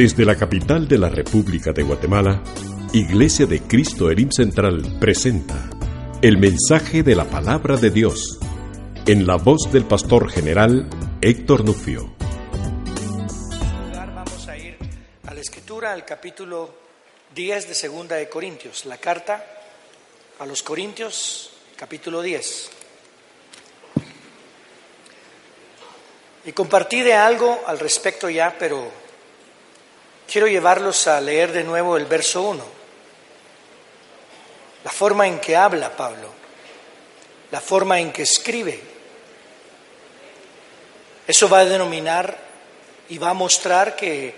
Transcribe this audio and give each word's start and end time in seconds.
Desde 0.00 0.24
la 0.24 0.34
capital 0.34 0.88
de 0.88 0.96
la 0.96 1.10
República 1.10 1.72
de 1.72 1.82
Guatemala, 1.82 2.42
Iglesia 2.94 3.44
de 3.44 3.60
Cristo 3.60 4.10
Elim 4.10 4.30
Central 4.30 4.96
presenta 4.98 5.68
el 6.22 6.38
mensaje 6.38 7.02
de 7.02 7.14
la 7.14 7.26
palabra 7.26 7.76
de 7.76 7.90
Dios 7.90 8.38
en 9.06 9.26
la 9.26 9.36
voz 9.36 9.70
del 9.70 9.84
pastor 9.84 10.30
general 10.30 10.88
Héctor 11.20 11.66
Nufio. 11.66 12.14
Vamos 13.94 14.48
a 14.48 14.56
ir 14.56 14.78
a 15.26 15.34
la 15.34 15.40
escritura, 15.42 15.92
al 15.92 16.06
capítulo 16.06 16.74
10 17.34 17.68
de 17.68 17.74
Segunda 17.74 18.16
de 18.16 18.30
Corintios, 18.30 18.86
la 18.86 18.96
carta 18.96 19.44
a 20.38 20.46
los 20.46 20.62
Corintios, 20.62 21.50
capítulo 21.76 22.22
10. 22.22 22.70
Y 26.46 26.52
compartí 26.52 27.02
de 27.02 27.12
algo 27.12 27.60
al 27.66 27.78
respecto 27.78 28.30
ya, 28.30 28.56
pero 28.58 28.99
quiero 30.30 30.46
llevarlos 30.46 31.08
a 31.08 31.20
leer 31.20 31.52
de 31.52 31.64
nuevo 31.64 31.96
el 31.96 32.06
verso 32.06 32.42
1. 32.42 32.64
La 34.84 34.90
forma 34.90 35.26
en 35.26 35.40
que 35.40 35.56
habla 35.56 35.96
Pablo, 35.96 36.28
la 37.50 37.60
forma 37.60 37.98
en 37.98 38.12
que 38.12 38.22
escribe. 38.22 38.80
Eso 41.26 41.48
va 41.48 41.60
a 41.60 41.64
denominar 41.64 42.36
y 43.08 43.18
va 43.18 43.30
a 43.30 43.34
mostrar 43.34 43.96
que 43.96 44.34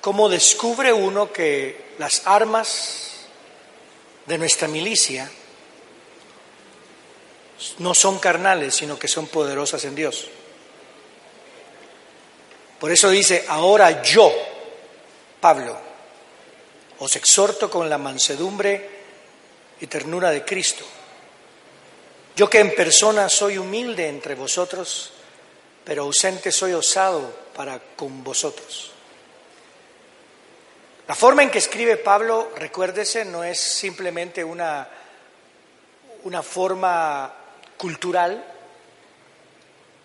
cómo 0.00 0.28
descubre 0.28 0.92
uno 0.92 1.32
que 1.32 1.92
las 1.98 2.26
armas 2.26 3.26
de 4.26 4.36
nuestra 4.36 4.66
milicia 4.66 5.30
no 7.78 7.94
son 7.94 8.18
carnales, 8.18 8.74
sino 8.74 8.98
que 8.98 9.08
son 9.08 9.28
poderosas 9.28 9.84
en 9.84 9.94
Dios. 9.94 10.28
Por 12.78 12.90
eso 12.90 13.10
dice, 13.10 13.44
ahora 13.48 14.02
yo, 14.02 14.32
Pablo, 15.40 15.76
os 16.98 17.16
exhorto 17.16 17.70
con 17.70 17.88
la 17.88 17.98
mansedumbre 17.98 19.00
y 19.80 19.86
ternura 19.86 20.30
de 20.30 20.44
Cristo. 20.44 20.84
Yo 22.36 22.48
que 22.48 22.60
en 22.60 22.74
persona 22.74 23.28
soy 23.28 23.58
humilde 23.58 24.08
entre 24.08 24.34
vosotros, 24.34 25.12
pero 25.84 26.02
ausente 26.02 26.52
soy 26.52 26.72
osado 26.72 27.32
para 27.54 27.80
con 27.96 28.22
vosotros. 28.22 28.92
La 31.08 31.14
forma 31.14 31.42
en 31.42 31.50
que 31.50 31.58
escribe 31.58 31.96
Pablo, 31.96 32.52
recuérdese, 32.56 33.24
no 33.24 33.42
es 33.42 33.58
simplemente 33.58 34.44
una, 34.44 34.88
una 36.22 36.42
forma 36.42 37.34
cultural, 37.76 38.44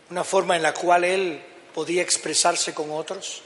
una 0.09 0.23
forma 0.23 0.55
en 0.55 0.63
la 0.63 0.73
cual 0.73 1.03
él 1.03 1.43
podía 1.73 2.01
expresarse 2.01 2.73
con 2.73 2.89
otros, 2.89 3.43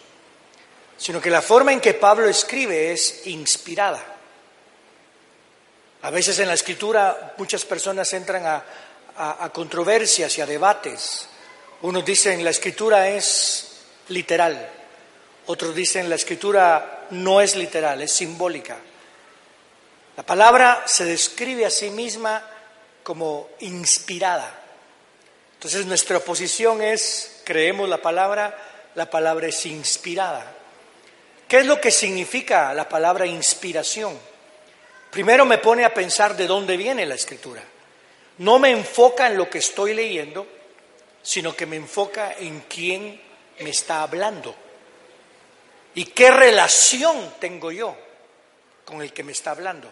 sino 1.00 1.22
que 1.22 1.32
la 1.32 1.42
forma 1.42 1.72
en 1.72 1.80
que 1.80 1.94
Pablo 1.94 2.28
escribe 2.28 2.92
es 2.92 3.26
inspirada. 3.28 4.04
A 6.02 6.10
veces 6.12 6.38
en 6.40 6.48
la 6.48 6.54
escritura 6.54 7.34
muchas 7.38 7.64
personas 7.66 8.12
entran 8.14 8.46
a, 8.46 8.64
a, 9.18 9.50
controversias 9.50 10.38
y 10.38 10.42
a 10.42 10.46
debates. 10.46 11.28
Unos 11.82 12.04
dicen 12.06 12.44
la 12.44 12.50
escritura 12.50 13.10
es 13.10 13.78
literal, 14.10 14.70
otros 15.48 15.74
dicen 15.74 16.10
la 16.10 16.16
escritura 16.16 17.08
no 17.12 17.40
es 17.40 17.56
literal, 17.56 18.02
es 18.02 18.12
simbólica. 18.12 18.78
La 20.18 20.24
palabra 20.24 20.84
se 20.86 21.06
describe 21.06 21.66
a 21.66 21.70
sí 21.70 21.90
misma 21.92 22.44
como 23.04 23.50
inspirada. 23.60 24.54
Entonces 25.54 25.86
nuestra 25.86 26.20
posición 26.20 26.82
es, 26.82 27.42
creemos 27.46 27.88
la 27.88 28.02
palabra, 28.02 28.58
la 28.96 29.10
palabra 29.10 29.48
es 29.48 29.66
inspirada. 29.66 30.59
¿Qué 31.50 31.58
es 31.58 31.66
lo 31.66 31.82
que 31.82 31.90
significa 31.90 32.72
la 32.76 32.88
palabra 32.88 33.26
inspiración? 33.26 34.16
Primero 35.10 35.46
me 35.46 35.58
pone 35.58 35.84
a 35.84 35.92
pensar 35.92 36.38
de 36.38 36.46
dónde 36.46 36.78
viene 36.78 37.08
la 37.08 37.16
escritura. 37.16 37.64
No 38.38 38.60
me 38.60 38.70
enfoca 38.70 39.26
en 39.26 39.36
lo 39.36 39.50
que 39.50 39.58
estoy 39.58 39.96
leyendo, 39.96 40.46
sino 41.24 41.56
que 41.56 41.66
me 41.66 41.76
enfoca 41.76 42.36
en 42.38 42.62
quién 42.70 43.20
me 43.62 43.72
está 43.72 44.04
hablando 44.04 44.56
y 45.96 46.06
qué 46.06 46.30
relación 46.30 47.34
tengo 47.40 47.72
yo 47.72 47.98
con 48.86 49.02
el 49.02 49.12
que 49.12 49.24
me 49.24 49.32
está 49.32 49.50
hablando. 49.50 49.92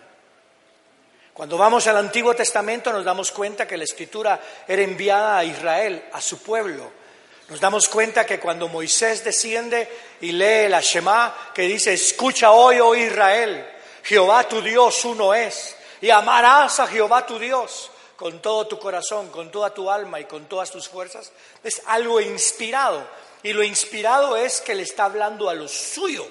Cuando 1.34 1.58
vamos 1.58 1.88
al 1.88 1.98
Antiguo 1.98 2.36
Testamento 2.36 2.94
nos 2.94 3.04
damos 3.04 3.32
cuenta 3.32 3.68
que 3.68 3.78
la 3.78 3.84
escritura 3.84 4.40
era 4.68 4.84
enviada 4.84 5.40
a 5.40 5.44
Israel, 5.44 6.06
a 6.14 6.22
su 6.22 6.42
pueblo. 6.44 7.07
Nos 7.50 7.62
damos 7.62 7.88
cuenta 7.88 8.26
que 8.26 8.40
cuando 8.40 8.68
Moisés 8.68 9.24
desciende 9.24 9.90
y 10.22 10.34
lee 10.34 10.68
la 10.68 10.82
Shema, 10.82 11.52
que 11.54 11.64
dice, 11.64 11.94
escucha 11.94 12.52
hoy, 12.52 12.80
oh 12.80 12.94
Israel, 12.94 13.66
Jehová 14.04 14.48
tu 14.48 14.62
Dios 14.62 15.06
uno 15.06 15.34
es, 15.34 15.76
y 16.02 16.10
amarás 16.10 16.80
a 16.80 16.88
Jehová 16.88 17.26
tu 17.26 17.40
Dios 17.40 17.90
con 18.18 18.42
todo 18.42 18.68
tu 18.68 18.80
corazón, 18.80 19.30
con 19.30 19.52
toda 19.52 19.74
tu 19.74 19.90
alma 19.90 20.20
y 20.20 20.26
con 20.26 20.48
todas 20.48 20.72
tus 20.72 20.90
fuerzas, 20.90 21.32
es 21.64 21.82
algo 21.86 22.20
inspirado. 22.20 23.08
Y 23.44 23.54
lo 23.54 23.64
inspirado 23.64 24.36
es 24.36 24.60
que 24.60 24.76
le 24.76 24.84
está 24.84 25.06
hablando 25.06 25.50
a 25.50 25.54
lo 25.54 25.68
suyo. 25.68 26.28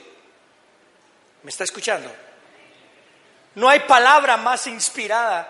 ¿Me 1.44 1.50
está 1.50 1.64
escuchando? 1.64 2.12
No 3.54 3.68
hay 3.68 3.80
palabra 3.80 4.36
más 4.36 4.66
inspirada 4.66 5.48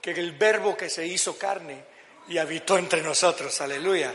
que 0.00 0.12
el 0.12 0.32
verbo 0.32 0.76
que 0.76 0.90
se 0.90 1.06
hizo 1.06 1.38
carne 1.38 1.82
y 2.28 2.38
habitó 2.38 2.76
entre 2.76 3.02
nosotros. 3.02 3.58
Aleluya. 3.62 4.12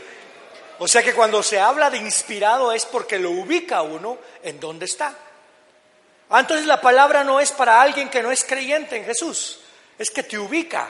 O 0.78 0.86
sea 0.86 1.02
que 1.02 1.14
cuando 1.14 1.42
se 1.42 1.58
habla 1.58 1.90
de 1.90 1.98
inspirado 1.98 2.72
es 2.72 2.86
porque 2.86 3.18
lo 3.18 3.30
ubica 3.30 3.82
uno 3.82 4.18
en 4.42 4.60
dónde 4.60 4.86
está. 4.86 5.14
Ah, 6.30 6.40
entonces 6.40 6.66
la 6.66 6.80
palabra 6.80 7.24
no 7.24 7.40
es 7.40 7.52
para 7.52 7.80
alguien 7.80 8.08
que 8.08 8.22
no 8.22 8.30
es 8.30 8.44
creyente 8.44 8.96
en 8.96 9.04
Jesús, 9.04 9.60
es 9.98 10.10
que 10.10 10.22
te 10.22 10.38
ubica. 10.38 10.88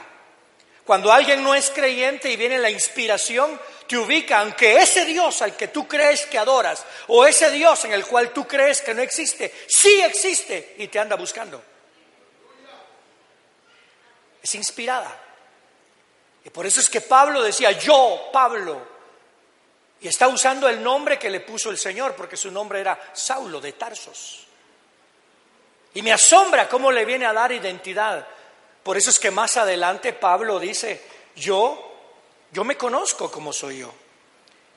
Cuando 0.85 1.13
alguien 1.13 1.45
no 1.45 1.55
es 1.55 1.71
creyente 1.71 2.31
y 2.31 2.37
viene 2.37 2.59
la 2.59 2.71
inspiración, 2.71 3.61
te 3.87 3.97
ubica, 3.99 4.41
aunque 4.41 4.79
ese 4.79 5.05
Dios 5.05 5.43
al 5.43 5.55
que 5.55 5.69
tú 5.69 5.87
crees 5.87 6.27
que 6.27 6.39
adoras, 6.39 6.85
o 7.09 7.27
ese 7.27 7.51
Dios 7.51 7.85
en 7.85 7.93
el 7.93 8.07
cual 8.07 8.31
tú 8.31 8.47
crees 8.47 8.81
que 8.81 8.95
no 8.95 9.03
existe, 9.03 9.55
sí 9.69 10.01
existe 10.01 10.77
y 10.79 10.89
te 10.89 10.99
anda 10.99 11.17
buscando 11.17 11.63
es 14.43 14.55
inspirada. 14.55 15.15
Y 16.45 16.51
por 16.51 16.67
eso 16.67 16.81
es 16.81 16.89
que 16.89 17.01
Pablo 17.01 17.43
decía, 17.43 17.73
yo, 17.73 18.31
Pablo, 18.33 18.81
y 20.01 20.09
está 20.09 20.29
usando 20.29 20.69
el 20.69 20.83
nombre 20.83 21.19
que 21.19 21.31
le 21.31 21.41
puso 21.41 21.71
el 21.71 21.79
Señor, 21.79 22.15
porque 22.15 22.37
su 22.37 22.51
nombre 22.51 22.81
era 22.81 23.11
Saulo 23.13 23.61
de 23.61 23.73
Tarsos. 23.73 24.47
Y 25.95 26.03
me 26.03 26.13
asombra 26.13 26.69
cómo 26.69 26.93
le 26.93 27.05
viene 27.05 27.27
a 27.27 27.33
dar 27.33 27.51
identidad. 27.51 28.27
Por 28.83 28.97
eso 28.97 29.11
es 29.11 29.19
que 29.19 29.31
más 29.31 29.57
adelante 29.57 30.13
Pablo 30.13 30.61
dice, 30.61 31.03
yo, 31.35 31.97
yo 32.53 32.63
me 32.65 32.77
conozco 32.77 33.31
como 33.31 33.53
soy 33.53 33.79
yo. 33.79 33.93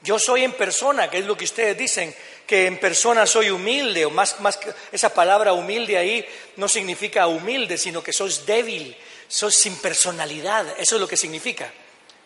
Yo 0.03 0.17
soy 0.17 0.43
en 0.43 0.53
persona, 0.53 1.11
que 1.11 1.19
es 1.19 1.25
lo 1.25 1.37
que 1.37 1.45
ustedes 1.45 1.77
dicen, 1.77 2.15
que 2.47 2.65
en 2.65 2.79
persona 2.79 3.27
soy 3.27 3.51
humilde, 3.51 4.05
o 4.05 4.09
más, 4.09 4.39
más 4.39 4.57
que 4.57 4.73
esa 4.91 5.13
palabra 5.13 5.53
humilde 5.53 5.97
ahí 5.97 6.27
no 6.55 6.67
significa 6.67 7.27
humilde, 7.27 7.77
sino 7.77 8.01
que 8.01 8.11
sos 8.11 8.47
débil, 8.47 8.97
sos 9.27 9.55
sin 9.55 9.75
personalidad, 9.77 10.65
eso 10.79 10.95
es 10.95 11.01
lo 11.01 11.07
que 11.07 11.17
significa. 11.17 11.71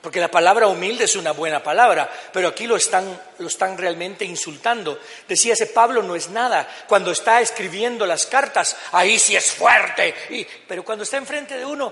Porque 0.05 0.19
la 0.19 0.29
palabra 0.29 0.67
humilde 0.67 1.05
es 1.05 1.15
una 1.15 1.31
buena 1.31 1.63
palabra, 1.63 2.07
pero 2.31 2.49
aquí 2.49 2.67
lo 2.67 2.75
están, 2.75 3.19
lo 3.39 3.47
están 3.47 3.75
realmente 3.75 4.23
insultando. 4.23 4.99
Decía 5.27 5.53
ese 5.53 5.65
Pablo 5.65 6.03
no 6.03 6.15
es 6.15 6.29
nada. 6.29 6.69
Cuando 6.87 7.09
está 7.09 7.41
escribiendo 7.41 8.05
las 8.05 8.27
cartas, 8.27 8.77
ahí 8.91 9.17
sí 9.17 9.35
es 9.35 9.51
fuerte. 9.51 10.13
Pero 10.67 10.85
cuando 10.85 11.05
está 11.05 11.17
enfrente 11.17 11.57
de 11.57 11.65
uno, 11.65 11.91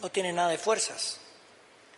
no 0.00 0.10
tiene 0.10 0.34
nada 0.34 0.50
de 0.50 0.58
fuerzas. 0.58 1.18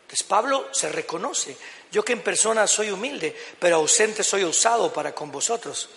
Entonces 0.02 0.22
Pablo 0.22 0.68
se 0.70 0.88
reconoce. 0.90 1.56
Yo 1.90 2.04
que 2.04 2.12
en 2.12 2.22
persona 2.22 2.64
soy 2.68 2.92
humilde, 2.92 3.36
pero 3.58 3.74
ausente 3.74 4.22
soy 4.22 4.44
osado 4.44 4.92
para 4.92 5.12
con 5.12 5.32
vosotros. 5.32 5.88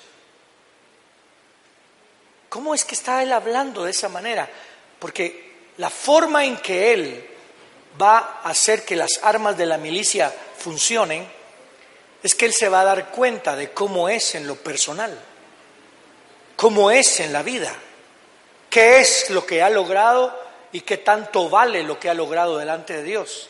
¿Cómo 2.49 2.73
es 2.73 2.83
que 2.83 2.95
está 2.95 3.21
él 3.21 3.31
hablando 3.31 3.83
de 3.83 3.91
esa 3.91 4.09
manera? 4.09 4.49
Porque 4.97 5.69
la 5.77 5.91
forma 5.91 6.43
en 6.45 6.57
que 6.57 6.93
él 6.93 7.30
va 7.99 8.41
a 8.43 8.49
hacer 8.49 8.85
que 8.85 8.95
las 8.95 9.19
armas 9.23 9.57
de 9.57 9.65
la 9.65 9.77
milicia 9.77 10.33
funcionen 10.57 11.27
es 12.23 12.35
que 12.35 12.45
él 12.45 12.53
se 12.53 12.69
va 12.69 12.81
a 12.81 12.85
dar 12.85 13.09
cuenta 13.09 13.55
de 13.55 13.71
cómo 13.71 14.07
es 14.07 14.35
en 14.35 14.47
lo 14.47 14.55
personal, 14.55 15.17
cómo 16.55 16.91
es 16.91 17.19
en 17.19 17.33
la 17.33 17.41
vida, 17.41 17.73
qué 18.69 18.99
es 18.99 19.29
lo 19.31 19.45
que 19.45 19.61
ha 19.61 19.69
logrado 19.69 20.39
y 20.71 20.81
qué 20.81 20.97
tanto 20.97 21.49
vale 21.49 21.83
lo 21.83 21.99
que 21.99 22.09
ha 22.09 22.13
logrado 22.13 22.57
delante 22.57 22.93
de 22.97 23.03
Dios. 23.03 23.49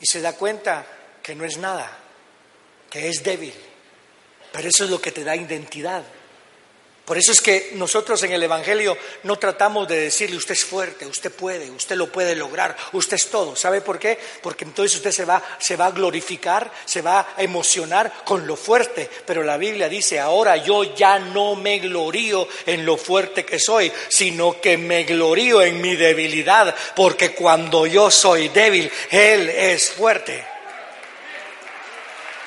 Y 0.00 0.06
se 0.06 0.20
da 0.20 0.34
cuenta 0.34 0.86
que 1.22 1.34
no 1.34 1.44
es 1.44 1.58
nada, 1.58 1.90
que 2.90 3.08
es 3.08 3.22
débil. 3.22 3.54
Pero 4.52 4.68
eso 4.68 4.84
es 4.84 4.90
lo 4.90 5.00
que 5.00 5.12
te 5.12 5.24
da 5.24 5.34
identidad. 5.34 6.02
Por 7.04 7.18
eso 7.18 7.32
es 7.32 7.40
que 7.40 7.72
nosotros 7.74 8.22
en 8.22 8.32
el 8.32 8.42
Evangelio 8.44 8.96
no 9.24 9.36
tratamos 9.36 9.88
de 9.88 9.98
decirle 9.98 10.36
usted 10.36 10.52
es 10.52 10.64
fuerte, 10.64 11.04
usted 11.04 11.32
puede, 11.32 11.68
usted 11.68 11.96
lo 11.96 12.06
puede 12.06 12.36
lograr, 12.36 12.76
usted 12.92 13.16
es 13.16 13.26
todo. 13.26 13.56
¿Sabe 13.56 13.80
por 13.80 13.98
qué? 13.98 14.16
Porque 14.40 14.64
entonces 14.64 14.98
usted 14.98 15.10
se 15.10 15.24
va, 15.24 15.42
se 15.58 15.74
va 15.74 15.86
a 15.86 15.90
glorificar, 15.90 16.70
se 16.84 17.02
va 17.02 17.34
a 17.36 17.42
emocionar 17.42 18.22
con 18.24 18.46
lo 18.46 18.54
fuerte. 18.54 19.10
Pero 19.26 19.42
la 19.42 19.56
Biblia 19.56 19.88
dice, 19.88 20.20
ahora 20.20 20.56
yo 20.58 20.94
ya 20.94 21.18
no 21.18 21.56
me 21.56 21.80
glorío 21.80 22.46
en 22.66 22.86
lo 22.86 22.96
fuerte 22.96 23.44
que 23.44 23.58
soy, 23.58 23.90
sino 24.08 24.60
que 24.60 24.78
me 24.78 25.02
glorío 25.02 25.60
en 25.60 25.80
mi 25.80 25.96
debilidad, 25.96 26.72
porque 26.94 27.32
cuando 27.32 27.84
yo 27.84 28.12
soy 28.12 28.48
débil, 28.50 28.88
Él 29.10 29.48
es 29.48 29.90
fuerte. 29.90 30.44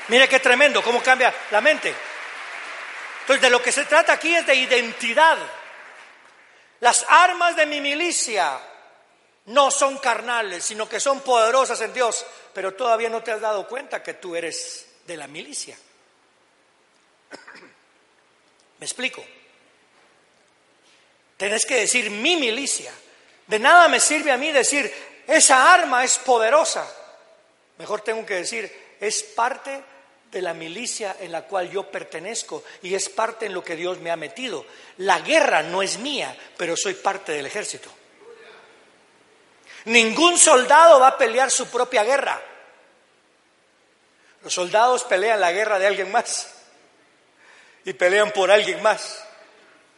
Mire 0.08 0.30
qué 0.30 0.40
tremendo, 0.40 0.82
cómo 0.82 1.04
cambia 1.04 1.34
la 1.52 1.60
mente. 1.60 1.94
Entonces, 3.26 3.42
de 3.42 3.50
lo 3.50 3.60
que 3.60 3.72
se 3.72 3.86
trata 3.86 4.14
aquí 4.14 4.36
es 4.36 4.46
de 4.46 4.54
identidad. 4.54 5.40
Las 6.80 7.04
armas 7.10 7.56
de 7.56 7.66
mi 7.66 7.82
milicia 7.82 8.60
no 9.46 9.72
son 9.72 9.98
carnales, 9.98 10.64
sino 10.64 10.88
que 10.88 11.00
son 11.00 11.22
poderosas 11.22 11.82
en 11.82 11.92
Dios, 11.92 12.24
pero 12.54 12.76
todavía 12.76 13.10
no 13.10 13.24
te 13.24 13.32
has 13.32 13.42
dado 13.42 13.68
cuenta 13.68 14.04
que 14.04 14.14
tú 14.14 14.36
eres 14.36 14.86
de 15.08 15.18
la 15.18 15.26
milicia. 15.26 15.76
¿Me 18.78 18.86
explico? 18.86 19.26
Tenés 21.36 21.66
que 21.66 21.78
decir 21.78 22.12
mi 22.12 22.36
milicia. 22.36 22.94
De 23.48 23.58
nada 23.58 23.88
me 23.88 24.00
sirve 24.00 24.32
a 24.32 24.38
mí 24.38 24.52
decir 24.52 25.24
esa 25.26 25.74
arma 25.74 26.04
es 26.04 26.20
poderosa. 26.20 26.88
Mejor 27.80 28.02
tengo 28.02 28.24
que 28.24 28.36
decir 28.36 28.98
es 29.00 29.24
parte 29.24 29.84
de 30.36 30.42
la 30.42 30.54
milicia 30.54 31.16
en 31.22 31.32
la 31.32 31.44
cual 31.44 31.72
yo 31.72 31.90
pertenezco 31.90 32.66
y 32.82 32.94
es 32.94 33.08
parte 33.08 33.46
en 33.46 33.54
lo 33.54 33.64
que 33.64 33.78
Dios 33.78 34.00
me 34.00 34.12
ha 34.12 34.18
metido. 34.18 34.66
La 34.98 35.20
guerra 35.22 35.64
no 35.64 35.82
es 35.82 35.98
mía, 35.98 36.36
pero 36.58 36.76
soy 36.76 36.94
parte 36.94 37.32
del 37.32 37.46
ejército. 37.46 37.90
Ningún 39.86 40.38
soldado 40.38 41.00
va 41.00 41.10
a 41.10 41.18
pelear 41.18 41.50
su 41.50 41.68
propia 41.68 42.04
guerra. 42.04 42.42
Los 44.44 44.54
soldados 44.54 45.06
pelean 45.06 45.40
la 45.40 45.54
guerra 45.54 45.80
de 45.80 45.88
alguien 45.88 46.12
más 46.12 46.54
y 47.86 47.94
pelean 47.94 48.32
por 48.32 48.52
alguien 48.52 48.82
más. 48.84 49.25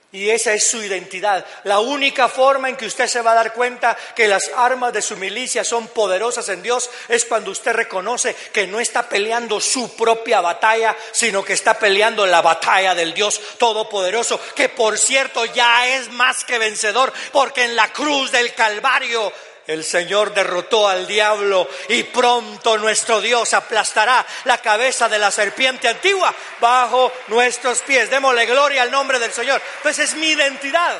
Y 0.09 0.29
esa 0.29 0.53
es 0.53 0.65
su 0.65 0.81
identidad. 0.81 1.45
La 1.65 1.79
única 1.79 2.29
forma 2.29 2.69
en 2.69 2.77
que 2.77 2.85
usted 2.85 3.07
se 3.07 3.21
va 3.21 3.33
a 3.33 3.35
dar 3.35 3.53
cuenta 3.53 3.97
que 4.15 4.29
las 4.29 4.49
armas 4.55 4.93
de 4.93 5.01
su 5.01 5.17
milicia 5.17 5.65
son 5.65 5.89
poderosas 5.89 6.47
en 6.47 6.63
Dios 6.63 6.89
es 7.09 7.25
cuando 7.25 7.51
usted 7.51 7.73
reconoce 7.73 8.33
que 8.53 8.67
no 8.67 8.79
está 8.79 9.09
peleando 9.09 9.59
su 9.59 9.97
propia 9.97 10.39
batalla, 10.39 10.95
sino 11.11 11.43
que 11.43 11.53
está 11.53 11.77
peleando 11.77 12.25
la 12.25 12.41
batalla 12.41 12.95
del 12.95 13.13
Dios 13.13 13.41
Todopoderoso, 13.57 14.39
que 14.55 14.69
por 14.69 14.97
cierto 14.97 15.43
ya 15.43 15.87
es 15.87 16.09
más 16.11 16.45
que 16.45 16.57
vencedor, 16.57 17.11
porque 17.33 17.65
en 17.65 17.75
la 17.75 17.91
cruz 17.91 18.31
del 18.31 18.53
Calvario 18.53 19.33
el 19.67 19.83
Señor 19.83 20.33
derrotó 20.33 20.87
al 20.87 21.05
diablo 21.05 21.69
y 21.89 22.03
pronto 22.03 22.77
nuestro 22.77 23.19
Dios 23.19 23.53
aplastará 23.53 24.25
la 24.45 24.59
cabeza 24.59 25.09
de 25.09 25.19
la 25.19 25.29
serpiente 25.29 25.89
antigua 25.89 26.33
bajo 26.59 27.11
nuestros 27.27 27.81
pies. 27.81 28.09
Démosle 28.09 28.45
gloria 28.45 28.81
al 28.81 28.91
nombre 28.91 29.19
del 29.19 29.33
Señor. 29.33 29.61
Entonces 29.77 30.09
es 30.09 30.15
mi 30.15 30.29
identidad. 30.29 30.97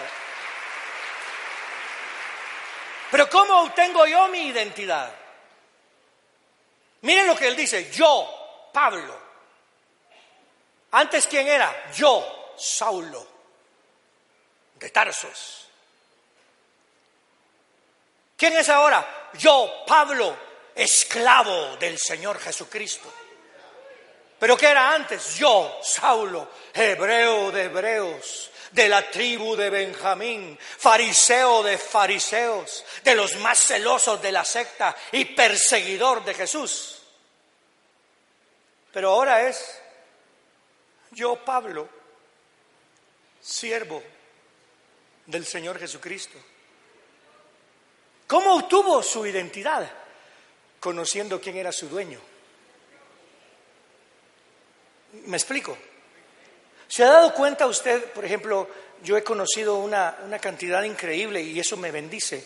Pero 3.10 3.30
¿cómo 3.30 3.62
obtengo 3.62 4.06
yo 4.06 4.28
mi 4.28 4.48
identidad? 4.48 5.14
Miren 7.02 7.28
lo 7.28 7.38
que 7.38 7.48
él 7.48 7.56
dice, 7.56 7.90
yo, 7.90 8.70
Pablo. 8.74 9.18
Antes, 10.92 11.26
¿quién 11.28 11.48
era? 11.48 11.90
Yo, 11.94 12.54
Saulo, 12.58 13.26
de 14.76 14.90
Tarsos. 14.90 15.67
¿Quién 18.38 18.56
es 18.56 18.70
ahora? 18.70 19.30
Yo, 19.34 19.84
Pablo, 19.88 20.38
esclavo 20.76 21.76
del 21.78 21.98
Señor 21.98 22.40
Jesucristo. 22.40 23.12
¿Pero 24.40 24.56
qué 24.56 24.68
era 24.68 24.94
antes? 24.94 25.36
Yo, 25.36 25.80
Saulo, 25.84 26.52
hebreo 26.72 27.52
de 27.52 27.64
hebreos, 27.64 28.52
de 28.72 28.88
la 28.88 29.10
tribu 29.10 29.56
de 29.56 29.72
Benjamín, 29.72 30.58
fariseo 30.62 31.64
de 31.64 31.80
fariseos, 31.80 32.86
de 33.04 33.16
los 33.16 33.36
más 33.38 33.58
celosos 33.58 34.22
de 34.22 34.32
la 34.32 34.46
secta 34.46 34.96
y 35.12 35.26
perseguidor 35.26 36.24
de 36.24 36.36
Jesús. 36.36 37.02
Pero 38.94 39.10
ahora 39.10 39.48
es 39.48 39.82
yo, 41.12 41.44
Pablo, 41.44 41.90
siervo 43.42 44.04
del 45.26 45.46
Señor 45.46 45.80
Jesucristo. 45.80 46.38
¿Cómo 48.28 48.56
obtuvo 48.56 49.02
su 49.02 49.26
identidad? 49.26 49.90
Conociendo 50.82 51.40
quién 51.40 51.56
era 51.56 51.72
su 51.72 51.88
dueño. 51.88 52.20
¿Me 55.26 55.38
explico? 55.38 55.78
¿Se 56.88 57.04
ha 57.04 57.08
dado 57.08 57.34
cuenta 57.34 57.66
usted, 57.66 58.12
por 58.12 58.26
ejemplo, 58.26 58.70
yo 59.04 59.18
he 59.18 59.24
conocido 59.24 59.76
una, 59.78 60.18
una, 60.26 60.40
cantidad 60.40 60.84
increíble, 60.84 61.42
y 61.42 61.60
eso 61.60 61.78
me 61.78 61.92
bendice, 61.92 62.46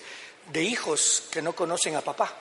de 0.51 0.61
hijos 0.61 1.27
que 1.31 1.41
no 1.41 1.53
conocen 1.53 1.95
a 1.95 2.01
papá? 2.01 2.31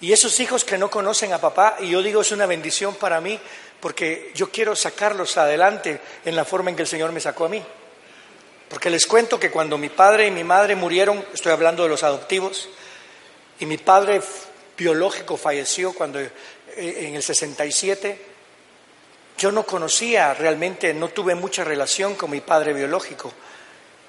Y 0.00 0.12
esos 0.12 0.38
hijos 0.40 0.64
que 0.64 0.78
no 0.78 0.90
conocen 0.90 1.32
a 1.32 1.40
papá, 1.40 1.76
y 1.80 1.90
yo 1.90 2.02
digo 2.02 2.20
es 2.20 2.32
una 2.32 2.46
bendición 2.46 2.96
para 2.96 3.20
mí, 3.20 3.38
porque 3.80 4.32
yo 4.34 4.50
quiero 4.50 4.76
sacarlos 4.76 5.36
adelante 5.36 6.00
en 6.24 6.36
la 6.36 6.44
forma 6.44 6.70
en 6.70 6.76
que 6.76 6.82
el 6.82 6.88
Señor 6.88 7.12
me 7.12 7.20
sacó 7.20 7.46
a 7.46 7.48
mí. 7.48 7.64
Porque 8.72 8.88
les 8.88 9.04
cuento 9.04 9.38
que 9.38 9.50
cuando 9.50 9.76
mi 9.76 9.90
padre 9.90 10.28
y 10.28 10.30
mi 10.30 10.44
madre 10.44 10.74
murieron, 10.74 11.22
estoy 11.34 11.52
hablando 11.52 11.82
de 11.82 11.90
los 11.90 12.02
adoptivos, 12.04 12.70
y 13.60 13.66
mi 13.66 13.76
padre 13.76 14.22
biológico 14.78 15.36
falleció 15.36 15.92
cuando 15.92 16.18
eh, 16.18 16.30
en 16.76 17.14
el 17.14 17.22
67, 17.22 18.18
yo 19.36 19.52
no 19.52 19.66
conocía 19.66 20.32
realmente, 20.32 20.94
no 20.94 21.08
tuve 21.08 21.34
mucha 21.34 21.64
relación 21.64 22.14
con 22.14 22.30
mi 22.30 22.40
padre 22.40 22.72
biológico. 22.72 23.30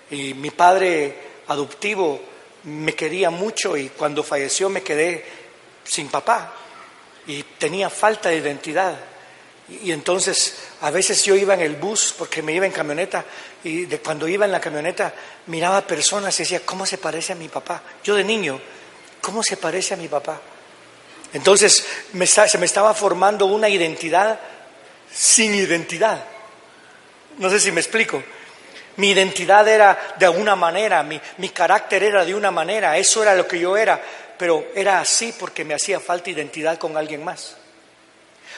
Y 0.09 0.33
mi 0.33 0.51
padre 0.51 1.13
adoptivo 1.47 2.21
me 2.63 2.95
quería 2.95 3.29
mucho 3.31 3.75
y 3.75 3.89
cuando 3.89 4.23
falleció 4.23 4.69
me 4.69 4.81
quedé 4.81 5.25
sin 5.83 6.07
papá 6.07 6.53
y 7.27 7.43
tenía 7.43 7.89
falta 7.89 8.29
de 8.29 8.37
identidad. 8.37 8.97
Y, 9.69 9.91
entonces 9.91 10.55
a 10.81 10.91
veces 10.91 11.23
yo 11.23 11.35
iba 11.35 11.53
en 11.53 11.61
el 11.61 11.75
bus 11.75 12.13
porque 12.17 12.41
me 12.41 12.53
iba 12.53 12.65
en 12.65 12.71
camioneta 12.71 13.23
y 13.63 13.85
de 13.85 13.99
cuando 13.99 14.27
iba 14.27 14.45
en 14.45 14.51
la 14.51 14.59
camioneta 14.59 15.13
miraba 15.47 15.85
personas 15.87 16.37
y 16.39 16.43
decía, 16.43 16.61
¿cómo 16.65 16.85
se 16.85 16.97
parece 16.97 17.33
a 17.33 17.35
mi 17.35 17.47
papá? 17.47 17.81
Yo 18.03 18.15
de 18.15 18.23
niño, 18.23 18.59
¿cómo 19.21 19.41
se 19.41 19.57
parece 19.57 19.93
a 19.93 19.97
mi 19.97 20.07
papá? 20.07 20.39
Entonces 21.33 21.85
se 22.13 22.57
me 22.57 22.65
estaba 22.65 22.93
formando 22.93 23.45
una 23.45 23.69
identidad 23.69 24.39
sin 25.11 25.55
identidad. 25.55 26.23
No 27.37 27.49
sé 27.49 27.59
si 27.59 27.71
me 27.71 27.81
explico. 27.81 28.21
Mi 28.97 29.11
identidad 29.11 29.67
era 29.67 30.15
de 30.19 30.25
alguna 30.25 30.55
manera, 30.55 31.01
mi, 31.01 31.19
mi 31.37 31.49
carácter 31.49 32.03
era 32.03 32.23
de 32.23 32.35
una 32.35 32.51
manera, 32.51 32.95
eso 32.97 33.23
era 33.23 33.33
lo 33.33 33.47
que 33.47 33.59
yo 33.59 33.75
era, 33.75 33.99
pero 34.37 34.67
era 34.75 34.99
así 34.99 35.33
porque 35.39 35.65
me 35.65 35.73
hacía 35.73 35.99
falta 35.99 36.29
identidad 36.29 36.77
con 36.77 36.95
alguien 36.95 37.23
más. 37.23 37.57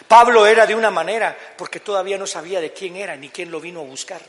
Pablo 0.07 0.45
era 0.45 0.65
de 0.65 0.75
una 0.75 0.91
manera 0.91 1.37
porque 1.57 1.79
todavía 1.79 2.17
no 2.17 2.27
sabía 2.27 2.59
de 2.61 2.73
quién 2.73 2.95
era 2.95 3.15
ni 3.15 3.29
quién 3.29 3.51
lo 3.51 3.59
vino 3.59 3.81
a 3.81 3.83
buscar. 3.83 4.21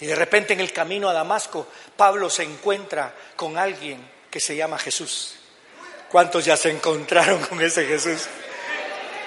Y 0.00 0.06
de 0.06 0.14
repente 0.14 0.52
en 0.52 0.60
el 0.60 0.72
camino 0.72 1.08
a 1.08 1.12
Damasco, 1.12 1.66
Pablo 1.96 2.30
se 2.30 2.44
encuentra 2.44 3.14
con 3.34 3.58
alguien 3.58 4.08
que 4.30 4.40
se 4.40 4.54
llama 4.54 4.78
Jesús. 4.78 5.34
¿Cuántos 6.08 6.44
ya 6.44 6.56
se 6.56 6.70
encontraron 6.70 7.44
con 7.44 7.60
ese 7.60 7.84
Jesús? 7.84 8.28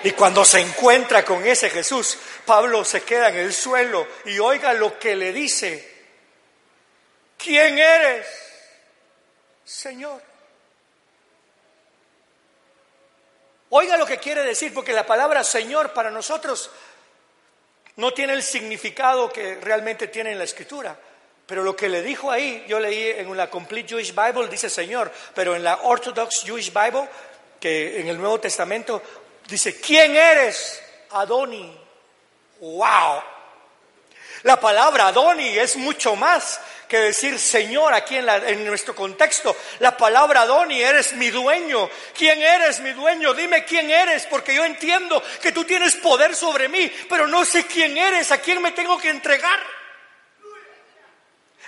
Y 0.03 0.11
cuando 0.11 0.43
se 0.43 0.59
encuentra 0.59 1.23
con 1.23 1.45
ese 1.45 1.69
Jesús, 1.69 2.17
Pablo 2.45 2.83
se 2.83 3.03
queda 3.03 3.29
en 3.29 3.37
el 3.37 3.53
suelo 3.53 4.07
y 4.25 4.39
oiga 4.39 4.73
lo 4.73 4.97
que 4.97 5.15
le 5.15 5.31
dice. 5.31 5.91
¿Quién 7.37 7.77
eres, 7.77 8.25
Señor? 9.63 10.30
Oiga 13.73 13.95
lo 13.95 14.05
que 14.05 14.17
quiere 14.17 14.43
decir, 14.43 14.73
porque 14.73 14.91
la 14.91 15.05
palabra 15.05 15.45
Señor 15.45 15.93
para 15.93 16.11
nosotros 16.11 16.69
no 17.95 18.13
tiene 18.13 18.33
el 18.33 18.43
significado 18.43 19.31
que 19.31 19.55
realmente 19.55 20.09
tiene 20.09 20.33
en 20.33 20.37
la 20.37 20.43
escritura. 20.43 20.97
Pero 21.45 21.63
lo 21.63 21.73
que 21.73 21.87
le 21.87 22.01
dijo 22.01 22.29
ahí, 22.29 22.65
yo 22.67 22.81
leí 22.81 23.09
en 23.09 23.35
la 23.35 23.49
Complete 23.49 23.89
Jewish 23.89 24.13
Bible, 24.13 24.49
dice 24.49 24.69
Señor, 24.69 25.09
pero 25.33 25.55
en 25.55 25.63
la 25.63 25.79
Orthodox 25.83 26.43
Jewish 26.43 26.71
Bible, 26.73 27.07
que 27.61 28.01
en 28.01 28.09
el 28.09 28.17
Nuevo 28.17 28.41
Testamento, 28.41 29.01
dice, 29.47 29.79
¿quién 29.79 30.17
eres? 30.17 30.83
Adoni. 31.11 31.77
¡Wow! 32.59 33.21
La 34.43 34.59
palabra 34.59 35.07
Adoni 35.07 35.57
es 35.57 35.77
mucho 35.77 36.17
más 36.17 36.59
que 36.91 37.00
decir 37.00 37.39
Señor 37.39 37.93
aquí 37.93 38.17
en, 38.17 38.27
en, 38.27 38.65
nuestro 38.65 38.93
contexto. 38.93 39.55
La 39.79 39.95
palabra 39.95 40.41
Adoni, 40.41 40.81
eres 40.81 41.13
mi 41.13 41.29
dueño. 41.29 41.89
¿Quién 42.13 42.43
eres 42.43 42.81
mi 42.81 42.91
dueño? 42.91 43.33
Dime 43.33 43.63
quién 43.63 43.89
eres, 43.89 44.25
porque 44.25 44.53
yo 44.53 44.65
entiendo 44.65 45.24
que 45.41 45.53
tú 45.53 45.63
tienes 45.63 45.95
poder 45.95 46.36
sobre 46.36 46.67
mí, 46.67 46.91
pero 47.07 47.27
no 47.27 47.45
sé 47.45 47.65
quién 47.65 47.98
eres, 47.98 48.29
a 48.33 48.39
quién 48.39 48.62
me 48.62 48.74
tengo 48.74 48.98
que 48.98 49.07
entregar. 49.07 49.57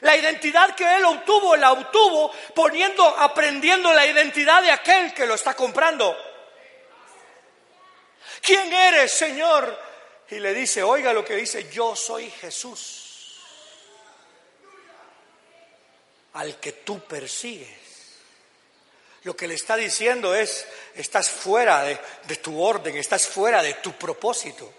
La 0.02 0.18
identidad 0.18 0.76
que 0.76 0.94
él 0.94 1.06
obtuvo, 1.06 1.56
la 1.56 1.72
obtuvo 1.72 2.30
poniendo, 2.54 3.08
aprendiendo 3.08 3.94
la 3.94 4.06
identidad 4.06 4.62
de 4.62 4.72
aquel 4.72 5.14
que 5.14 5.26
lo 5.26 5.36
está 5.36 5.54
comprando. 5.54 6.18
¿Quién 8.42 8.74
eres, 8.74 9.14
Señor? 9.14 9.80
Y 10.32 10.40
le 10.40 10.54
dice, 10.54 10.84
oiga 10.84 11.14
lo 11.14 11.24
que 11.24 11.38
dice, 11.38 11.70
yo 11.72 11.96
soy 11.96 12.30
Jesús, 12.30 13.03
al 16.34 16.60
que 16.60 16.72
tú 16.72 17.00
persigues. 17.06 17.84
Lo 19.24 19.36
que 19.36 19.48
le 19.48 19.54
está 19.54 19.78
diciendo 19.78 20.36
es, 20.36 20.66
estás 20.96 21.30
fuera 21.30 21.84
de, 21.84 22.36
tu 22.38 22.62
orden, 22.62 22.98
estás 22.98 23.28
fuera 23.28 23.64
de 23.64 23.76
tu 23.76 23.94
propósito. 23.94 24.72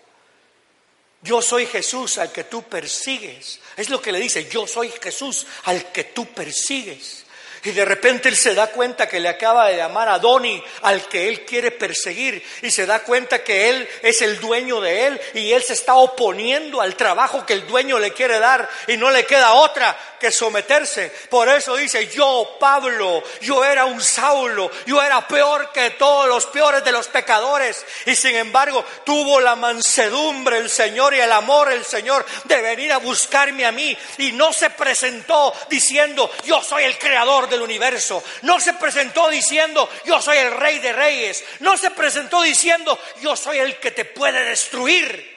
Yo 1.23 1.40
soy 1.40 1.66
Jesús 1.66 2.18
al 2.18 2.30
que 2.30 2.44
tú 2.44 2.62
persigues. 2.64 3.58
Es 3.76 3.88
lo 3.88 4.02
que 4.02 4.12
le 4.12 4.20
dice, 4.20 4.46
yo 4.50 4.66
soy 4.66 4.92
Jesús 5.02 5.46
al 5.64 5.90
que 5.90 6.04
tú 6.04 6.26
persigues. 6.34 7.25
Y 7.64 7.71
de 7.73 7.85
repente 7.85 8.28
él 8.28 8.37
se 8.37 8.54
da 8.54 8.66
cuenta 8.66 9.09
que 9.09 9.21
le 9.21 9.28
acaba 9.28 9.68
de 9.68 9.78
llamar 9.78 10.09
a 10.09 10.18
Doni, 10.18 10.62
al 10.83 11.09
que 11.09 11.28
él 11.28 11.44
quiere 11.47 11.71
perseguir, 11.71 12.44
y 12.62 12.71
se 12.71 12.85
da 12.85 13.02
cuenta 13.02 13.42
que 13.42 13.71
él 13.71 13.88
es 14.02 14.21
el 14.21 14.38
dueño 14.38 14.80
de 14.83 15.06
él, 15.06 15.21
y 15.33 15.52
él 15.52 15.62
se 15.62 15.73
está 15.73 15.94
oponiendo 15.94 16.83
al 16.83 16.94
trabajo 16.94 17.47
que 17.47 17.54
el 17.54 17.66
dueño 17.66 17.99
le 17.99 18.12
quiere 18.12 18.38
dar, 18.38 18.68
y 18.87 18.99
no 18.99 19.11
le 19.11 19.25
queda 19.25 19.54
otra 19.54 19.97
que 20.21 20.30
someterse. 20.30 21.11
Por 21.30 21.49
eso 21.49 21.76
dice, 21.76 22.09
yo, 22.09 22.56
Pablo, 22.61 23.23
yo 23.40 23.64
era 23.64 23.87
un 23.87 24.00
Saulo, 24.02 24.71
yo 24.87 25.02
era 25.02 25.26
peor 25.26 25.73
que 25.73 25.90
todos 25.90 26.28
los 26.28 26.47
peores 26.47 26.85
de 26.85 26.92
los 26.92 27.09
pecadores, 27.09 27.85
y 28.04 28.14
sin 28.14 28.37
embargo 28.37 28.85
tuvo 29.04 29.40
la 29.40 29.56
mansedumbre 29.56 30.59
el 30.59 30.68
Señor 30.68 31.14
y 31.14 31.21
el 31.21 31.33
amor 31.33 31.73
el 31.73 31.85
Señor 31.85 32.25
de 32.44 32.61
venir 32.61 32.92
a 32.92 32.99
buscarme 32.99 33.64
a 33.64 33.73
mí, 33.73 33.97
y 34.18 34.33
no 34.33 34.52
se 34.52 34.68
presentó 34.68 35.54
diciendo, 35.71 36.30
yo 36.44 36.62
soy 36.62 36.85
el 36.85 36.99
creador 36.99 37.49
del 37.54 37.62
universo. 37.62 38.23
No 38.42 38.61
se 38.61 38.75
presentó 38.75 39.30
diciendo, 39.30 39.88
yo 40.04 40.20
soy 40.20 40.38
el 40.38 40.52
rey 40.52 40.78
de 40.78 40.92
reyes. 40.92 41.42
No 41.61 41.76
se 41.76 41.90
presentó 41.90 42.42
diciendo, 42.42 42.99
yo 43.20 43.34
soy 43.34 43.58
el 43.58 43.78
que 43.78 43.90
te 43.90 44.04
puede 44.04 44.44
destruir. 44.44 45.32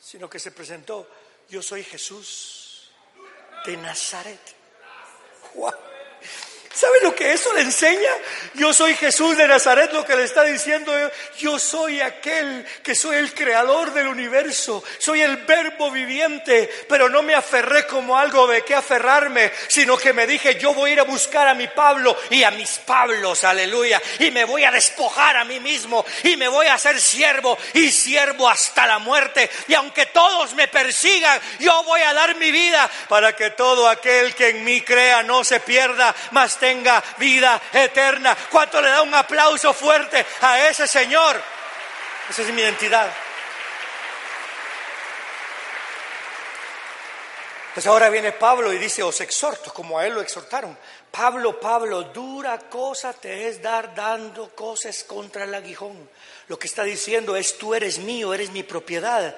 Sino 0.00 0.28
que 0.28 0.38
se 0.38 0.50
presentó, 0.50 1.08
yo 1.48 1.62
soy 1.62 1.84
Jesús 1.84 2.90
de 3.64 3.76
Nazaret. 3.76 4.40
¿Sabe 6.76 7.00
lo 7.00 7.14
que 7.14 7.32
eso 7.32 7.54
le 7.54 7.62
enseña? 7.62 8.10
Yo 8.52 8.74
soy 8.74 8.94
Jesús 8.96 9.34
de 9.34 9.48
Nazaret, 9.48 9.90
lo 9.94 10.04
que 10.04 10.14
le 10.14 10.24
está 10.24 10.44
diciendo, 10.44 10.92
yo 11.38 11.58
soy 11.58 12.02
aquel 12.02 12.66
que 12.82 12.94
soy 12.94 13.16
el 13.16 13.32
creador 13.32 13.94
del 13.94 14.08
universo, 14.08 14.84
soy 14.98 15.22
el 15.22 15.38
verbo 15.38 15.90
viviente, 15.90 16.68
pero 16.86 17.08
no 17.08 17.22
me 17.22 17.34
aferré 17.34 17.86
como 17.86 18.18
algo 18.18 18.46
de 18.46 18.60
qué 18.60 18.74
aferrarme, 18.74 19.52
sino 19.68 19.96
que 19.96 20.12
me 20.12 20.26
dije, 20.26 20.58
yo 20.58 20.74
voy 20.74 20.90
a 20.90 20.92
ir 20.92 21.00
a 21.00 21.04
buscar 21.04 21.48
a 21.48 21.54
mi 21.54 21.66
Pablo 21.66 22.14
y 22.28 22.42
a 22.42 22.50
mis 22.50 22.72
Pablos, 22.80 23.44
aleluya, 23.44 24.02
y 24.18 24.30
me 24.30 24.44
voy 24.44 24.64
a 24.64 24.70
despojar 24.70 25.38
a 25.38 25.44
mí 25.44 25.60
mismo 25.60 26.04
y 26.24 26.36
me 26.36 26.48
voy 26.48 26.66
a 26.66 26.74
hacer 26.74 27.00
siervo 27.00 27.56
y 27.72 27.90
siervo 27.90 28.50
hasta 28.50 28.86
la 28.86 28.98
muerte. 28.98 29.48
Y 29.68 29.72
aunque 29.72 30.04
todos 30.04 30.52
me 30.52 30.68
persigan, 30.68 31.40
yo 31.58 31.82
voy 31.84 32.02
a 32.02 32.12
dar 32.12 32.36
mi 32.36 32.50
vida 32.50 32.90
para 33.08 33.34
que 33.34 33.52
todo 33.52 33.88
aquel 33.88 34.34
que 34.34 34.50
en 34.50 34.62
mí 34.62 34.82
crea 34.82 35.22
no 35.22 35.42
se 35.42 35.60
pierda, 35.60 36.14
mas 36.32 36.58
tenga 36.66 37.02
vida 37.18 37.62
eterna. 37.72 38.36
¿Cuánto 38.50 38.80
le 38.80 38.88
da 38.88 39.02
un 39.02 39.14
aplauso 39.14 39.72
fuerte 39.72 40.26
a 40.40 40.68
ese 40.68 40.88
Señor? 40.88 41.40
Esa 42.28 42.42
es 42.42 42.48
mi 42.48 42.60
identidad. 42.60 43.08
Pues 47.72 47.86
ahora 47.86 48.08
viene 48.08 48.32
Pablo 48.32 48.72
y 48.72 48.78
dice, 48.78 49.02
os 49.02 49.20
exhorto, 49.20 49.72
como 49.72 49.98
a 49.98 50.06
él 50.06 50.14
lo 50.14 50.22
exhortaron. 50.22 50.76
Pablo, 51.10 51.60
Pablo, 51.60 52.04
dura 52.04 52.58
cosa 52.58 53.12
te 53.12 53.48
es 53.48 53.62
dar 53.62 53.94
dando 53.94 54.48
cosas 54.54 55.04
contra 55.04 55.44
el 55.44 55.54
aguijón. 55.54 56.08
Lo 56.48 56.58
que 56.58 56.66
está 56.66 56.82
diciendo 56.82 57.36
es, 57.36 57.58
tú 57.58 57.74
eres 57.74 57.98
mío, 57.98 58.34
eres 58.34 58.50
mi 58.50 58.62
propiedad 58.64 59.36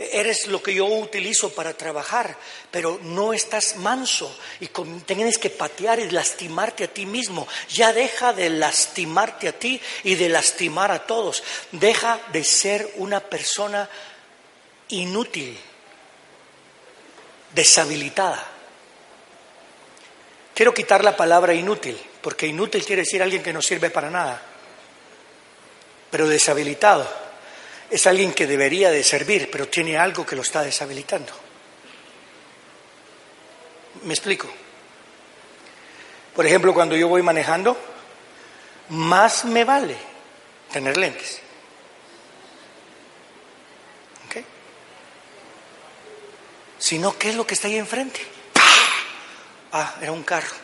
eres 0.00 0.46
lo 0.46 0.62
que 0.62 0.72
yo 0.72 0.86
utilizo 0.86 1.52
para 1.52 1.74
trabajar, 1.74 2.34
pero 2.70 2.98
no 3.02 3.34
estás 3.34 3.76
manso 3.76 4.34
y 4.58 4.68
tienes 5.04 5.36
que 5.36 5.50
patear 5.50 6.00
y 6.00 6.10
lastimarte 6.10 6.84
a 6.84 6.88
ti 6.88 7.04
mismo. 7.04 7.46
Ya 7.68 7.92
deja 7.92 8.32
de 8.32 8.48
lastimarte 8.48 9.48
a 9.48 9.58
ti 9.58 9.78
y 10.04 10.14
de 10.14 10.30
lastimar 10.30 10.90
a 10.90 11.06
todos. 11.06 11.42
Deja 11.72 12.18
de 12.32 12.44
ser 12.44 12.90
una 12.96 13.20
persona 13.20 13.90
inútil, 14.88 15.58
deshabilitada. 17.54 18.42
Quiero 20.54 20.72
quitar 20.72 21.04
la 21.04 21.14
palabra 21.14 21.52
inútil, 21.52 22.00
porque 22.22 22.46
inútil 22.46 22.86
quiere 22.86 23.02
decir 23.02 23.22
alguien 23.22 23.42
que 23.42 23.52
no 23.52 23.60
sirve 23.60 23.90
para 23.90 24.08
nada, 24.08 24.40
pero 26.10 26.26
deshabilitado 26.26 27.19
es 27.90 28.06
alguien 28.06 28.32
que 28.32 28.46
debería 28.46 28.90
de 28.90 29.02
servir, 29.02 29.50
pero 29.50 29.68
tiene 29.68 29.98
algo 29.98 30.24
que 30.24 30.36
lo 30.36 30.42
está 30.42 30.62
deshabilitando. 30.62 31.32
¿Me 34.04 34.14
explico? 34.14 34.48
Por 36.34 36.46
ejemplo, 36.46 36.72
cuando 36.72 36.96
yo 36.96 37.08
voy 37.08 37.22
manejando, 37.22 37.76
más 38.90 39.44
me 39.44 39.64
vale 39.64 39.96
tener 40.72 40.96
lentes. 40.96 41.40
¿Ok? 44.26 44.44
Si 46.78 46.98
no, 46.98 47.18
¿qué 47.18 47.30
es 47.30 47.34
lo 47.34 47.44
que 47.44 47.54
está 47.54 47.66
ahí 47.66 47.76
enfrente? 47.76 48.20
Ah, 49.72 49.96
era 50.00 50.12
un 50.12 50.22
carro. 50.22 50.54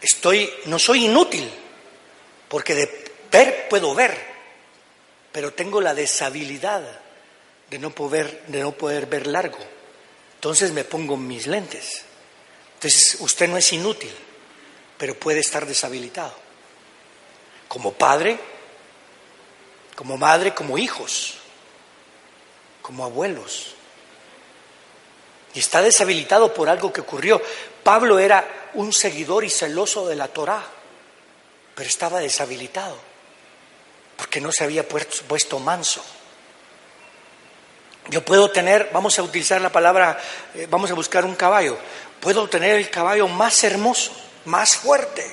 Estoy, 0.00 0.50
no 0.66 0.78
soy 0.78 1.04
inútil, 1.04 1.50
porque 2.48 2.74
de 2.74 3.12
ver 3.30 3.68
puedo 3.68 3.94
ver 3.94 4.33
pero 5.34 5.52
tengo 5.52 5.80
la 5.80 5.94
deshabilidad 5.94 6.80
de 7.68 7.78
no 7.80 7.90
poder, 7.90 8.44
de 8.46 8.60
no 8.60 8.70
poder 8.70 9.06
ver 9.06 9.26
largo. 9.26 9.58
Entonces 10.36 10.70
me 10.70 10.84
pongo 10.84 11.16
mis 11.16 11.48
lentes. 11.48 12.04
Entonces 12.74 13.16
usted 13.18 13.48
no 13.48 13.56
es 13.56 13.72
inútil, 13.72 14.14
pero 14.96 15.18
puede 15.18 15.40
estar 15.40 15.66
deshabilitado. 15.66 16.32
Como 17.66 17.94
padre, 17.94 18.38
como 19.96 20.16
madre, 20.16 20.54
como 20.54 20.78
hijos, 20.78 21.34
como 22.80 23.04
abuelos. 23.04 23.74
Y 25.52 25.58
está 25.58 25.82
deshabilitado 25.82 26.54
por 26.54 26.68
algo 26.68 26.92
que 26.92 27.00
ocurrió. 27.00 27.42
Pablo 27.82 28.20
era 28.20 28.70
un 28.74 28.92
seguidor 28.92 29.42
y 29.42 29.50
celoso 29.50 30.06
de 30.06 30.14
la 30.14 30.28
Torá, 30.28 30.64
pero 31.74 31.88
estaba 31.88 32.20
deshabilitado 32.20 33.13
porque 34.16 34.40
no 34.40 34.52
se 34.52 34.64
había 34.64 34.86
puesto 34.86 35.58
manso. 35.58 36.04
Yo 38.10 38.24
puedo 38.24 38.50
tener, 38.50 38.90
vamos 38.92 39.18
a 39.18 39.22
utilizar 39.22 39.60
la 39.60 39.72
palabra, 39.72 40.20
eh, 40.54 40.66
vamos 40.68 40.90
a 40.90 40.94
buscar 40.94 41.24
un 41.24 41.34
caballo, 41.34 41.78
puedo 42.20 42.48
tener 42.48 42.76
el 42.76 42.90
caballo 42.90 43.26
más 43.28 43.64
hermoso, 43.64 44.12
más 44.44 44.76
fuerte, 44.76 45.24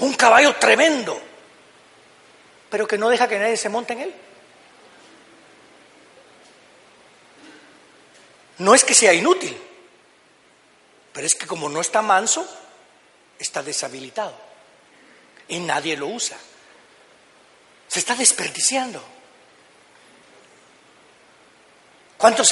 un 0.00 0.12
caballo 0.14 0.54
tremendo, 0.56 1.18
pero 2.68 2.86
que 2.86 2.98
no 2.98 3.08
deja 3.08 3.26
que 3.26 3.38
nadie 3.38 3.56
se 3.56 3.70
monte 3.70 3.94
en 3.94 4.00
él. 4.00 4.14
No 8.58 8.74
es 8.74 8.84
que 8.84 8.94
sea 8.94 9.14
inútil, 9.14 9.56
pero 11.12 11.26
es 11.26 11.34
que 11.34 11.46
como 11.46 11.68
no 11.70 11.80
está 11.80 12.02
manso, 12.02 12.46
está 13.38 13.62
deshabilitado 13.62 14.43
y 15.48 15.60
nadie 15.60 15.96
lo 15.96 16.06
usa. 16.06 16.36
Se 17.88 17.98
está 17.98 18.14
desperdiciando. 18.14 19.02
¿Cuántos 22.16 22.48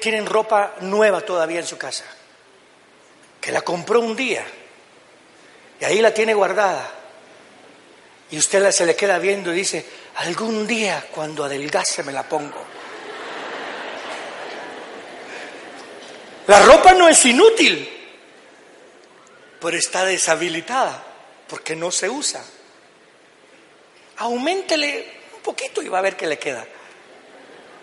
tienen 0.00 0.26
ropa 0.26 0.74
nueva 0.80 1.20
todavía 1.20 1.60
en 1.60 1.66
su 1.66 1.78
casa? 1.78 2.04
Que 3.40 3.52
la 3.52 3.62
compró 3.62 4.00
un 4.00 4.16
día 4.16 4.44
y 5.80 5.84
ahí 5.84 6.00
la 6.00 6.12
tiene 6.12 6.34
guardada. 6.34 6.90
Y 8.30 8.38
usted 8.38 8.70
se 8.72 8.86
le 8.86 8.96
queda 8.96 9.18
viendo 9.18 9.52
y 9.52 9.56
dice, 9.56 9.86
algún 10.16 10.66
día 10.66 11.06
cuando 11.12 11.44
adelgace 11.44 12.02
me 12.02 12.12
la 12.12 12.24
pongo. 12.24 12.64
La 16.46 16.60
ropa 16.62 16.92
no 16.92 17.08
es 17.08 17.24
inútil, 17.24 17.88
pero 19.60 19.76
está 19.76 20.04
deshabilitada 20.04 21.13
porque 21.54 21.76
no 21.76 21.92
se 21.92 22.10
usa. 22.10 22.42
Auméntele 24.16 25.20
un 25.36 25.40
poquito 25.40 25.80
y 25.80 25.88
va 25.88 25.98
a 25.98 26.02
ver 26.02 26.16
que 26.16 26.26
le 26.26 26.36
queda. 26.36 26.66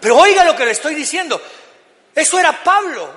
Pero 0.01 0.17
oiga 0.17 0.43
lo 0.43 0.57
que 0.57 0.65
le 0.65 0.71
estoy 0.71 0.93
diciendo. 0.93 1.41
Eso 2.13 2.37
era 2.37 2.65
Pablo. 2.65 3.09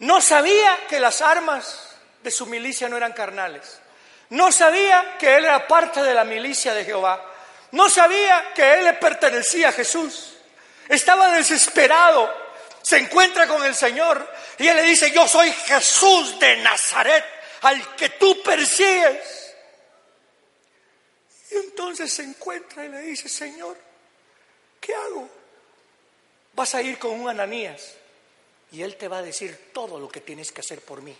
No 0.00 0.20
sabía 0.20 0.80
que 0.86 1.00
las 1.00 1.22
armas 1.22 1.96
de 2.22 2.30
su 2.30 2.44
milicia 2.44 2.90
no 2.90 2.98
eran 2.98 3.14
carnales. 3.14 3.80
No 4.28 4.52
sabía 4.52 5.16
que 5.18 5.34
él 5.36 5.46
era 5.46 5.66
parte 5.66 6.02
de 6.02 6.12
la 6.12 6.24
milicia 6.24 6.74
de 6.74 6.84
Jehová. 6.84 7.24
No 7.70 7.88
sabía 7.88 8.52
que 8.54 8.74
él 8.74 8.84
le 8.84 8.92
pertenecía 8.92 9.70
a 9.70 9.72
Jesús. 9.72 10.34
Estaba 10.90 11.30
desesperado. 11.30 12.30
Se 12.82 12.98
encuentra 12.98 13.46
con 13.46 13.64
el 13.64 13.74
Señor 13.74 14.30
y 14.58 14.68
él 14.68 14.76
le 14.76 14.82
dice, 14.82 15.10
yo 15.10 15.26
soy 15.26 15.50
Jesús 15.50 16.38
de 16.38 16.58
Nazaret, 16.58 17.24
al 17.62 17.96
que 17.96 18.10
tú 18.10 18.42
persigues. 18.42 19.54
Y 21.50 21.54
entonces 21.56 22.12
se 22.12 22.22
encuentra 22.22 22.84
y 22.84 22.88
le 22.88 23.00
dice, 23.02 23.28
Señor, 23.28 23.76
¿qué 24.80 24.94
hago? 24.94 25.28
Vas 26.54 26.74
a 26.74 26.82
ir 26.82 26.98
con 26.98 27.12
un 27.12 27.28
Ananías 27.28 27.94
y 28.72 28.82
él 28.82 28.96
te 28.96 29.08
va 29.08 29.18
a 29.18 29.22
decir 29.22 29.70
todo 29.72 29.98
lo 30.00 30.08
que 30.08 30.20
tienes 30.20 30.50
que 30.52 30.60
hacer 30.60 30.80
por 30.80 31.02
mí. 31.02 31.16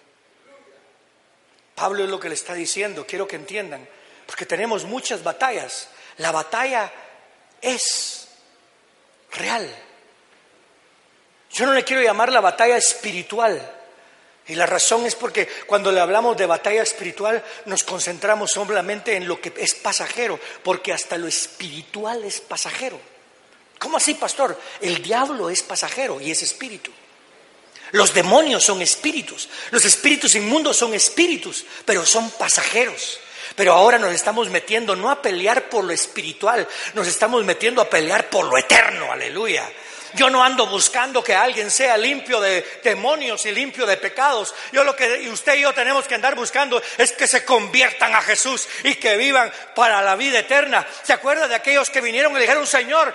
Pablo 1.75 2.05
es 2.05 2.11
lo 2.11 2.19
que 2.19 2.29
le 2.29 2.35
está 2.35 2.55
diciendo, 2.55 3.07
quiero 3.07 3.29
que 3.29 3.37
entiendan, 3.37 3.87
porque 4.27 4.47
tenemos 4.47 4.85
muchas 4.85 5.23
batallas. 5.23 5.89
La 6.17 6.33
batalla 6.33 6.91
es 7.61 8.29
real. 9.33 9.75
Yo 11.51 11.67
no 11.67 11.75
le 11.75 11.85
quiero 11.85 12.03
llamar 12.03 12.33
la 12.33 12.41
batalla 12.41 12.77
espiritual. 12.77 13.61
Y 14.49 14.55
la 14.55 14.67
razón 14.67 15.05
es 15.07 15.17
porque 15.17 15.49
cuando 15.67 15.91
le 15.91 16.01
hablamos 16.01 16.37
de 16.37 16.47
batalla 16.47 16.83
espiritual 16.83 17.45
nos 17.65 17.83
concentramos 17.83 18.53
solamente 18.53 19.17
en 19.17 19.27
lo 19.27 19.41
que 19.41 19.53
es 19.57 19.75
pasajero, 19.75 20.39
porque 20.63 20.93
hasta 20.93 21.19
lo 21.19 21.27
espiritual 21.27 22.23
es 22.25 22.41
pasajero. 22.41 23.01
¿Cómo 23.79 23.97
así, 23.97 24.15
pastor? 24.15 24.59
El 24.81 25.03
diablo 25.03 25.51
es 25.51 25.63
pasajero 25.63 26.21
y 26.21 26.31
es 26.31 26.43
espíritu. 26.43 26.93
Los 27.93 28.15
demonios 28.15 28.65
son 28.65 28.83
espíritus, 28.83 29.49
los 29.71 29.85
espíritus 29.85 30.35
inmundos 30.35 30.77
son 30.77 30.95
espíritus, 30.95 31.65
pero 31.85 32.05
son 32.05 32.31
pasajeros. 32.31 33.21
Pero 33.55 33.73
ahora 33.73 33.99
nos 33.99 34.13
estamos 34.13 34.51
metiendo 34.51 34.97
no 34.97 35.11
a 35.11 35.23
pelear 35.23 35.69
por 35.69 35.85
lo 35.85 35.93
espiritual, 35.93 36.67
nos 36.95 37.07
estamos 37.07 37.45
metiendo 37.45 37.81
a 37.81 37.89
pelear 37.89 38.29
por 38.29 38.45
lo 38.47 38.59
eterno, 38.59 39.13
aleluya. 39.13 39.71
Yo 40.17 40.31
no 40.31 40.43
ando 40.43 40.67
buscando 40.67 41.23
que 41.23 41.35
alguien 41.35 41.71
sea 41.71 41.97
limpio 41.97 42.41
de 42.41 42.81
demonios 42.83 43.45
y 43.47 43.53
limpio 43.53 43.87
de 43.87 43.97
pecados. 43.99 44.55
Yo 44.73 44.83
lo 44.83 44.97
que 44.97 45.29
usted 45.31 45.57
y 45.57 45.61
yo 45.61 45.75
tenemos 45.75 46.09
que 46.09 46.15
andar 46.15 46.35
buscando 46.35 46.83
es 46.97 47.13
que 47.13 47.27
se 47.27 47.45
conviertan 47.45 48.15
a 48.15 48.23
Jesús 48.23 48.67
y 48.83 48.95
que 48.95 49.17
vivan 49.17 49.53
para 49.75 50.03
la 50.03 50.17
vida 50.17 50.39
eterna. 50.39 50.87
¿Se 51.03 51.13
acuerda 51.13 51.47
de 51.47 51.55
aquellos 51.55 51.91
que 51.91 52.01
vinieron 52.01 52.35
y 52.37 52.41
dijeron, 52.41 52.67
Señor, 52.67 53.15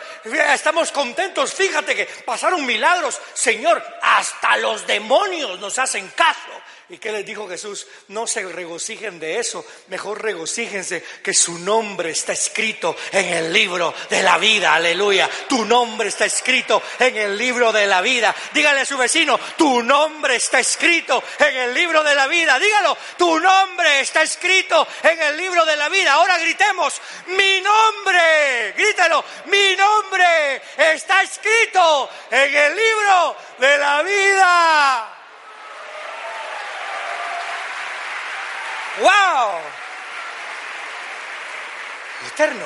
estamos 0.53 0.91
contentos, 0.91 1.53
fíjate 1.53 1.96
que 1.96 2.05
pasaron 2.05 2.65
milagros. 2.65 3.20
Señor, 3.34 3.84
hasta 4.01 4.58
los 4.58 4.86
demonios 4.86 5.60
nos 5.60 5.77
hacen 5.79 6.08
caso. 6.10 6.51
¿Y 6.92 6.98
qué 6.98 7.14
les 7.14 7.26
dijo 7.26 7.48
Jesús? 7.48 7.88
No 8.10 8.28
se 8.28 8.44
regocijen 8.44 9.18
de 9.18 9.40
eso, 9.40 9.66
mejor 9.88 10.22
regocíjense 10.22 11.02
que 11.24 11.34
su 11.34 11.58
nombre 11.60 12.10
está 12.10 12.34
escrito 12.34 12.98
en 13.14 13.28
el 13.30 13.54
libro 13.54 13.94
de 14.10 14.22
la 14.22 14.38
vida, 14.38 14.76
aleluya. 14.76 15.30
Tu 15.48 15.64
nombre 15.64 16.10
está 16.10 16.26
escrito 16.26 16.84
en 17.00 17.16
el 17.16 17.38
libro 17.38 17.72
de 17.72 17.88
la 17.88 18.02
vida. 18.02 18.36
Dígale 18.54 18.82
a 18.82 18.86
su 18.86 18.98
vecino, 18.98 19.40
tu 19.56 19.82
nombre 19.82 20.36
está 20.36 20.60
escrito 20.60 21.24
en 21.40 21.56
el 21.56 21.74
libro 21.74 22.04
de 22.04 22.14
la 22.14 22.28
vida. 22.28 22.60
Dígalo, 22.60 22.98
tu 23.18 23.40
nombre 23.40 24.02
está 24.02 24.24
escrito 24.24 24.86
en 25.02 25.22
el 25.22 25.38
libro 25.38 25.64
de 25.64 25.78
la 25.78 25.88
vida. 25.88 26.12
Ahora 26.12 26.40
gritemos, 26.40 27.02
mi 27.28 27.62
nombre, 27.62 28.74
grítalo, 28.76 29.24
mi 29.46 29.78
nombre 29.78 30.62
está 30.78 31.22
escrito 31.22 32.10
en 32.30 32.54
el 32.54 32.76
libro 32.76 33.38
de 33.60 33.78
la 33.78 34.04
vida. 34.04 35.21
¡Wow! 39.00 39.60
Eterno. 42.34 42.66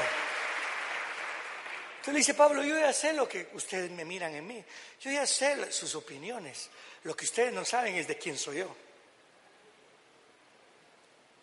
Entonces 1.98 2.14
le 2.14 2.20
dice 2.20 2.34
Pablo, 2.34 2.64
yo 2.64 2.80
ya 2.80 2.94
sé 2.94 3.14
lo 3.14 3.28
que 3.28 3.50
ustedes 3.54 3.90
me 3.92 4.06
miran 4.06 4.34
en 4.36 4.46
mí. 4.46 4.64
Yo 5.02 5.12
ya 5.12 5.26
sé 5.26 5.72
sus 5.72 5.96
opiniones. 5.96 6.70
Lo 7.04 7.16
que 7.16 7.26
ustedes 7.26 7.54
no 7.54 7.66
saben 7.66 7.96
es 7.96 8.08
de 8.08 8.18
quién 8.18 8.38
soy 8.38 8.58
yo. 8.60 8.76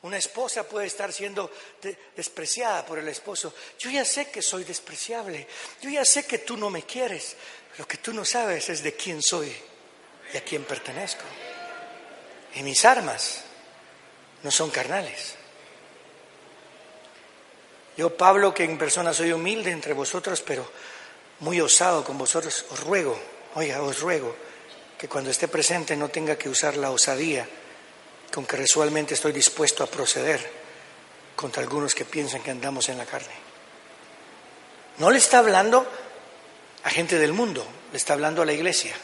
Una 0.03 0.17
esposa 0.17 0.69
puede 0.69 0.89
estar 0.89 1.12
siendo 1.12 1.51
despreciada 2.17 2.85
por 2.85 2.99
el 2.99 3.09
esposo. 3.09 3.55
Yo 3.79 3.89
ya 3.91 4.05
sé 4.05 4.31
que 4.31 4.43
soy 4.43 4.65
despreciable. 4.65 5.47
Yo 5.81 5.90
ya 5.90 6.05
sé 6.05 6.27
que 6.27 6.38
tú 6.38 6.57
no 6.57 6.71
me 6.71 6.83
quieres. 6.83 7.37
Lo 7.79 7.87
que 7.87 7.99
tú 7.99 8.12
no 8.12 8.25
sabes 8.25 8.68
es 8.68 8.83
de 8.83 8.95
quién 8.95 9.23
soy 9.23 9.55
y 10.33 10.37
a 10.37 10.45
quién 10.45 10.64
pertenezco. 10.64 11.25
Y 12.55 12.62
mis 12.64 12.85
armas 12.85 13.45
no 14.42 14.50
son 14.50 14.70
carnales. 14.70 15.35
Yo, 17.96 18.16
Pablo, 18.16 18.55
que 18.55 18.64
en 18.64 18.78
persona 18.78 19.12
soy 19.12 19.33
humilde 19.33 19.70
entre 19.70 19.92
vosotros, 19.92 20.40
pero 20.40 20.68
muy 21.40 21.61
osado 21.61 22.05
con 22.05 22.16
vosotros, 22.16 22.64
os 22.70 22.81
ruego, 22.81 23.18
oiga, 23.55 23.83
os 23.83 24.00
ruego 24.00 24.35
que 24.96 25.09
cuando 25.09 25.31
esté 25.31 25.48
presente 25.48 25.96
no 25.96 26.09
tenga 26.09 26.37
que 26.37 26.48
usar 26.48 26.76
la 26.76 26.90
osadía 26.90 27.46
con 28.33 28.46
que 28.46 28.57
resuelmente 28.57 29.14
estoy 29.14 29.33
dispuesto 29.33 29.85
a 29.85 29.87
proceder 29.87 30.40
contra 31.37 31.62
algunos 31.62 31.94
que 31.94 32.05
piensan 32.05 32.42
que 32.42 32.50
andamos 32.50 32.88
en 32.88 32.98
la 32.98 33.05
carne. 33.05 33.35
No 34.98 35.11
le 35.11 35.18
está 35.18 35.38
hablando 35.38 35.87
a 36.85 36.90
gente 36.90 37.18
del 37.18 37.33
mundo, 37.33 37.66
le 37.90 37.98
está 37.98 38.14
hablando 38.14 38.42
a 38.42 38.46
la 38.46 38.52
iglesia. 38.52 38.94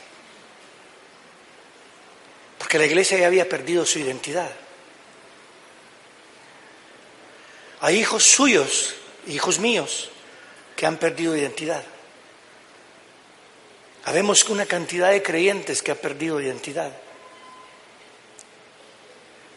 Porque 2.58 2.78
la 2.78 2.86
iglesia 2.86 3.18
ya 3.18 3.26
había 3.26 3.48
perdido 3.48 3.84
su 3.84 3.98
identidad. 3.98 4.50
Hay 7.80 7.96
hijos 7.96 8.24
suyos, 8.24 8.94
hijos 9.26 9.58
míos, 9.58 10.10
que 10.76 10.86
han 10.86 10.96
perdido 10.96 11.36
identidad. 11.36 11.82
Habemos 14.04 14.44
una 14.48 14.66
cantidad 14.66 15.10
de 15.10 15.22
creyentes 15.22 15.82
que 15.82 15.92
ha 15.92 16.00
perdido 16.00 16.40
identidad, 16.40 16.92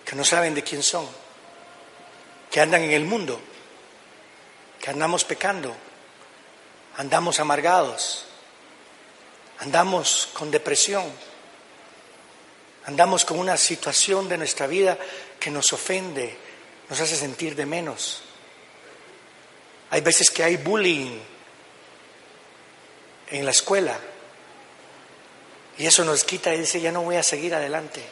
que 0.06 0.16
no 0.16 0.26
saben 0.26 0.54
de 0.54 0.64
quién 0.64 0.84
son, 0.84 1.08
que 2.50 2.60
andan 2.60 2.84
en 2.84 2.92
el 2.92 3.06
mundo, 3.06 3.40
que 4.80 4.90
andamos 4.90 5.24
pecando, 5.24 5.76
andamos 6.98 7.40
amargados, 7.40 8.26
andamos 9.60 10.30
con 10.34 10.52
depresión, 10.52 11.06
andamos 12.86 13.24
con 13.24 13.40
una 13.40 13.58
situación 13.58 14.28
de 14.28 14.38
nuestra 14.38 14.68
vida 14.68 14.98
que 15.40 15.50
nos 15.50 15.72
ofende, 15.72 16.38
nos 16.92 17.00
hace 17.00 17.16
sentir 17.16 17.56
de 17.56 17.66
menos. 17.66 18.20
Hay 19.92 20.02
veces 20.02 20.30
que 20.30 20.44
hay 20.44 20.58
bullying 20.58 21.18
en 23.30 23.46
la 23.46 23.52
escuela 23.52 23.98
y 25.78 25.86
eso 25.86 26.04
nos 26.04 26.26
quita 26.26 26.54
y 26.54 26.60
dice, 26.60 26.82
ya 26.82 26.92
no 26.92 27.04
voy 27.04 27.16
a 27.16 27.24
seguir 27.24 27.56
adelante, 27.56 28.04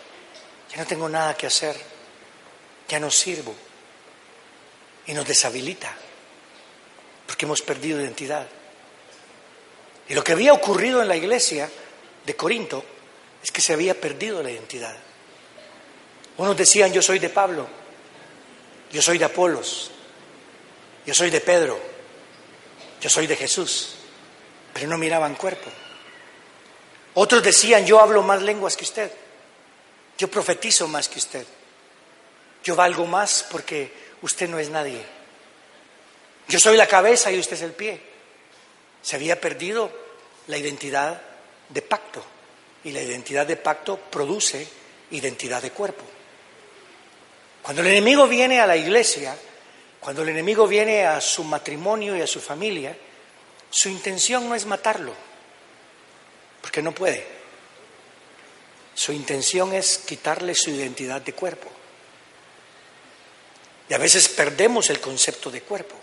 ya 0.72 0.78
no 0.78 0.86
tengo 0.86 1.10
nada 1.10 1.36
que 1.36 1.46
hacer, 1.46 1.76
ya 2.88 3.02
no 3.02 3.12
sirvo 3.12 3.54
y 5.08 5.14
nos 5.14 5.28
deshabilita 5.28 5.94
porque 7.28 7.44
hemos 7.44 7.62
perdido 7.62 8.00
identidad. 8.00 8.48
Y 10.08 10.14
lo 10.14 10.24
que 10.24 10.32
había 10.32 10.54
ocurrido 10.54 11.02
en 11.02 11.10
la 11.10 11.18
iglesia 11.18 11.70
de 12.26 12.36
Corinto 12.38 12.86
es 13.44 13.52
que 13.52 13.60
se 13.60 13.74
había 13.74 14.00
perdido 14.00 14.42
la 14.42 14.52
identidad. 14.52 14.96
Unos 16.38 16.56
decían, 16.56 16.94
yo 16.94 17.02
soy 17.02 17.20
de 17.20 17.28
Pablo, 17.28 17.79
yo 18.92 19.02
soy 19.02 19.18
de 19.18 19.26
Apolos, 19.26 19.92
yo 21.06 21.14
soy 21.14 21.30
de 21.30 21.42
Pedro, 21.42 21.80
yo 23.02 23.10
soy 23.10 23.28
de 23.28 23.36
Jesús, 23.36 23.96
pero 24.74 24.88
no 24.88 24.98
miraban 24.98 25.36
cuerpo. 25.36 25.70
Otros 27.16 27.44
decían, 27.44 27.86
yo 27.86 28.00
hablo 28.00 28.24
más 28.24 28.42
lenguas 28.42 28.76
que 28.78 28.84
usted, 28.84 29.12
yo 30.18 30.28
profetizo 30.30 30.88
más 30.88 31.08
que 31.10 31.20
usted, 31.20 31.46
yo 32.64 32.76
valgo 32.76 33.06
más 33.06 33.46
porque 33.50 33.92
usted 34.22 34.50
no 34.50 34.60
es 34.60 34.70
nadie. 34.70 35.02
Yo 36.48 36.60
soy 36.60 36.78
la 36.78 36.88
cabeza 36.88 37.32
y 37.32 37.40
usted 37.40 37.56
es 37.56 37.62
el 37.62 37.74
pie. 37.74 38.02
Se 39.02 39.16
había 39.16 39.40
perdido 39.40 39.92
la 40.48 40.58
identidad 40.58 41.22
de 41.70 41.82
pacto 41.82 42.24
y 42.84 42.92
la 42.92 43.02
identidad 43.02 43.46
de 43.46 43.56
pacto 43.56 43.98
produce 43.98 44.68
identidad 45.12 45.62
de 45.62 45.72
cuerpo. 45.72 46.04
Cuando 47.62 47.82
el 47.82 47.90
enemigo 47.90 48.28
viene 48.28 48.60
a 48.60 48.68
la 48.68 48.78
iglesia, 48.78 49.36
cuando 50.00 50.22
el 50.24 50.30
enemigo 50.30 50.68
viene 50.68 51.06
a 51.06 51.22
su 51.22 51.44
matrimonio 51.44 52.16
y 52.16 52.22
a 52.22 52.28
su 52.28 52.40
familia, 52.40 52.96
su 53.70 53.90
intención 53.90 54.48
no 54.48 54.56
es 54.56 54.66
matarlo, 54.66 55.14
porque 56.62 56.82
no 56.82 56.92
puede. 56.94 57.26
Su 58.96 59.12
intención 59.12 59.74
es 59.74 60.00
quitarle 60.00 60.56
su 60.56 60.72
identidad 60.72 61.22
de 61.22 61.34
cuerpo. 61.34 61.70
Y 63.88 63.94
a 63.94 63.98
veces 63.98 64.30
perdemos 64.30 64.90
el 64.90 65.00
concepto 65.00 65.50
de 65.50 65.62
cuerpo. 65.62 65.96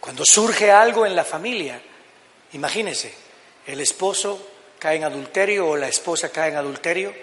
Cuando 0.00 0.24
surge 0.24 0.70
algo 0.70 1.04
en 1.04 1.14
la 1.14 1.24
familia, 1.24 1.80
Imagínense, 2.52 3.12
el 3.66 3.80
esposo 3.80 4.40
cae 4.78 4.96
en 4.96 5.04
adulterio 5.04 5.68
o 5.68 5.76
la 5.76 5.88
esposa 5.88 6.30
cae 6.30 6.50
en 6.50 6.56
adulterio, 6.56 7.14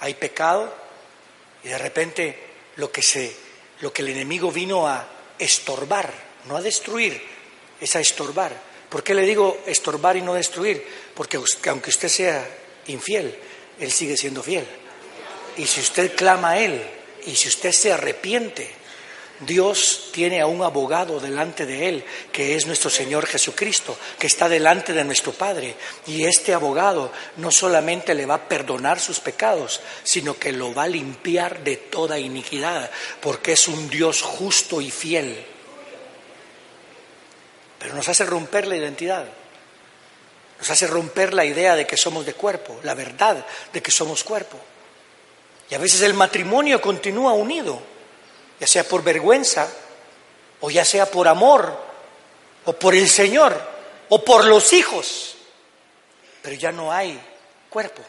hay 0.00 0.14
pecado 0.14 0.72
y 1.62 1.68
de 1.68 1.78
repente 1.78 2.49
lo 2.76 2.90
que 2.90 3.02
se 3.02 3.50
lo 3.80 3.92
que 3.92 4.02
el 4.02 4.08
enemigo 4.08 4.52
vino 4.52 4.86
a 4.86 5.08
estorbar, 5.38 6.12
no 6.46 6.56
a 6.56 6.62
destruir, 6.62 7.20
es 7.80 7.96
a 7.96 8.00
estorbar. 8.00 8.52
¿Por 8.88 9.02
qué 9.02 9.14
le 9.14 9.22
digo 9.22 9.62
estorbar 9.66 10.16
y 10.16 10.22
no 10.22 10.34
destruir? 10.34 10.84
Porque 11.14 11.38
aunque 11.68 11.90
usted 11.90 12.08
sea 12.08 12.46
infiel, 12.88 13.34
él 13.78 13.90
sigue 13.90 14.16
siendo 14.16 14.42
fiel. 14.42 14.66
Y 15.56 15.66
si 15.66 15.80
usted 15.80 16.14
clama 16.14 16.50
a 16.50 16.58
él 16.58 16.82
y 17.26 17.34
si 17.36 17.48
usted 17.48 17.72
se 17.72 17.92
arrepiente, 17.92 18.70
Dios 19.40 20.10
tiene 20.12 20.42
a 20.42 20.46
un 20.46 20.62
abogado 20.62 21.18
delante 21.18 21.64
de 21.64 21.88
Él, 21.88 22.04
que 22.30 22.56
es 22.56 22.66
nuestro 22.66 22.90
Señor 22.90 23.26
Jesucristo, 23.26 23.96
que 24.18 24.26
está 24.26 24.50
delante 24.50 24.92
de 24.92 25.02
nuestro 25.02 25.32
Padre. 25.32 25.76
Y 26.06 26.24
este 26.24 26.52
abogado 26.52 27.10
no 27.38 27.50
solamente 27.50 28.14
le 28.14 28.26
va 28.26 28.34
a 28.34 28.48
perdonar 28.48 29.00
sus 29.00 29.18
pecados, 29.18 29.80
sino 30.02 30.38
que 30.38 30.52
lo 30.52 30.74
va 30.74 30.82
a 30.82 30.88
limpiar 30.88 31.64
de 31.64 31.76
toda 31.76 32.18
iniquidad, 32.18 32.90
porque 33.20 33.52
es 33.52 33.66
un 33.66 33.88
Dios 33.88 34.20
justo 34.20 34.80
y 34.80 34.90
fiel. 34.90 35.42
Pero 37.78 37.94
nos 37.94 38.10
hace 38.10 38.26
romper 38.26 38.66
la 38.66 38.76
identidad, 38.76 39.24
nos 40.58 40.70
hace 40.70 40.86
romper 40.86 41.32
la 41.32 41.46
idea 41.46 41.76
de 41.76 41.86
que 41.86 41.96
somos 41.96 42.26
de 42.26 42.34
cuerpo, 42.34 42.78
la 42.82 42.92
verdad 42.92 43.46
de 43.72 43.82
que 43.82 43.90
somos 43.90 44.22
cuerpo. 44.22 44.58
Y 45.70 45.74
a 45.74 45.78
veces 45.78 46.02
el 46.02 46.12
matrimonio 46.12 46.82
continúa 46.82 47.32
unido 47.32 47.99
ya 48.60 48.66
sea 48.66 48.84
por 48.84 49.02
vergüenza, 49.02 49.68
o 50.60 50.70
ya 50.70 50.84
sea 50.84 51.06
por 51.06 51.26
amor, 51.26 51.76
o 52.66 52.72
por 52.74 52.94
el 52.94 53.08
Señor, 53.08 53.58
o 54.10 54.22
por 54.22 54.44
los 54.44 54.72
hijos, 54.74 55.34
pero 56.42 56.54
ya 56.54 56.70
no 56.70 56.92
hay 56.92 57.18
cuerpo. 57.70 58.02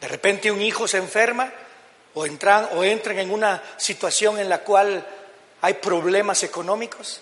De 0.00 0.08
repente 0.08 0.50
un 0.50 0.62
hijo 0.62 0.86
se 0.86 0.98
enferma 0.98 1.52
o 2.14 2.24
entran, 2.24 2.68
o 2.74 2.84
entran 2.84 3.18
en 3.18 3.30
una 3.30 3.62
situación 3.76 4.38
en 4.38 4.48
la 4.48 4.58
cual 4.58 5.04
hay 5.60 5.74
problemas 5.74 6.42
económicos 6.42 7.20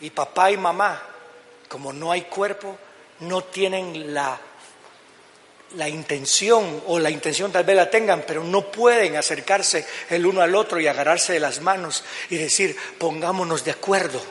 y 0.00 0.10
papá 0.10 0.50
y 0.50 0.56
mamá, 0.56 1.02
como 1.68 1.92
no 1.92 2.10
hay 2.10 2.22
cuerpo, 2.22 2.76
no 3.20 3.44
tienen 3.44 4.14
la 4.14 4.40
la 5.74 5.88
intención 5.88 6.82
o 6.86 6.98
la 6.98 7.10
intención 7.10 7.50
tal 7.50 7.64
vez 7.64 7.76
la 7.76 7.90
tengan, 7.90 8.24
pero 8.26 8.44
no 8.44 8.70
pueden 8.70 9.16
acercarse 9.16 9.86
el 10.08 10.24
uno 10.24 10.40
al 10.40 10.54
otro 10.54 10.80
y 10.80 10.86
agarrarse 10.86 11.32
de 11.32 11.40
las 11.40 11.60
manos 11.60 12.04
y 12.30 12.36
decir, 12.36 12.76
pongámonos 12.98 13.64
de 13.64 13.72
acuerdo 13.72 14.22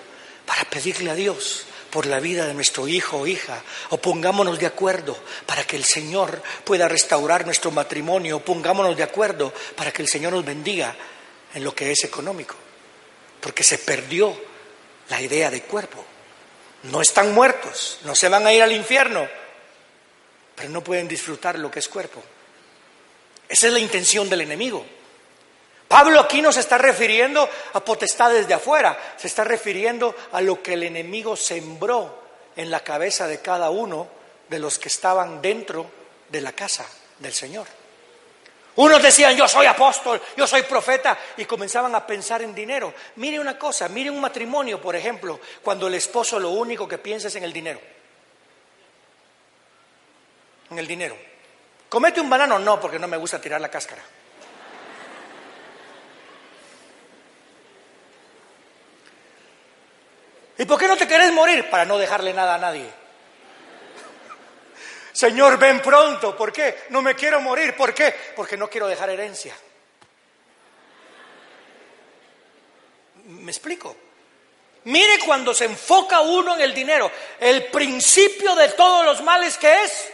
para 0.46 0.64
pedirle 0.66 1.12
a 1.12 1.16
Dios 1.16 1.66
por 1.90 2.06
la 2.06 2.20
vida 2.20 2.46
de 2.46 2.54
nuestro 2.54 2.88
hijo 2.88 3.20
o 3.20 3.28
hija, 3.28 3.62
o 3.90 3.98
pongámonos 3.98 4.60
de 4.60 4.66
acuerdo 4.66 5.18
para 5.46 5.64
que 5.64 5.78
el 5.78 5.86
Señor 5.86 6.42
pueda 6.64 6.88
restaurar 6.88 7.46
nuestro 7.46 7.72
matrimonio, 7.72 8.38
o 8.38 8.44
pongámonos 8.44 8.98
de 8.98 9.04
acuerdo 9.04 9.54
para 9.76 9.92
que 9.92 10.02
el 10.02 10.08
Señor 10.08 10.34
nos 10.34 10.44
bendiga 10.44 10.96
en 11.54 11.64
lo 11.64 11.74
que 11.74 11.92
es 11.92 12.04
económico, 12.04 12.56
porque 13.40 13.64
se 13.64 13.78
perdió 13.78 14.36
la 15.10 15.22
idea 15.22 15.50
de 15.50 15.62
cuerpo. 15.62 16.04
No 16.84 17.02
están 17.02 17.34
muertos, 17.34 18.00
no 18.04 18.14
se 18.14 18.30
van 18.30 18.46
a 18.46 18.54
ir 18.54 18.62
al 18.62 18.74
infierno, 18.74 19.28
pero 20.56 20.70
no 20.70 20.82
pueden 20.82 21.08
disfrutar 21.08 21.60
lo 21.60 21.70
que 21.70 21.80
es 21.80 21.88
cuerpo. 21.88 22.24
Esa 23.48 23.68
es 23.68 23.74
la 23.74 23.80
intención 23.80 24.30
del 24.30 24.42
enemigo. 24.42 24.86
Pablo 25.88 26.20
aquí 26.20 26.42
no 26.42 26.52
se 26.52 26.62
está 26.62 26.78
refiriendo 26.78 27.48
a 27.74 27.80
potestades 27.80 28.48
de 28.48 28.56
afuera, 28.56 28.98
se 29.18 29.28
está 29.28 29.44
refiriendo 29.44 30.16
a 30.32 30.42
lo 30.42 30.62
que 30.64 30.74
el 30.74 30.84
enemigo 30.84 31.36
sembró 31.36 32.24
en 32.56 32.72
la 32.72 32.80
cabeza 32.80 33.28
de 33.28 33.40
cada 33.40 33.70
uno 33.70 34.08
de 34.50 34.60
los 34.60 34.80
que 34.80 34.88
estaban 34.88 35.42
dentro 35.42 35.86
de 36.30 36.42
la 36.42 36.54
casa 36.54 36.86
del 37.20 37.34
Señor. 37.34 37.68
Unos 38.78 39.02
decían, 39.02 39.38
yo 39.38 39.48
soy 39.48 39.68
apóstol, 39.68 40.22
yo 40.36 40.46
soy 40.48 40.64
profeta, 40.64 41.18
y 41.38 41.46
comenzaban 41.46 41.96
a 41.96 42.06
pensar 42.06 42.42
en 42.42 42.54
dinero. 42.54 42.94
Mire 43.18 43.40
una 43.40 43.58
cosa, 43.58 43.88
mire 43.88 44.10
un 44.10 44.20
matrimonio, 44.20 44.82
por 44.82 44.96
ejemplo, 44.96 45.40
cuando 45.64 45.88
el 45.88 45.94
esposo 45.94 46.40
lo 46.40 46.50
único 46.50 46.88
que 46.88 46.98
piensa 46.98 47.28
es 47.28 47.36
en 47.36 47.44
el 47.44 47.54
dinero 47.54 47.80
en 50.70 50.80
el 50.80 50.88
dinero. 50.88 51.18
¿Comete 51.90 52.20
un 52.20 52.30
banano? 52.30 52.60
No, 52.60 52.80
porque 52.80 53.00
no 53.00 53.08
me 53.08 53.18
gusta 53.18 53.40
tirar 53.40 53.62
la 53.62 53.70
cáscara. 53.70 54.02
¿Y 60.58 60.66
por 60.66 60.80
qué 60.80 60.88
no 60.88 60.98
te 60.98 61.08
querés 61.08 61.32
morir? 61.34 61.70
Para 61.70 61.86
no 61.86 61.98
dejarle 61.98 62.34
nada 62.34 62.56
a 62.56 62.58
nadie. 62.58 62.90
Señor, 65.12 65.58
ven 65.58 65.82
pronto. 65.82 66.36
¿Por 66.36 66.52
qué? 66.52 66.84
No 66.90 67.02
me 67.02 67.16
quiero 67.16 67.42
morir. 67.42 67.76
¿Por 67.76 67.94
qué? 67.94 68.14
Porque 68.36 68.58
no 68.58 68.70
quiero 68.70 68.88
dejar 68.88 69.10
herencia. 69.10 69.56
¿Me 73.26 73.52
explico? 73.52 73.96
Mire 74.86 75.20
cuando 75.26 75.54
se 75.54 75.66
enfoca 75.66 76.22
uno 76.22 76.56
en 76.56 76.62
el 76.62 76.74
dinero, 76.74 77.12
el 77.40 77.66
principio 77.66 78.56
de 78.56 78.70
todos 78.70 79.04
los 79.04 79.24
males 79.24 79.58
que 79.58 79.84
es 79.84 80.12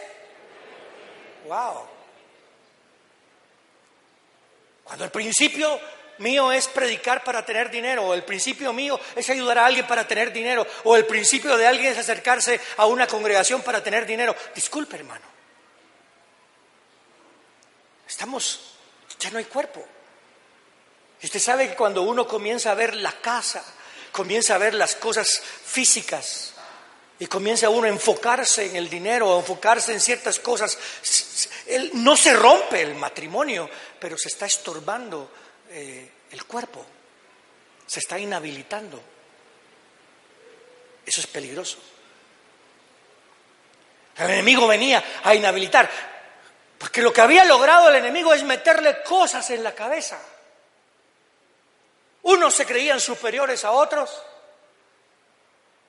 Cuando 4.84 5.04
el 5.04 5.10
principio 5.10 5.80
mío 6.18 6.52
es 6.52 6.68
predicar 6.68 7.22
para 7.24 7.44
tener 7.44 7.70
dinero, 7.70 8.04
o 8.04 8.14
el 8.14 8.24
principio 8.24 8.72
mío 8.72 8.98
es 9.16 9.28
ayudar 9.28 9.58
a 9.58 9.66
alguien 9.66 9.86
para 9.86 10.06
tener 10.06 10.32
dinero, 10.32 10.66
o 10.84 10.96
el 10.96 11.06
principio 11.06 11.56
de 11.56 11.66
alguien 11.66 11.92
es 11.92 11.98
acercarse 11.98 12.60
a 12.76 12.86
una 12.86 13.06
congregación 13.06 13.62
para 13.62 13.82
tener 13.82 14.06
dinero. 14.06 14.34
Disculpe, 14.54 14.96
hermano. 14.96 15.24
Estamos, 18.06 18.60
ya 19.18 19.30
no 19.30 19.38
hay 19.38 19.44
cuerpo. 19.44 19.84
Y 21.20 21.26
usted 21.26 21.40
sabe 21.40 21.68
que 21.68 21.76
cuando 21.76 22.02
uno 22.02 22.26
comienza 22.26 22.72
a 22.72 22.74
ver 22.74 22.94
la 22.96 23.12
casa, 23.12 23.64
comienza 24.10 24.54
a 24.54 24.58
ver 24.58 24.74
las 24.74 24.96
cosas 24.96 25.40
físicas, 25.40 26.51
y 27.22 27.28
comienza 27.28 27.70
uno 27.70 27.86
a 27.86 27.88
enfocarse 27.88 28.66
en 28.66 28.74
el 28.74 28.90
dinero, 28.90 29.32
a 29.32 29.38
enfocarse 29.38 29.92
en 29.92 30.00
ciertas 30.00 30.40
cosas, 30.40 30.76
no 31.92 32.16
se 32.16 32.34
rompe 32.34 32.82
el 32.82 32.96
matrimonio, 32.96 33.70
pero 34.00 34.18
se 34.18 34.26
está 34.26 34.46
estorbando 34.46 35.30
eh, 35.70 36.10
el 36.32 36.44
cuerpo, 36.46 36.84
se 37.86 38.00
está 38.00 38.18
inhabilitando. 38.18 39.00
Eso 41.06 41.20
es 41.20 41.28
peligroso. 41.28 41.78
El 44.16 44.30
enemigo 44.30 44.66
venía 44.66 45.04
a 45.22 45.32
inhabilitar, 45.32 45.88
porque 46.76 47.02
lo 47.02 47.12
que 47.12 47.20
había 47.20 47.44
logrado 47.44 47.88
el 47.88 47.94
enemigo 47.94 48.34
es 48.34 48.42
meterle 48.42 49.00
cosas 49.04 49.48
en 49.50 49.62
la 49.62 49.76
cabeza. 49.76 50.20
Unos 52.22 52.52
se 52.52 52.66
creían 52.66 52.98
superiores 52.98 53.64
a 53.64 53.70
otros, 53.70 54.10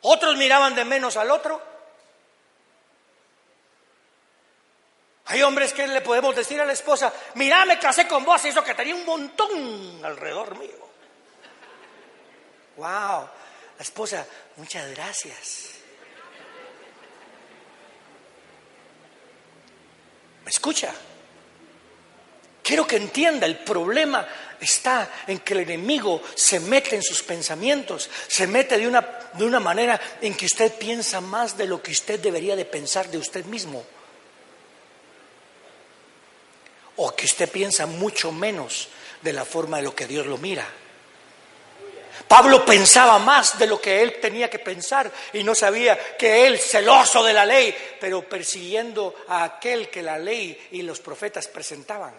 otros 0.04 0.38
miraban 0.38 0.76
de 0.76 0.86
menos 0.86 1.18
al 1.18 1.32
otro. 1.32 1.62
Hay 5.26 5.42
hombres 5.42 5.74
que 5.74 5.88
le 5.88 6.02
podemos 6.02 6.36
decir 6.36 6.60
a 6.62 6.66
la 6.66 6.74
esposa, 6.74 7.12
mira, 7.36 7.66
me 7.66 7.80
casé 7.80 8.08
con 8.08 8.24
vos, 8.24 8.44
y 8.46 8.50
eso 8.50 8.64
que 8.64 8.76
tenía 8.76 8.94
un 8.94 9.06
montón 9.06 10.04
alrededor 10.04 10.58
mío. 10.58 10.90
Wow, 12.76 13.30
la 13.78 13.82
esposa, 13.82 14.26
muchas 14.58 14.90
gracias. 14.92 15.70
¿Me 20.44 20.50
escucha? 20.50 20.94
Quiero 22.62 22.86
que 22.86 22.98
entienda, 22.98 23.46
el 23.46 23.60
problema 23.60 24.28
está 24.64 25.10
en 25.28 25.40
que 25.40 25.54
el 25.54 25.62
enemigo 25.62 26.22
se 26.36 26.60
mete 26.60 26.96
en 26.96 27.04
sus 27.04 27.24
pensamientos, 27.24 28.10
se 28.28 28.48
mete 28.48 28.78
de 28.78 28.88
una, 28.88 29.02
de 29.34 29.46
una 29.46 29.60
manera 29.60 30.00
en 30.22 30.36
que 30.36 30.46
usted 30.46 30.74
piensa 30.74 31.22
más 31.22 31.58
de 31.58 31.66
lo 31.66 31.82
que 31.82 31.92
usted 31.92 32.20
debería 32.20 32.56
de 32.56 32.66
pensar 32.66 33.10
de 33.10 33.18
usted 33.18 33.46
mismo. 33.46 33.84
O 36.98 37.16
que 37.16 37.26
usted 37.26 37.50
piensa 37.50 37.86
mucho 37.86 38.32
menos 38.32 38.90
de 39.22 39.34
la 39.34 39.46
forma 39.46 39.78
de 39.78 39.84
lo 39.84 39.96
que 39.96 40.06
Dios 40.06 40.26
lo 40.28 40.38
mira. 40.38 40.68
Pablo 42.28 42.64
pensaba 42.66 43.20
más 43.20 43.58
de 43.58 43.68
lo 43.68 43.82
que 43.82 44.02
él 44.02 44.20
tenía 44.20 44.50
que 44.50 44.60
pensar 44.60 45.12
y 45.34 45.44
no 45.44 45.56
sabía 45.56 46.16
que 46.18 46.48
él, 46.48 46.60
celoso 46.60 47.24
de 47.24 47.34
la 47.34 47.46
ley, 47.46 47.76
pero 48.00 48.28
persiguiendo 48.28 49.16
a 49.28 49.44
aquel 49.44 49.90
que 49.90 50.02
la 50.02 50.18
ley 50.18 50.70
y 50.72 50.82
los 50.84 51.00
profetas 51.00 51.48
presentaban. 51.48 52.14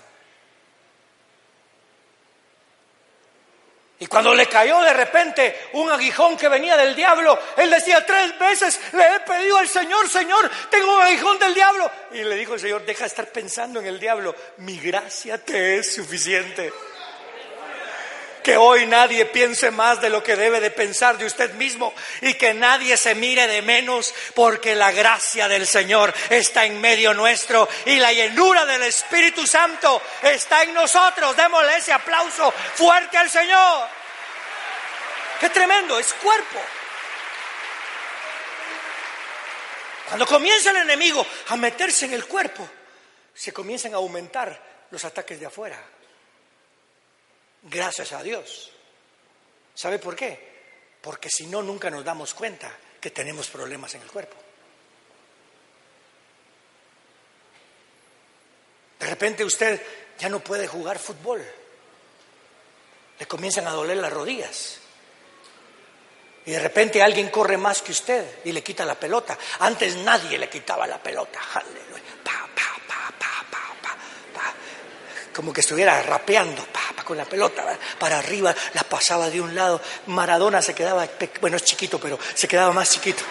Y 3.98 4.06
cuando 4.06 4.34
le 4.34 4.46
cayó 4.46 4.80
de 4.80 4.92
repente 4.92 5.68
un 5.74 5.90
aguijón 5.90 6.36
que 6.36 6.48
venía 6.48 6.76
del 6.76 6.96
diablo, 6.96 7.38
él 7.56 7.70
decía 7.70 8.04
tres 8.04 8.36
veces, 8.38 8.80
le 8.92 9.14
he 9.14 9.20
pedido 9.20 9.56
al 9.56 9.68
Señor, 9.68 10.08
Señor, 10.08 10.50
tengo 10.68 10.96
un 10.96 11.02
aguijón 11.02 11.38
del 11.38 11.54
diablo. 11.54 11.90
Y 12.12 12.24
le 12.24 12.34
dijo 12.34 12.54
el 12.54 12.60
Señor, 12.60 12.84
deja 12.84 13.00
de 13.00 13.08
estar 13.08 13.26
pensando 13.28 13.78
en 13.78 13.86
el 13.86 14.00
diablo, 14.00 14.34
mi 14.58 14.78
gracia 14.78 15.38
te 15.38 15.78
es 15.78 15.94
suficiente. 15.94 16.72
Que 18.44 18.58
hoy 18.58 18.84
nadie 18.84 19.24
piense 19.24 19.70
más 19.70 20.02
de 20.02 20.10
lo 20.10 20.22
que 20.22 20.36
debe 20.36 20.60
de 20.60 20.70
pensar 20.70 21.16
de 21.16 21.24
usted 21.24 21.54
mismo 21.54 21.94
y 22.20 22.34
que 22.34 22.52
nadie 22.52 22.98
se 22.98 23.14
mire 23.14 23.46
de 23.46 23.62
menos 23.62 24.14
porque 24.34 24.74
la 24.74 24.92
gracia 24.92 25.48
del 25.48 25.66
Señor 25.66 26.12
está 26.28 26.66
en 26.66 26.78
medio 26.78 27.14
nuestro 27.14 27.66
y 27.86 27.96
la 27.96 28.12
llenura 28.12 28.66
del 28.66 28.82
Espíritu 28.82 29.46
Santo 29.46 30.02
está 30.22 30.62
en 30.62 30.74
nosotros. 30.74 31.34
Démosle 31.34 31.78
ese 31.78 31.94
aplauso 31.94 32.52
fuerte 32.74 33.16
al 33.16 33.30
Señor. 33.30 33.88
Qué 35.40 35.48
tremendo, 35.48 35.98
es 35.98 36.12
cuerpo. 36.12 36.60
Cuando 40.06 40.26
comienza 40.26 40.68
el 40.68 40.76
enemigo 40.76 41.26
a 41.48 41.56
meterse 41.56 42.04
en 42.04 42.12
el 42.12 42.26
cuerpo, 42.26 42.68
se 43.32 43.54
comienzan 43.54 43.94
a 43.94 43.96
aumentar 43.96 44.60
los 44.90 45.02
ataques 45.02 45.40
de 45.40 45.46
afuera. 45.46 45.82
Gracias 47.64 48.12
a 48.12 48.22
Dios. 48.22 48.70
¿Sabe 49.74 49.98
por 49.98 50.14
qué? 50.14 50.54
Porque 51.00 51.28
si 51.30 51.46
no, 51.46 51.62
nunca 51.62 51.90
nos 51.90 52.04
damos 52.04 52.34
cuenta 52.34 52.70
que 53.00 53.10
tenemos 53.10 53.48
problemas 53.48 53.94
en 53.94 54.02
el 54.02 54.10
cuerpo. 54.10 54.36
De 58.98 59.06
repente 59.06 59.44
usted 59.44 59.82
ya 60.18 60.28
no 60.28 60.40
puede 60.40 60.66
jugar 60.66 60.98
fútbol. 60.98 61.44
Le 63.18 63.26
comienzan 63.26 63.66
a 63.66 63.72
doler 63.72 63.98
las 63.98 64.12
rodillas. 64.12 64.78
Y 66.46 66.52
de 66.52 66.58
repente 66.58 67.02
alguien 67.02 67.30
corre 67.30 67.56
más 67.56 67.80
que 67.80 67.92
usted 67.92 68.40
y 68.44 68.52
le 68.52 68.62
quita 68.62 68.84
la 68.84 68.94
pelota. 68.94 69.38
Antes 69.60 69.96
nadie 69.96 70.38
le 70.38 70.48
quitaba 70.48 70.86
la 70.86 71.02
pelota. 71.02 71.40
Pa, 72.22 72.48
pa, 72.54 72.80
pa, 72.86 73.12
pa, 73.18 73.44
pa, 73.50 73.96
pa, 74.32 74.54
Como 75.34 75.52
que 75.52 75.60
estuviera 75.60 76.02
rapeando 76.02 76.64
pa, 76.66 76.83
con 77.04 77.16
la 77.16 77.24
pelota 77.24 77.78
para 77.98 78.18
arriba, 78.18 78.54
la 78.72 78.82
pasaba 78.82 79.30
de 79.30 79.40
un 79.40 79.54
lado. 79.54 79.80
Maradona 80.06 80.62
se 80.62 80.74
quedaba, 80.74 81.06
bueno, 81.40 81.56
es 81.56 81.64
chiquito, 81.64 82.00
pero 82.00 82.18
se 82.34 82.48
quedaba 82.48 82.72
más 82.72 82.90
chiquito. 82.90 83.22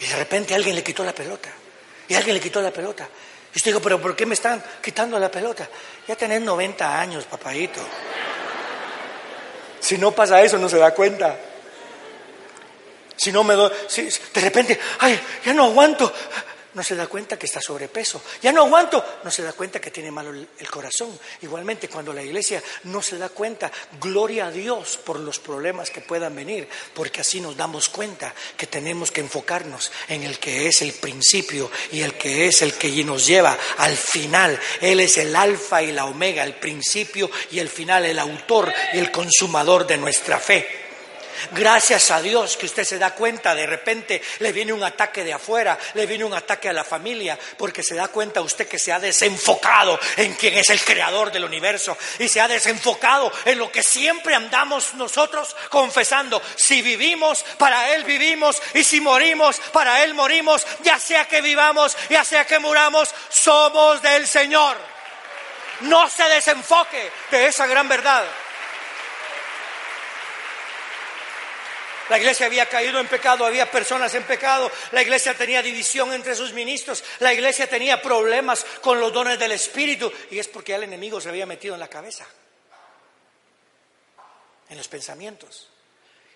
Y 0.00 0.06
de 0.06 0.16
repente 0.16 0.54
alguien 0.54 0.76
le 0.76 0.84
quitó 0.84 1.04
la 1.04 1.12
pelota. 1.12 1.48
Y 2.08 2.14
alguien 2.14 2.34
le 2.34 2.40
quitó 2.40 2.62
la 2.62 2.70
pelota. 2.70 3.08
Y 3.52 3.56
usted 3.56 3.70
dijo, 3.70 3.82
pero 3.82 4.00
¿por 4.00 4.14
qué 4.14 4.26
me 4.26 4.34
están 4.34 4.62
quitando 4.82 5.18
la 5.18 5.30
pelota? 5.30 5.68
Ya 6.06 6.14
tenés 6.16 6.40
90 6.42 7.00
años, 7.00 7.24
papadito. 7.24 7.80
Si 9.80 9.98
no 9.98 10.12
pasa 10.12 10.40
eso, 10.42 10.58
no 10.58 10.68
se 10.68 10.78
da 10.78 10.92
cuenta. 10.92 11.36
Si 13.16 13.32
no 13.32 13.42
me 13.42 13.54
doy, 13.54 13.72
de 14.34 14.40
repente, 14.40 14.78
ay, 15.00 15.20
ya 15.44 15.52
no 15.52 15.64
aguanto, 15.64 16.12
no 16.74 16.82
se 16.82 16.94
da 16.94 17.06
cuenta 17.06 17.38
que 17.38 17.46
está 17.46 17.60
sobrepeso. 17.60 18.22
Ya 18.42 18.52
no 18.52 18.64
aguanto, 18.64 19.04
no 19.24 19.30
se 19.30 19.42
da 19.42 19.52
cuenta 19.52 19.80
que 19.80 19.90
tiene 19.90 20.10
malo 20.10 20.30
el 20.30 20.70
corazón. 20.70 21.18
Igualmente, 21.42 21.88
cuando 21.88 22.12
la 22.12 22.22
iglesia 22.22 22.62
no 22.84 23.02
se 23.02 23.18
da 23.18 23.28
cuenta, 23.28 23.70
gloria 24.00 24.46
a 24.46 24.50
Dios 24.50 24.98
por 24.98 25.18
los 25.18 25.38
problemas 25.38 25.90
que 25.90 26.00
puedan 26.00 26.34
venir, 26.34 26.68
porque 26.94 27.22
así 27.22 27.40
nos 27.40 27.56
damos 27.56 27.88
cuenta 27.88 28.34
que 28.56 28.66
tenemos 28.66 29.10
que 29.10 29.20
enfocarnos 29.20 29.90
en 30.08 30.22
el 30.22 30.38
que 30.38 30.68
es 30.68 30.82
el 30.82 30.92
principio 30.92 31.70
y 31.92 32.02
el 32.02 32.14
que 32.14 32.48
es 32.48 32.62
el 32.62 32.74
que 32.74 32.98
nos 33.04 33.26
lleva 33.26 33.56
al 33.78 33.96
final. 33.96 34.58
Él 34.80 35.00
es 35.00 35.18
el 35.18 35.34
alfa 35.34 35.82
y 35.82 35.92
la 35.92 36.06
omega, 36.06 36.44
el 36.44 36.54
principio 36.54 37.30
y 37.50 37.58
el 37.58 37.68
final, 37.68 38.04
el 38.04 38.18
autor 38.18 38.72
y 38.92 38.98
el 38.98 39.10
consumador 39.10 39.86
de 39.86 39.96
nuestra 39.96 40.38
fe. 40.38 40.87
Gracias 41.52 42.10
a 42.10 42.20
Dios 42.20 42.56
que 42.56 42.66
usted 42.66 42.84
se 42.84 42.98
da 42.98 43.14
cuenta, 43.14 43.54
de 43.54 43.66
repente 43.66 44.22
le 44.40 44.52
viene 44.52 44.72
un 44.72 44.82
ataque 44.82 45.24
de 45.24 45.32
afuera, 45.32 45.78
le 45.94 46.06
viene 46.06 46.24
un 46.24 46.34
ataque 46.34 46.68
a 46.68 46.72
la 46.72 46.84
familia, 46.84 47.38
porque 47.56 47.82
se 47.82 47.94
da 47.94 48.08
cuenta 48.08 48.40
usted 48.40 48.66
que 48.66 48.78
se 48.78 48.92
ha 48.92 48.98
desenfocado 48.98 49.98
en 50.16 50.34
quien 50.34 50.54
es 50.54 50.70
el 50.70 50.80
creador 50.80 51.30
del 51.32 51.44
universo 51.44 51.96
y 52.18 52.28
se 52.28 52.40
ha 52.40 52.48
desenfocado 52.48 53.32
en 53.44 53.58
lo 53.58 53.70
que 53.70 53.82
siempre 53.82 54.34
andamos 54.34 54.94
nosotros 54.94 55.54
confesando. 55.70 56.40
Si 56.56 56.82
vivimos, 56.82 57.44
para 57.58 57.94
Él 57.94 58.04
vivimos 58.04 58.60
y 58.74 58.84
si 58.84 59.00
morimos, 59.00 59.58
para 59.72 60.02
Él 60.04 60.14
morimos, 60.14 60.66
ya 60.82 60.98
sea 60.98 61.26
que 61.26 61.40
vivamos, 61.40 61.96
ya 62.10 62.24
sea 62.24 62.46
que 62.46 62.58
muramos, 62.58 63.14
somos 63.28 64.02
del 64.02 64.26
Señor. 64.26 64.76
No 65.80 66.08
se 66.08 66.24
desenfoque 66.24 67.10
de 67.30 67.46
esa 67.46 67.66
gran 67.66 67.88
verdad. 67.88 68.24
La 72.08 72.18
iglesia 72.18 72.46
había 72.46 72.66
caído 72.68 72.98
en 73.00 73.06
pecado, 73.06 73.44
había 73.44 73.70
personas 73.70 74.14
en 74.14 74.22
pecado, 74.24 74.70
la 74.92 75.02
iglesia 75.02 75.34
tenía 75.34 75.62
división 75.62 76.12
entre 76.12 76.34
sus 76.34 76.52
ministros, 76.52 77.04
la 77.18 77.32
iglesia 77.32 77.68
tenía 77.68 78.00
problemas 78.00 78.64
con 78.80 78.98
los 78.98 79.12
dones 79.12 79.38
del 79.38 79.52
Espíritu 79.52 80.10
y 80.30 80.38
es 80.38 80.48
porque 80.48 80.74
el 80.74 80.84
enemigo 80.84 81.20
se 81.20 81.28
había 81.28 81.46
metido 81.46 81.74
en 81.74 81.80
la 81.80 81.88
cabeza, 81.88 82.26
en 84.70 84.76
los 84.76 84.88
pensamientos, 84.88 85.68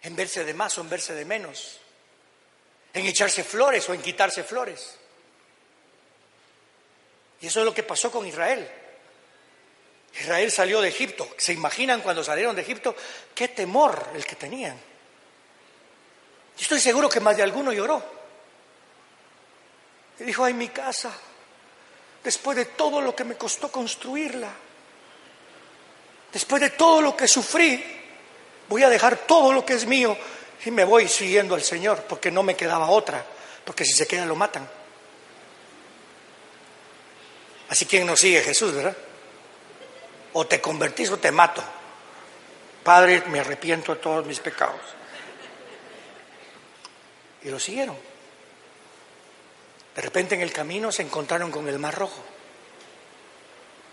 en 0.02 0.14
verse 0.14 0.44
de 0.44 0.54
más 0.54 0.76
o 0.78 0.82
en 0.82 0.90
verse 0.90 1.14
de 1.14 1.24
menos, 1.24 1.78
en 2.92 3.06
echarse 3.06 3.42
flores 3.42 3.88
o 3.88 3.94
en 3.94 4.02
quitarse 4.02 4.44
flores. 4.44 4.98
Y 7.40 7.46
eso 7.46 7.60
es 7.60 7.64
lo 7.64 7.74
que 7.74 7.82
pasó 7.82 8.10
con 8.10 8.26
Israel. 8.26 8.70
Israel 10.20 10.52
salió 10.52 10.80
de 10.80 10.88
Egipto. 10.88 11.28
¿Se 11.36 11.52
imaginan 11.52 12.02
cuando 12.02 12.22
salieron 12.22 12.54
de 12.54 12.62
Egipto 12.62 12.94
qué 13.34 13.48
temor 13.48 14.10
el 14.14 14.24
que 14.24 14.36
tenían? 14.36 14.91
Estoy 16.62 16.78
seguro 16.78 17.08
que 17.08 17.18
más 17.18 17.36
de 17.36 17.42
alguno 17.42 17.72
lloró. 17.72 18.00
Y 20.20 20.22
dijo, 20.22 20.44
ay, 20.44 20.54
mi 20.54 20.68
casa, 20.68 21.12
después 22.22 22.56
de 22.56 22.66
todo 22.66 23.00
lo 23.00 23.16
que 23.16 23.24
me 23.24 23.34
costó 23.34 23.70
construirla, 23.70 24.48
después 26.32 26.62
de 26.62 26.70
todo 26.70 27.02
lo 27.02 27.16
que 27.16 27.26
sufrí, 27.26 27.84
voy 28.68 28.84
a 28.84 28.88
dejar 28.88 29.16
todo 29.26 29.52
lo 29.52 29.66
que 29.66 29.72
es 29.72 29.86
mío 29.86 30.16
y 30.64 30.70
me 30.70 30.84
voy 30.84 31.08
siguiendo 31.08 31.56
al 31.56 31.62
Señor, 31.62 32.04
porque 32.08 32.30
no 32.30 32.44
me 32.44 32.54
quedaba 32.54 32.88
otra, 32.90 33.26
porque 33.64 33.84
si 33.84 33.94
se 33.94 34.06
queda 34.06 34.24
lo 34.24 34.36
matan. 34.36 34.68
Así 37.70 37.86
quien 37.86 38.06
no 38.06 38.16
sigue 38.16 38.40
Jesús, 38.40 38.72
¿verdad? 38.72 38.96
O 40.34 40.46
te 40.46 40.60
convertís 40.60 41.10
o 41.10 41.18
te 41.18 41.32
mato. 41.32 41.64
Padre, 42.84 43.24
me 43.26 43.40
arrepiento 43.40 43.96
de 43.96 44.00
todos 44.00 44.24
mis 44.24 44.38
pecados. 44.38 45.01
Y 47.44 47.48
lo 47.48 47.58
siguieron. 47.58 47.96
De 49.94 50.02
repente 50.02 50.34
en 50.34 50.40
el 50.40 50.52
camino 50.52 50.90
se 50.90 51.02
encontraron 51.02 51.50
con 51.50 51.68
el 51.68 51.78
Mar 51.78 51.94
Rojo. 51.94 52.22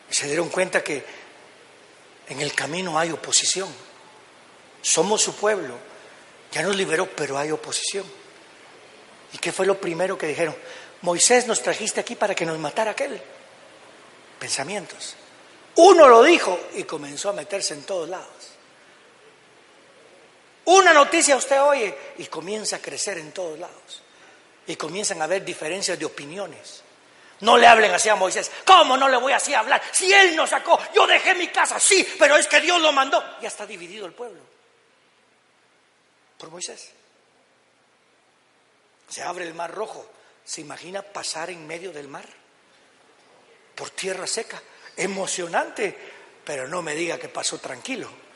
Y 0.09 0.13
se 0.13 0.27
dieron 0.27 0.49
cuenta 0.49 0.83
que 0.83 1.03
en 2.29 2.39
el 2.41 2.53
camino 2.53 2.97
hay 2.97 3.11
oposición. 3.11 3.69
Somos 4.81 5.21
su 5.21 5.35
pueblo. 5.35 5.75
Ya 6.51 6.63
nos 6.63 6.75
liberó, 6.75 7.07
pero 7.07 7.37
hay 7.37 7.51
oposición. 7.51 8.05
¿Y 9.33 9.37
qué 9.37 9.51
fue 9.51 9.65
lo 9.65 9.79
primero 9.79 10.17
que 10.17 10.27
dijeron? 10.27 10.55
Moisés 11.01 11.47
nos 11.47 11.61
trajiste 11.61 11.99
aquí 11.99 12.15
para 12.15 12.33
que 12.33 12.45
nos 12.45 12.57
matara 12.57 12.91
aquel. 12.91 13.21
Pensamientos. 14.39 15.15
Uno 15.75 16.07
lo 16.07 16.23
dijo 16.23 16.59
y 16.75 16.83
comenzó 16.83 17.29
a 17.29 17.33
meterse 17.33 17.73
en 17.73 17.83
todos 17.83 18.09
lados. 18.09 18.58
Una 20.69 20.93
noticia 20.93 21.35
usted 21.35 21.59
oye 21.63 21.97
y 22.19 22.27
comienza 22.27 22.75
a 22.75 22.79
crecer 22.79 23.17
en 23.17 23.31
todos 23.31 23.57
lados. 23.57 24.03
Y 24.67 24.75
comienzan 24.75 25.19
a 25.19 25.23
haber 25.23 25.43
diferencias 25.43 25.97
de 25.97 26.05
opiniones. 26.05 26.83
No 27.39 27.57
le 27.57 27.65
hablen 27.65 27.91
así 27.91 28.07
a 28.07 28.13
Moisés. 28.13 28.51
¿Cómo 28.65 28.95
no 28.95 29.09
le 29.09 29.17
voy 29.17 29.33
así 29.33 29.51
a 29.51 29.61
hablar? 29.61 29.81
Si 29.91 30.13
él 30.13 30.35
nos 30.35 30.51
sacó, 30.51 30.79
yo 30.93 31.07
dejé 31.07 31.33
mi 31.33 31.47
casa, 31.47 31.79
sí, 31.79 32.07
pero 32.19 32.37
es 32.37 32.45
que 32.45 32.61
Dios 32.61 32.79
lo 32.79 32.91
mandó. 32.91 33.23
Ya 33.41 33.47
está 33.47 33.65
dividido 33.65 34.05
el 34.05 34.13
pueblo. 34.13 34.41
Por 36.37 36.51
Moisés. 36.51 36.91
Se 39.09 39.23
abre 39.23 39.45
el 39.45 39.55
mar 39.55 39.73
rojo. 39.73 40.07
¿Se 40.45 40.61
imagina 40.61 41.01
pasar 41.01 41.49
en 41.49 41.65
medio 41.65 41.91
del 41.91 42.07
mar? 42.07 42.25
Por 43.73 43.89
tierra 43.89 44.27
seca. 44.27 44.61
Emocionante, 44.95 45.97
pero 46.45 46.67
no 46.67 46.83
me 46.83 46.93
diga 46.93 47.17
que 47.17 47.29
pasó 47.29 47.57
tranquilo. 47.57 48.28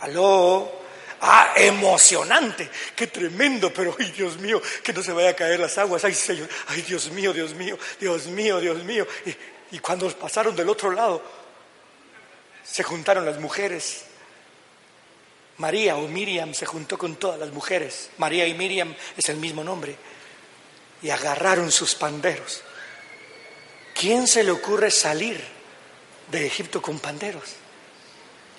Aló. 0.00 0.80
Ah, 1.22 1.52
emocionante, 1.54 2.70
qué 2.96 3.06
tremendo, 3.08 3.70
pero 3.70 3.94
ay 3.98 4.10
Dios 4.10 4.38
mío, 4.38 4.62
que 4.82 4.90
no 4.94 5.02
se 5.02 5.12
vaya 5.12 5.28
a 5.28 5.36
caer 5.36 5.60
las 5.60 5.76
aguas, 5.76 6.02
ay 6.02 6.14
Señor, 6.14 6.48
ay 6.68 6.80
Dios 6.80 7.10
mío, 7.10 7.34
Dios 7.34 7.52
mío, 7.52 7.78
Dios 8.00 8.26
mío, 8.28 8.58
Dios 8.58 8.82
mío. 8.84 9.06
Y, 9.26 9.76
y 9.76 9.78
cuando 9.80 10.08
pasaron 10.16 10.56
del 10.56 10.70
otro 10.70 10.90
lado, 10.90 11.22
se 12.64 12.82
juntaron 12.82 13.26
las 13.26 13.38
mujeres. 13.38 14.04
María 15.58 15.96
o 15.96 16.08
Miriam 16.08 16.54
se 16.54 16.64
juntó 16.64 16.96
con 16.96 17.16
todas 17.16 17.38
las 17.38 17.50
mujeres. 17.50 18.08
María 18.16 18.46
y 18.46 18.54
Miriam 18.54 18.94
es 19.14 19.28
el 19.28 19.36
mismo 19.36 19.62
nombre. 19.62 19.94
Y 21.02 21.10
agarraron 21.10 21.70
sus 21.70 21.94
panderos. 21.94 22.62
¿Quién 23.94 24.26
se 24.26 24.42
le 24.42 24.52
ocurre 24.52 24.90
salir 24.90 25.38
de 26.30 26.46
Egipto 26.46 26.80
con 26.80 26.98
panderos? 26.98 27.59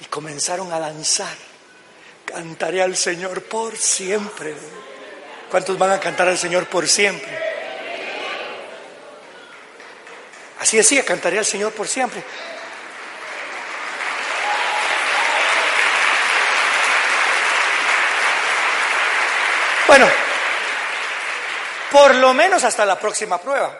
Y 0.01 0.05
comenzaron 0.05 0.73
a 0.73 0.79
danzar. 0.79 1.35
Cantaré 2.25 2.81
al 2.81 2.97
Señor 2.97 3.43
por 3.43 3.77
siempre. 3.77 4.55
¿Cuántos 5.49 5.77
van 5.77 5.91
a 5.91 5.99
cantar 5.99 6.27
al 6.27 6.37
Señor 6.37 6.67
por 6.67 6.87
siempre? 6.87 7.39
Así 10.59 10.77
decía, 10.77 11.05
cantaré 11.05 11.37
al 11.37 11.45
Señor 11.45 11.71
por 11.73 11.87
siempre. 11.87 12.23
Bueno, 19.87 20.09
por 21.91 22.15
lo 22.15 22.33
menos 22.33 22.63
hasta 22.63 22.85
la 22.85 22.97
próxima 22.97 23.39
prueba. 23.39 23.77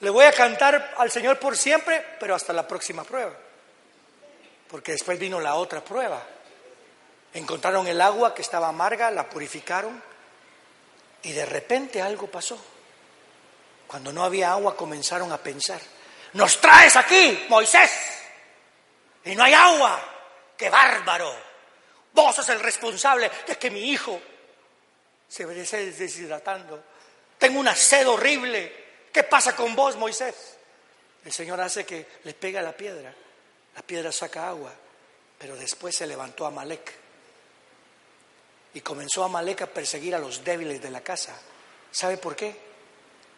Le 0.00 0.10
voy 0.10 0.26
a 0.26 0.32
cantar 0.32 0.94
al 0.98 1.10
Señor 1.10 1.38
por 1.38 1.56
siempre, 1.56 2.04
pero 2.20 2.34
hasta 2.34 2.52
la 2.52 2.68
próxima 2.68 3.04
prueba. 3.04 3.32
Porque 4.68 4.92
después 4.92 5.18
vino 5.18 5.40
la 5.40 5.54
otra 5.54 5.82
prueba. 5.82 6.22
Encontraron 7.34 7.86
el 7.86 8.00
agua 8.00 8.34
que 8.34 8.42
estaba 8.42 8.68
amarga, 8.68 9.10
la 9.10 9.28
purificaron 9.28 10.02
y 11.22 11.32
de 11.32 11.46
repente 11.46 12.00
algo 12.00 12.26
pasó. 12.28 12.58
Cuando 13.86 14.12
no 14.12 14.24
había 14.24 14.52
agua 14.52 14.76
comenzaron 14.76 15.32
a 15.32 15.38
pensar, 15.38 15.80
nos 16.34 16.60
traes 16.60 16.96
aquí, 16.96 17.46
Moisés, 17.48 17.90
y 19.24 19.34
no 19.34 19.44
hay 19.44 19.54
agua, 19.54 20.00
qué 20.56 20.70
bárbaro. 20.70 21.34
Vos 22.12 22.36
sos 22.36 22.48
el 22.50 22.60
responsable 22.60 23.30
de 23.46 23.56
que 23.56 23.70
mi 23.70 23.90
hijo 23.90 24.20
se 25.28 25.44
esté 25.60 25.92
deshidratando. 25.92 26.82
Tengo 27.38 27.60
una 27.60 27.74
sed 27.74 28.08
horrible. 28.08 28.88
¿Qué 29.12 29.22
pasa 29.22 29.54
con 29.54 29.74
vos, 29.74 29.96
Moisés? 29.96 30.56
El 31.24 31.32
Señor 31.32 31.60
hace 31.60 31.84
que 31.84 32.06
le 32.24 32.34
pega 32.34 32.62
la 32.62 32.72
piedra. 32.72 33.14
La 33.78 33.82
piedra 33.82 34.10
saca 34.10 34.48
agua, 34.48 34.74
pero 35.38 35.54
después 35.54 35.94
se 35.94 36.04
levantó 36.04 36.44
Amalek 36.44 36.92
y 38.74 38.80
comenzó 38.80 39.22
Amalek 39.22 39.62
a 39.62 39.66
perseguir 39.68 40.16
a 40.16 40.18
los 40.18 40.42
débiles 40.42 40.82
de 40.82 40.90
la 40.90 41.00
casa. 41.00 41.38
¿Sabe 41.92 42.16
por 42.16 42.34
qué? 42.34 42.58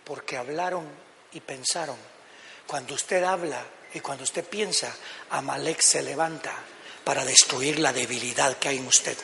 Porque 0.02 0.38
hablaron 0.38 0.88
y 1.32 1.40
pensaron. 1.40 1.98
Cuando 2.66 2.94
usted 2.94 3.22
habla 3.22 3.62
y 3.92 4.00
cuando 4.00 4.24
usted 4.24 4.42
piensa, 4.42 4.90
Amalek 5.28 5.82
se 5.82 6.00
levanta 6.00 6.54
para 7.04 7.22
destruir 7.22 7.78
la 7.78 7.92
debilidad 7.92 8.56
que 8.56 8.70
hay 8.70 8.78
en 8.78 8.86
usted. 8.86 9.18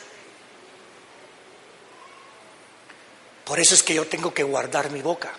Por 3.43 3.59
eso 3.59 3.73
es 3.73 3.81
que 3.81 3.95
yo 3.95 4.05
tengo 4.05 4.31
que 4.31 4.43
guardar 4.43 4.91
mi 4.91 5.01
boca. 5.01 5.33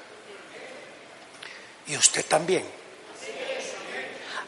Y 1.86 1.96
usted 1.96 2.26
también. 2.26 2.77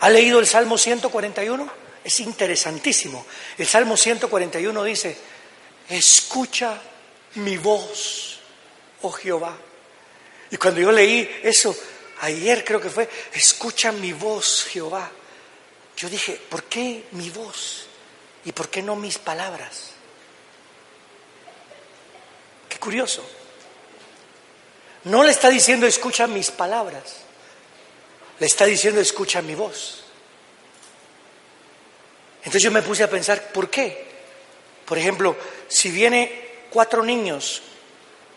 ¿Ha 0.00 0.10
leído 0.10 0.38
el 0.38 0.46
Salmo 0.46 0.78
141? 0.78 1.70
Es 2.02 2.20
interesantísimo. 2.20 3.26
El 3.58 3.66
Salmo 3.66 3.96
141 3.96 4.84
dice, 4.84 5.16
escucha 5.88 6.80
mi 7.34 7.56
voz, 7.58 8.40
oh 9.02 9.12
Jehová. 9.12 9.56
Y 10.50 10.56
cuando 10.56 10.80
yo 10.80 10.90
leí 10.90 11.40
eso, 11.42 11.76
ayer 12.22 12.64
creo 12.64 12.80
que 12.80 12.90
fue, 12.90 13.08
escucha 13.32 13.92
mi 13.92 14.12
voz, 14.12 14.64
Jehová. 14.64 15.10
Yo 15.96 16.08
dije, 16.08 16.40
¿por 16.48 16.64
qué 16.64 17.04
mi 17.12 17.28
voz? 17.30 17.86
¿Y 18.44 18.52
por 18.52 18.68
qué 18.70 18.82
no 18.82 18.96
mis 18.96 19.18
palabras? 19.18 19.90
Qué 22.68 22.78
curioso. 22.78 23.22
No 25.04 25.22
le 25.22 25.30
está 25.30 25.50
diciendo 25.50 25.86
escucha 25.86 26.26
mis 26.26 26.50
palabras, 26.50 27.16
le 28.40 28.46
está 28.46 28.64
diciendo 28.64 29.00
escucha 29.00 29.42
mi 29.42 29.54
voz. 29.54 30.02
Entonces 32.38 32.62
yo 32.62 32.70
me 32.70 32.82
puse 32.82 33.04
a 33.04 33.10
pensar, 33.10 33.52
¿por 33.52 33.68
qué? 33.68 34.08
Por 34.86 34.96
ejemplo, 34.96 35.36
si 35.68 35.90
viene 35.90 36.48
cuatro 36.70 37.04
niños 37.04 37.62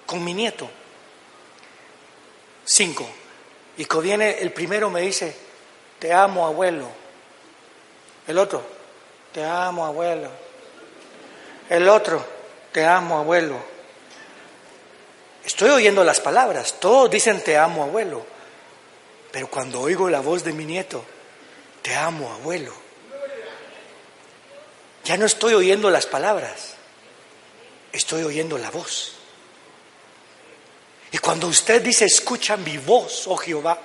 con 0.06 0.22
mi 0.22 0.34
nieto, 0.34 0.70
cinco, 2.66 3.08
y 3.78 3.86
que 3.86 3.98
viene 4.00 4.40
el 4.40 4.52
primero 4.52 4.90
me 4.90 5.02
dice, 5.02 5.34
te 6.00 6.12
amo 6.12 6.46
abuelo, 6.46 6.90
el 8.28 8.38
otro, 8.38 8.62
te 9.32 9.44
amo 9.44 9.86
abuelo, 9.86 10.30
el 11.70 11.88
otro, 11.88 12.24
te 12.74 12.86
amo 12.86 13.20
abuelo. 13.20 13.58
Estoy 15.46 15.70
oyendo 15.70 16.04
las 16.04 16.20
palabras, 16.20 16.76
todos 16.82 17.10
dicen 17.10 17.42
te 17.42 17.58
amo 17.58 17.84
abuelo, 17.84 18.33
pero 19.34 19.48
cuando 19.48 19.82
oigo 19.82 20.12
la 20.12 20.20
voz 20.20 20.44
de 20.44 20.54
mi 20.54 20.64
nieto, 20.64 21.04
te 21.82 21.96
amo 21.96 22.32
abuelo, 22.32 22.72
ya 25.04 25.18
no 25.18 25.26
estoy 25.26 25.56
oyendo 25.56 25.90
las 25.90 26.06
palabras, 26.06 26.76
estoy 27.92 28.22
oyendo 28.22 28.60
la 28.60 28.70
voz. 28.70 29.14
Y 31.12 31.18
cuando 31.18 31.48
usted 31.48 31.82
dice, 31.82 32.06
escucha 32.06 32.58
mi 32.58 32.78
voz, 32.78 33.26
oh 33.26 33.36
Jehová, 33.36 33.80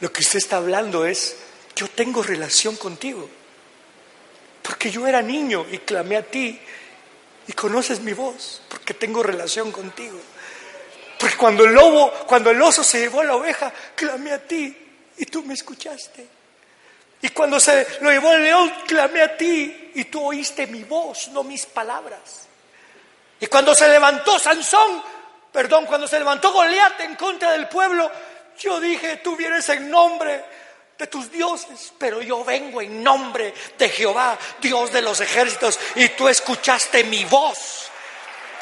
lo 0.00 0.12
que 0.12 0.22
usted 0.22 0.38
está 0.38 0.56
hablando 0.56 1.06
es, 1.06 1.36
yo 1.76 1.86
tengo 1.86 2.20
relación 2.20 2.74
contigo. 2.74 3.30
Porque 4.62 4.90
yo 4.90 5.06
era 5.06 5.22
niño 5.22 5.64
y 5.70 5.78
clamé 5.78 6.16
a 6.16 6.28
ti 6.28 6.58
y 7.46 7.52
conoces 7.52 8.00
mi 8.00 8.14
voz, 8.14 8.60
porque 8.68 8.94
tengo 8.94 9.22
relación 9.22 9.70
contigo. 9.70 10.18
Porque 11.22 11.36
cuando 11.36 11.64
el 11.64 11.72
lobo, 11.72 12.10
cuando 12.26 12.50
el 12.50 12.60
oso 12.60 12.82
se 12.82 12.98
llevó 12.98 13.20
a 13.20 13.24
la 13.24 13.36
oveja, 13.36 13.72
clamé 13.94 14.32
a 14.32 14.42
ti 14.42 14.76
y 15.18 15.24
tú 15.26 15.44
me 15.44 15.54
escuchaste. 15.54 16.26
Y 17.20 17.28
cuando 17.28 17.60
se 17.60 17.86
lo 18.00 18.10
llevó 18.10 18.32
el 18.32 18.42
león, 18.42 18.72
clamé 18.88 19.22
a 19.22 19.36
ti 19.36 19.92
y 19.94 20.04
tú 20.06 20.20
oíste 20.20 20.66
mi 20.66 20.82
voz, 20.82 21.28
no 21.28 21.44
mis 21.44 21.64
palabras. 21.66 22.48
Y 23.38 23.46
cuando 23.46 23.72
se 23.72 23.88
levantó 23.88 24.36
Sansón, 24.36 25.00
perdón, 25.52 25.86
cuando 25.86 26.08
se 26.08 26.18
levantó 26.18 26.52
Goliat 26.52 26.98
en 27.02 27.14
contra 27.14 27.52
del 27.52 27.68
pueblo, 27.68 28.10
yo 28.58 28.80
dije, 28.80 29.18
tú 29.18 29.36
vienes 29.36 29.68
en 29.68 29.88
nombre 29.88 30.44
de 30.98 31.06
tus 31.06 31.30
dioses, 31.30 31.92
pero 31.98 32.20
yo 32.20 32.42
vengo 32.42 32.82
en 32.82 33.00
nombre 33.00 33.54
de 33.78 33.88
Jehová, 33.90 34.36
Dios 34.60 34.90
de 34.90 35.02
los 35.02 35.20
ejércitos, 35.20 35.78
y 35.94 36.08
tú 36.08 36.26
escuchaste 36.26 37.04
mi 37.04 37.24
voz. 37.26 37.91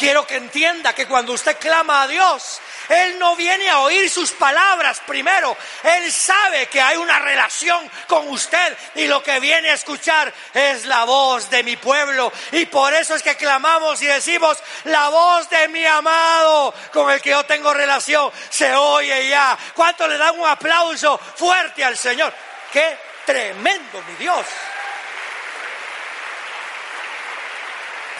Quiero 0.00 0.26
que 0.26 0.36
entienda 0.36 0.94
que 0.94 1.06
cuando 1.06 1.34
usted 1.34 1.58
clama 1.58 2.00
a 2.00 2.08
Dios, 2.08 2.58
Él 2.88 3.18
no 3.18 3.36
viene 3.36 3.68
a 3.68 3.80
oír 3.80 4.08
sus 4.08 4.30
palabras 4.32 4.98
primero. 5.06 5.54
Él 5.82 6.10
sabe 6.10 6.68
que 6.68 6.80
hay 6.80 6.96
una 6.96 7.18
relación 7.18 7.86
con 8.08 8.26
usted 8.28 8.78
y 8.94 9.06
lo 9.06 9.22
que 9.22 9.38
viene 9.40 9.68
a 9.68 9.74
escuchar 9.74 10.32
es 10.54 10.86
la 10.86 11.04
voz 11.04 11.50
de 11.50 11.62
mi 11.64 11.76
pueblo. 11.76 12.32
Y 12.52 12.64
por 12.64 12.94
eso 12.94 13.14
es 13.14 13.22
que 13.22 13.36
clamamos 13.36 14.00
y 14.00 14.06
decimos, 14.06 14.56
la 14.84 15.10
voz 15.10 15.50
de 15.50 15.68
mi 15.68 15.84
amado 15.84 16.72
con 16.94 17.10
el 17.10 17.20
que 17.20 17.28
yo 17.28 17.44
tengo 17.44 17.74
relación 17.74 18.32
se 18.48 18.74
oye 18.74 19.28
ya. 19.28 19.58
¿Cuánto 19.74 20.08
le 20.08 20.16
dan 20.16 20.40
un 20.40 20.48
aplauso 20.48 21.18
fuerte 21.18 21.84
al 21.84 21.98
Señor? 21.98 22.32
¡Qué 22.72 22.96
tremendo, 23.26 24.02
mi 24.08 24.14
Dios! 24.14 24.46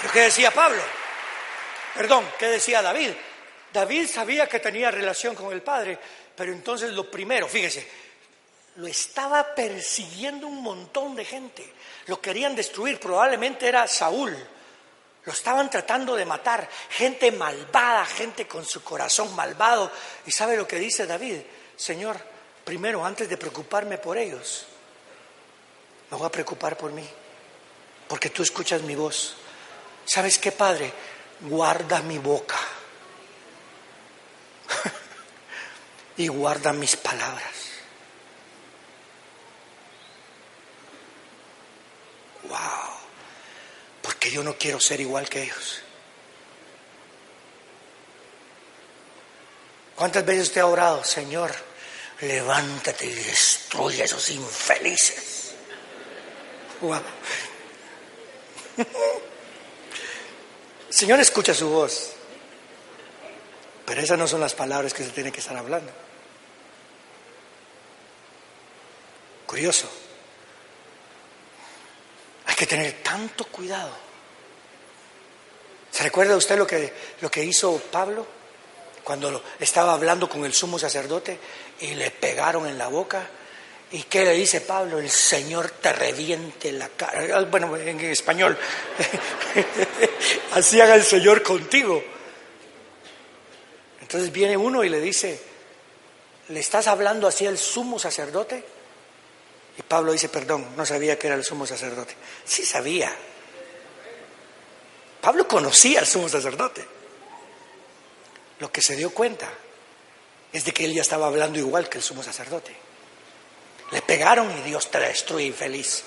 ¿Lo 0.03 0.13
que 0.13 0.21
decía 0.21 0.51
Pablo? 0.51 1.00
Perdón, 1.95 2.27
¿qué 2.39 2.47
decía 2.47 2.83
David? 2.83 3.11
David 3.73 4.09
sabía 4.09 4.49
que 4.49 4.61
tenía 4.61 4.91
relación 4.91 5.35
con 5.35 5.53
el 5.53 5.63
Padre, 5.63 5.99
pero 6.35 6.53
entonces 6.53 6.93
lo 6.93 7.11
primero, 7.11 7.47
fíjese, 7.49 7.87
lo 8.77 8.87
estaba 8.87 9.55
persiguiendo 9.55 10.47
un 10.47 10.63
montón 10.63 11.15
de 11.15 11.25
gente, 11.25 11.73
lo 12.07 12.21
querían 12.21 12.57
destruir, 12.57 12.99
probablemente 12.99 13.69
era 13.69 13.87
Saúl, 13.87 14.37
lo 15.25 15.33
estaban 15.33 15.69
tratando 15.69 16.17
de 16.17 16.25
matar, 16.25 16.69
gente 16.91 17.31
malvada, 17.31 18.07
gente 18.07 18.49
con 18.49 18.65
su 18.65 18.83
corazón 18.83 19.35
malvado. 19.37 19.93
¿Y 20.27 20.31
sabe 20.31 20.57
lo 20.57 20.67
que 20.67 20.79
dice 20.79 21.07
David? 21.07 21.37
Señor, 21.77 22.17
primero, 22.65 23.05
antes 23.05 23.29
de 23.29 23.37
preocuparme 23.37 23.99
por 23.99 24.17
ellos, 24.17 24.67
me 26.11 26.17
voy 26.17 26.27
a 26.27 26.31
preocupar 26.31 26.77
por 26.77 26.93
mí, 26.93 27.07
porque 28.09 28.31
tú 28.31 28.43
escuchas 28.43 28.83
mi 28.83 28.95
voz. 28.95 29.37
¿Sabes 30.07 30.39
qué, 30.39 30.53
Padre? 30.53 30.91
Guarda 31.43 32.03
mi 32.03 32.19
boca 32.19 32.59
y 36.17 36.29
guarda 36.29 36.73
mis 36.73 36.97
palabras. 36.97 37.51
Wow, 42.49 42.59
porque 44.03 44.31
yo 44.31 44.43
no 44.43 44.57
quiero 44.57 44.81
ser 44.81 45.01
igual 45.01 45.29
que 45.29 45.45
ellos. 45.45 45.83
¿Cuántas 49.95 50.25
veces 50.25 50.49
usted 50.49 50.63
ha 50.63 50.67
orado, 50.67 51.05
Señor? 51.05 51.55
Levántate 52.23 53.07
y 53.07 53.13
destruye 53.13 54.03
a 54.03 54.05
esos 54.07 54.31
infelices. 54.31 55.53
Wow. 56.81 57.03
Señor 60.91 61.21
escucha 61.21 61.55
su 61.55 61.69
voz, 61.71 62.13
pero 63.87 64.03
esas 64.03 64.19
no 64.19 64.27
son 64.27 64.41
las 64.41 64.55
palabras 64.55 64.93
que 64.93 65.05
se 65.05 65.11
tiene 65.11 65.33
que 65.33 65.41
estar 65.41 65.57
hablando. 65.57 65.91
Curioso. 69.47 69.89
Hay 72.47 72.55
que 72.55 72.67
tener 72.67 73.03
tanto 73.03 73.45
cuidado. 73.47 73.91
¿Se 75.91 76.03
recuerda 76.03 76.37
usted 76.37 76.59
lo 76.59 76.67
que, 76.67 76.93
lo 77.21 77.31
que 77.31 77.45
hizo 77.45 77.79
Pablo? 77.91 78.41
cuando 79.05 79.43
estaba 79.59 79.93
hablando 79.93 80.29
con 80.29 80.45
el 80.45 80.53
sumo 80.53 80.79
sacerdote 80.79 81.39
y 81.81 81.95
le 81.95 82.11
pegaron 82.11 82.67
en 82.67 82.79
la 82.79 82.89
boca. 82.89 83.29
¿Y 83.93 84.05
qué 84.05 84.25
le 84.25 84.35
dice 84.35 84.61
Pablo? 84.61 84.99
El 84.99 85.11
Señor 85.11 85.71
te 85.71 85.93
reviente 85.93 86.71
la 86.71 86.89
cara. 86.91 87.37
Ah, 87.37 87.43
bueno, 87.43 87.77
en 87.77 87.99
español. 88.01 88.57
Así 90.53 90.81
haga 90.81 90.95
el 90.95 91.03
Señor 91.03 91.43
contigo. 91.43 92.03
Entonces 94.01 94.31
viene 94.31 94.57
uno 94.57 94.85
y 94.85 94.89
le 94.89 95.01
dice, 95.01 95.41
¿le 96.49 96.61
estás 96.61 96.87
hablando 96.89 97.29
así 97.29 97.47
al 97.47 97.57
sumo 97.57 97.97
sacerdote? 97.97 98.65
Y 99.79 99.83
Pablo 99.83 100.11
dice, 100.11 100.29
perdón, 100.29 100.75
no 100.77 100.85
sabía 100.85 101.17
que 101.17 101.29
era 101.29 101.37
el 101.37 101.45
sumo 101.45 101.65
sacerdote. 101.65 102.17
Sí 102.45 102.67
sabía. 102.67 103.15
Pablo 105.21 105.47
conocía 105.47 106.01
al 106.01 106.09
sumo 106.09 106.29
sacerdote. 106.29 106.85
Lo 108.59 108.73
que 108.73 108.83
se 108.83 108.97
dio 108.97 109.11
cuenta 109.15 109.49
es 110.53 110.65
de 110.65 110.73
que 110.73 110.85
él 110.87 110.93
ya 110.93 111.03
estaba 111.03 111.29
hablando 111.29 111.59
igual 111.59 111.89
que 111.89 111.99
el 111.99 112.05
sumo 112.05 112.23
sacerdote. 112.23 112.90
Le 113.91 114.03
pegaron 114.03 114.51
y 114.59 114.63
Dios 114.63 114.91
te 114.91 115.01
destruye 115.01 115.47
infeliz. 115.47 116.05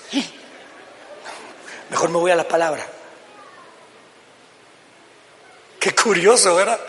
Mejor 1.90 2.10
me 2.10 2.18
voy 2.18 2.30
a 2.30 2.36
la 2.36 2.48
palabra. 2.48 2.86
Qué 5.78 5.94
curioso, 5.94 6.54
¿verdad? 6.54 6.80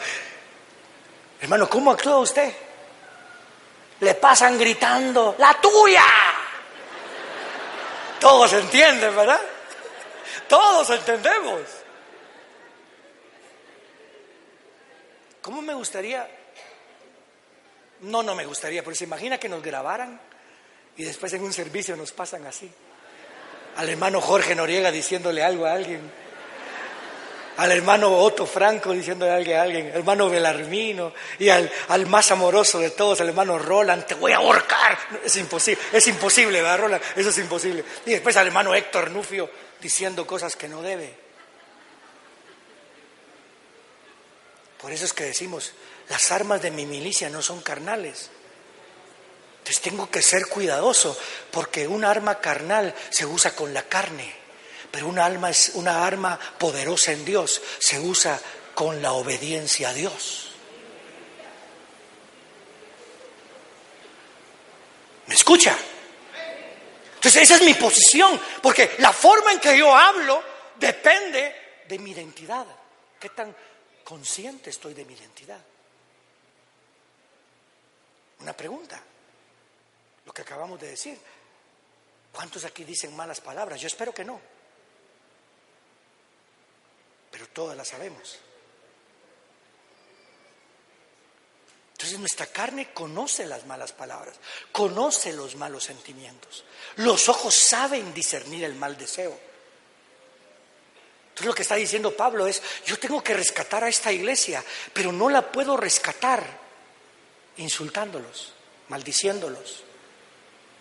Hermano, 1.42 1.70
¿cómo 1.70 1.92
actúa 1.92 2.18
usted? 2.20 2.52
Le 4.00 4.16
pasan 4.16 4.58
gritando, 4.58 5.36
la 5.38 5.60
tuya. 5.60 6.06
Todos 8.20 8.54
entienden, 8.54 9.16
¿verdad? 9.16 9.42
Todos 10.48 10.90
entendemos. 10.92 11.62
¿Cómo 15.42 15.62
me 15.62 15.74
gustaría? 15.74 16.28
No, 18.02 18.24
no 18.24 18.34
me 18.34 18.46
gustaría, 18.46 18.82
pero 18.84 18.96
se 18.96 19.04
imagina 19.04 19.38
que 19.38 19.50
nos 19.50 19.62
grabaran 19.62 20.20
y 20.98 21.04
después 21.04 21.34
en 21.34 21.44
un 21.44 21.54
servicio 21.54 21.96
nos 21.96 22.12
pasan 22.12 22.46
así. 22.46 22.70
Al 23.76 23.90
hermano 23.90 24.22
Jorge 24.22 24.56
Noriega 24.56 24.92
diciéndole 24.92 25.44
algo 25.44 25.66
a 25.66 25.74
alguien. 25.74 26.00
Al 27.58 27.72
hermano 27.72 28.16
Otto 28.18 28.46
Franco 28.46 28.92
diciéndole 28.92 29.32
algo 29.32 29.54
a 29.56 29.62
alguien. 29.62 29.88
Hermano 29.88 30.30
Belarmino. 30.30 31.14
Y 31.40 31.50
al, 31.50 31.70
al 31.90 32.06
más 32.06 32.32
amoroso 32.32 32.80
de 32.80 32.92
todos, 32.92 33.20
el 33.20 33.30
hermano 33.30 33.60
Roland. 33.60 34.06
Te 34.06 34.16
voy 34.16 34.32
a 34.32 34.38
ahorcar. 34.38 34.98
Es 35.24 35.36
imposible. 35.36 35.82
Es 35.92 36.08
imposible, 36.08 36.62
¿verdad, 36.62 36.80
Roland? 36.80 37.04
Eso 37.16 37.30
es 37.30 37.38
imposible. 37.38 37.84
Y 38.06 38.12
después 38.12 38.38
al 38.38 38.48
hermano 38.48 38.74
Héctor 38.74 39.12
Nufio 39.12 39.50
diciendo 39.82 40.26
cosas 40.26 40.56
que 40.56 40.70
no 40.70 40.82
debe. 40.82 41.26
Por 44.82 44.92
eso 44.92 45.06
es 45.06 45.14
que 45.14 45.24
decimos, 45.24 45.74
las 46.10 46.32
armas 46.32 46.62
de 46.62 46.72
mi 46.72 46.86
milicia 46.86 47.30
no 47.30 47.42
son 47.42 47.62
carnales. 47.62 48.30
Entonces 49.66 49.82
tengo 49.82 50.12
que 50.12 50.22
ser 50.22 50.46
cuidadoso, 50.46 51.18
porque 51.50 51.88
un 51.88 52.06
arma 52.06 52.40
carnal 52.40 52.94
se 53.10 53.26
usa 53.26 53.56
con 53.56 53.74
la 53.74 53.82
carne, 53.82 54.32
pero 54.92 55.08
una 55.08 55.26
arma 55.26 55.50
es 55.50 55.72
una 55.74 56.06
arma 56.06 56.40
poderosa 56.60 57.14
en 57.14 57.26
Dios, 57.26 57.64
se 57.80 58.00
usa 58.00 58.40
con 58.76 59.02
la 59.02 59.14
obediencia 59.14 59.90
a 59.90 59.94
Dios. 59.94 60.52
¿Me 65.26 65.34
escucha? 65.34 65.76
Entonces 67.16 67.42
esa 67.42 67.56
es 67.56 67.64
mi 67.64 67.74
posición, 67.74 68.40
porque 68.62 68.92
la 69.00 69.12
forma 69.12 69.52
en 69.52 69.60
que 69.60 69.76
yo 69.76 69.96
hablo 69.96 70.44
depende 70.76 71.56
de 71.88 71.98
mi 71.98 72.12
identidad. 72.12 72.68
¿Qué 73.20 73.30
tan 73.30 73.56
consciente 74.04 74.70
estoy 74.70 74.94
de 74.94 75.06
mi 75.06 75.16
identidad? 75.16 75.60
Una 78.42 78.54
pregunta, 78.54 79.02
lo 80.26 80.34
que 80.34 80.42
acabamos 80.42 80.80
de 80.80 80.90
decir. 80.90 81.18
¿Cuántos 82.32 82.66
aquí 82.66 82.84
dicen 82.84 83.16
malas 83.16 83.40
palabras? 83.40 83.80
Yo 83.80 83.88
espero 83.88 84.14
que 84.14 84.26
no. 84.26 84.42
Pero 87.32 87.48
todas 87.50 87.78
las 87.78 87.88
sabemos. 87.88 88.40
Entonces 91.94 92.20
nuestra 92.20 92.48
carne 92.48 92.92
conoce 92.94 93.46
las 93.46 93.66
malas 93.66 93.94
palabras, 93.94 94.36
conoce 94.74 95.32
los 95.32 95.56
malos 95.56 95.86
sentimientos. 95.86 96.66
Los 96.98 97.30
ojos 97.30 97.56
saben 97.56 98.14
discernir 98.14 98.66
el 98.66 98.76
mal 98.76 98.98
deseo. 98.98 99.40
Entonces 101.30 101.48
lo 101.48 101.56
que 101.56 101.62
está 101.62 101.76
diciendo 101.76 102.16
Pablo 102.16 102.48
es, 102.48 102.62
yo 102.86 103.00
tengo 103.00 103.24
que 103.24 103.34
rescatar 103.34 103.86
a 103.86 103.88
esta 103.88 104.12
iglesia, 104.12 104.62
pero 104.92 105.14
no 105.14 105.30
la 105.30 105.50
puedo 105.54 105.78
rescatar 105.78 106.46
insultándolos, 107.58 108.52
maldiciéndolos. 108.90 109.85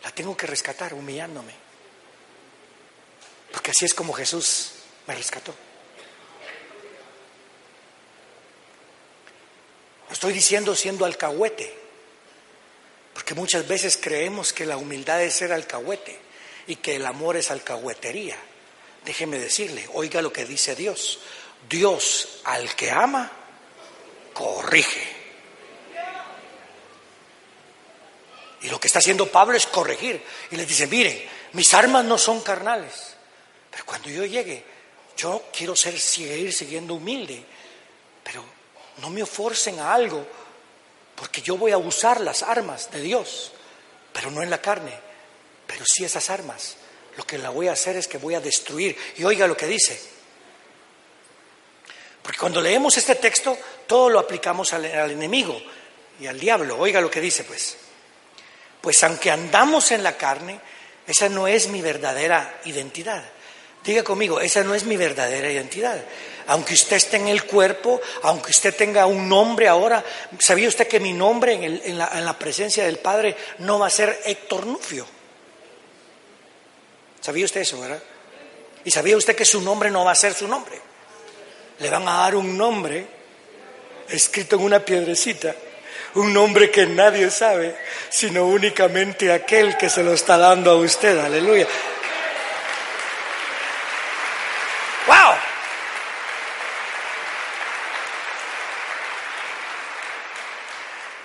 La 0.05 0.11
tengo 0.11 0.37
que 0.37 0.47
rescatar 0.47 0.95
humillándome. 0.95 1.55
Porque 3.51 3.71
así 3.71 3.85
es 3.85 3.95
como 3.95 4.13
Jesús 4.13 4.73
me 5.07 5.15
rescató. 5.15 5.55
estoy 10.25 10.33
diciendo 10.33 10.75
siendo 10.75 11.05
alcahuete, 11.05 11.75
porque 13.13 13.35
muchas 13.35 13.69
veces 13.69 13.99
creemos 14.01 14.55
que 14.55 14.65
la 14.65 14.79
humildad 14.79 15.23
es 15.23 15.35
ser 15.35 15.53
alcahuete 15.53 16.19
y 16.67 16.77
que 16.77 16.97
el 16.97 17.05
amor 17.05 17.37
es 17.37 17.51
alcahuetería. 17.51 18.37
Déjeme 19.05 19.39
decirle, 19.39 19.87
oiga 19.93 20.23
lo 20.23 20.33
que 20.33 20.47
dice 20.47 20.75
Dios. 20.75 21.19
Dios 21.69 22.41
al 22.45 22.75
que 22.75 22.91
ama, 22.91 23.31
corrige. 24.33 25.14
Y 28.65 28.69
lo 28.69 28.81
que 28.81 28.89
está 28.89 28.99
haciendo 28.99 29.31
Pablo 29.31 29.57
es 29.57 29.67
corregir. 29.67 30.21
Y 30.51 30.57
les 30.57 30.67
dice, 30.67 30.87
miren, 30.87 31.23
mis 31.53 31.73
armas 31.75 32.05
no 32.05 32.19
son 32.19 32.41
carnales. 32.41 33.15
Pero 33.71 33.85
cuando 33.85 34.09
yo 34.09 34.25
llegue, 34.25 34.65
yo 35.17 35.45
quiero 35.57 35.77
ser, 35.77 35.99
seguir 36.01 36.53
siguiendo 36.53 36.95
humilde. 36.95 37.45
Pero 38.25 38.45
no 38.99 39.11
me 39.11 39.25
forcen 39.27 39.79
a 39.79 39.93
algo, 39.93 40.27
porque 41.15 41.43
yo 41.43 41.57
voy 41.57 41.73
a 41.73 41.79
usar 41.79 42.21
las 42.21 42.43
armas 42.43 42.91
de 42.91 43.03
Dios, 43.03 43.53
pero 44.13 44.31
no 44.31 44.43
en 44.43 44.51
la 44.51 44.61
carne. 44.61 44.99
Pero 45.67 45.85
sí 45.87 46.05
esas 46.05 46.31
armas 46.31 46.77
lo 47.17 47.25
que 47.25 47.39
la 47.39 47.51
voy 47.51 47.69
a 47.69 47.73
hacer 47.73 47.97
es 47.97 48.09
que 48.09 48.19
voy 48.19 48.35
a 48.35 48.41
destruir. 48.41 48.97
Y 49.17 49.25
oiga 49.25 49.47
lo 49.47 49.57
que 49.57 49.67
dice. 49.67 50.01
Porque 52.23 52.39
cuando 52.39 52.61
leemos 52.61 52.97
este 52.97 53.17
texto, 53.17 53.57
todo 53.87 54.09
lo 54.09 54.19
aplicamos 54.19 54.73
al, 54.73 54.85
enemigo 54.85 55.61
y 56.19 56.27
al 56.27 56.41
diablo. 56.41 56.79
Oiga 56.79 57.01
lo 57.01 57.11
que 57.11 57.21
dice, 57.21 57.45
pues. 57.45 57.77
Pues 58.85 59.03
aunque 59.03 59.31
andamos 59.31 59.93
en 59.93 60.03
la 60.03 60.19
carne, 60.19 60.61
esa 61.07 61.31
no 61.31 61.49
es 61.49 61.69
mi 61.69 61.81
verdadera 61.81 62.61
identidad. 62.67 63.25
Diga 63.83 64.05
conmigo, 64.05 64.43
esa 64.43 64.63
no 64.63 64.75
es 64.75 64.85
mi 64.85 64.99
verdadera 64.99 65.51
identidad. 65.51 66.05
Aunque 66.49 66.75
usted 66.75 66.97
esté 66.97 67.17
en 67.17 67.29
el 67.29 67.45
cuerpo, 67.45 67.99
aunque 68.25 68.51
usted 68.51 68.77
tenga 68.77 69.07
un 69.07 69.27
nombre 69.27 69.69
ahora, 69.69 70.05
¿sabía 70.39 70.69
usted 70.69 70.87
que 70.87 71.01
mi 71.01 71.15
nombre 71.15 71.55
en, 71.55 71.97
la, 71.97 72.21
la 72.21 72.39
presencia 72.39 72.85
del 72.85 72.99
Padre 72.99 73.35
no 73.61 73.79
va 73.79 73.87
a 73.87 73.91
ser 73.91 74.21
Héctor 74.23 74.67
Nufio? 74.67 75.07
¿Sabía 77.23 77.47
usted 77.47 77.63
eso, 77.63 77.81
verdad? 77.81 78.03
¿Y 78.85 78.91
sabía 78.91 79.17
usted 79.17 79.35
que 79.35 79.47
su 79.47 79.63
nombre 79.63 79.91
no 79.91 80.05
va 80.05 80.13
a 80.13 80.15
ser 80.15 80.35
su 80.35 80.47
nombre? 80.47 80.79
Le 81.79 81.89
van 81.89 82.07
a 82.07 82.19
dar 82.19 82.37
un 82.37 82.59
nombre 82.59 83.07
escrito 84.11 84.57
en 84.57 84.63
una 84.63 84.81
piedrecita, 84.81 85.57
un 86.15 86.33
nombre 86.33 86.71
que 86.71 86.87
nadie 86.87 87.31
sabe, 87.31 87.77
sino 88.09 88.45
únicamente 88.45 89.33
aquel 89.33 89.77
que 89.77 89.91
se 89.91 90.03
lo 90.03 90.13
está 90.13 90.39
dando 90.39 90.71
a 90.71 90.77
usted. 90.77 91.19
Aleluya. 91.19 91.67
¡Wow! 95.07 95.35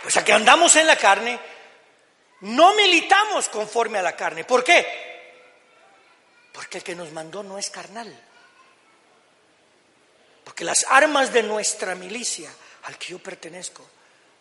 Pues 0.04 0.18
a 0.18 0.26
que 0.26 0.34
andamos 0.34 0.76
en 0.76 0.88
la 0.88 0.96
carne, 0.96 1.40
no 2.42 2.74
militamos 2.74 3.48
conforme 3.50 4.00
a 4.00 4.02
la 4.02 4.16
carne. 4.16 4.44
¿Por 4.44 4.64
qué? 4.64 5.10
Porque 6.52 6.80
el 6.80 6.84
que 6.84 6.96
nos 6.96 7.12
mandó 7.12 7.44
no 7.44 7.60
es 7.60 7.70
carnal. 7.70 8.12
Porque 10.44 10.64
las 10.64 10.84
armas 10.90 11.32
de 11.32 11.44
nuestra 11.44 11.94
milicia, 11.94 12.50
al 12.84 12.98
que 12.98 13.10
yo 13.10 13.20
pertenezco, 13.20 13.88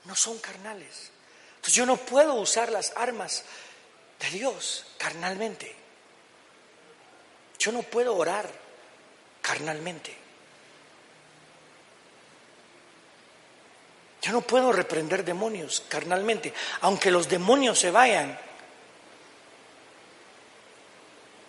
no 0.05 0.15
son 0.15 0.39
carnales. 0.39 1.11
Entonces 1.57 1.75
yo 1.75 1.87
no 1.87 1.97
puedo 1.97 2.35
usar 2.35 2.71
las 2.71 2.93
armas 2.97 3.45
de 4.21 4.31
Dios 4.31 4.87
carnalmente. 4.97 5.75
Yo 7.59 7.73
no 7.73 7.83
puedo 7.83 8.17
orar 8.17 8.49
carnalmente. 9.43 10.17
Yo 14.23 14.33
no 14.33 14.41
puedo 14.41 14.73
reprender 14.73 15.25
demonios 15.25 15.83
carnalmente, 15.89 16.53
aunque 16.83 17.11
los 17.11 17.29
demonios 17.29 17.79
se 17.79 17.91
vayan. 17.91 18.39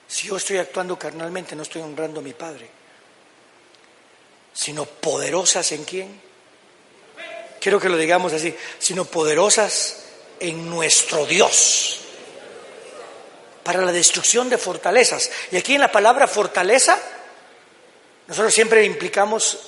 Si 0.07 0.27
yo 0.27 0.37
estoy 0.37 0.57
actuando 0.57 0.97
carnalmente, 0.97 1.55
no 1.55 1.63
estoy 1.63 1.81
honrando 1.81 2.19
a 2.19 2.23
mi 2.23 2.33
Padre, 2.33 2.69
sino 4.53 4.85
poderosas 4.85 5.71
en 5.71 5.83
quién? 5.83 6.28
Quiero 7.59 7.79
que 7.79 7.89
lo 7.89 7.97
digamos 7.97 8.33
así, 8.33 8.55
sino 8.79 9.05
poderosas 9.05 10.03
en 10.39 10.69
nuestro 10.69 11.25
Dios 11.25 11.99
para 13.63 13.81
la 13.81 13.91
destrucción 13.91 14.49
de 14.49 14.57
fortalezas. 14.57 15.29
Y 15.51 15.57
aquí 15.57 15.75
en 15.75 15.81
la 15.81 15.91
palabra 15.91 16.27
fortaleza, 16.27 16.99
nosotros 18.27 18.53
siempre 18.53 18.83
implicamos, 18.83 19.59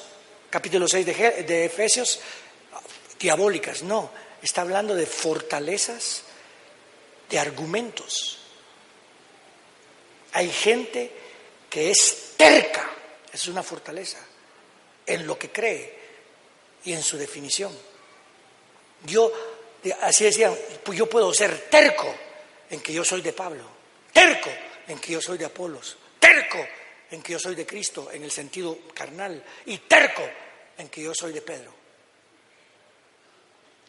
capítulo 0.50 0.88
6 0.88 1.06
de, 1.06 1.44
de 1.44 1.66
Efesios, 1.66 2.20
diabólicas. 3.20 3.84
No, 3.84 4.10
está 4.42 4.62
hablando 4.62 4.96
de 4.96 5.06
fortalezas, 5.06 6.24
de 7.30 7.40
argumentos. 7.40 8.40
Hay 10.34 10.50
gente 10.50 11.12
que 11.70 11.92
es 11.92 12.34
terca, 12.38 12.90
es 13.32 13.48
una 13.48 13.62
fortaleza, 13.62 14.18
en 15.06 15.28
lo 15.28 15.38
que 15.38 15.52
cree 15.52 16.01
y 16.86 16.94
en 16.94 17.04
su 17.04 17.18
definición. 17.18 17.78
Yo, 19.06 19.32
así 20.02 20.26
decían, 20.26 20.56
pues 20.84 20.98
yo 20.98 21.08
puedo 21.08 21.34
ser 21.34 21.70
terco 21.70 22.14
en 22.70 22.80
que 22.82 22.94
yo 22.94 23.04
soy 23.04 23.22
de 23.22 23.34
Pablo 23.34 23.82
terco 24.12 24.50
en 24.88 25.00
que 25.00 25.14
yo 25.14 25.22
soy 25.22 25.38
de 25.38 25.46
Apolos, 25.46 25.98
terco 26.20 26.66
en 27.10 27.22
que 27.22 27.34
yo 27.34 27.40
soy 27.40 27.56
de 27.56 27.66
Cristo 27.66 28.10
en 28.12 28.24
el 28.24 28.32
sentido 28.32 28.78
carnal 28.94 29.44
y 29.66 29.78
terco 29.80 30.28
en 30.78 30.90
que 30.90 31.02
yo 31.02 31.14
soy 31.14 31.34
de 31.34 31.42
Pedro. 31.42 31.74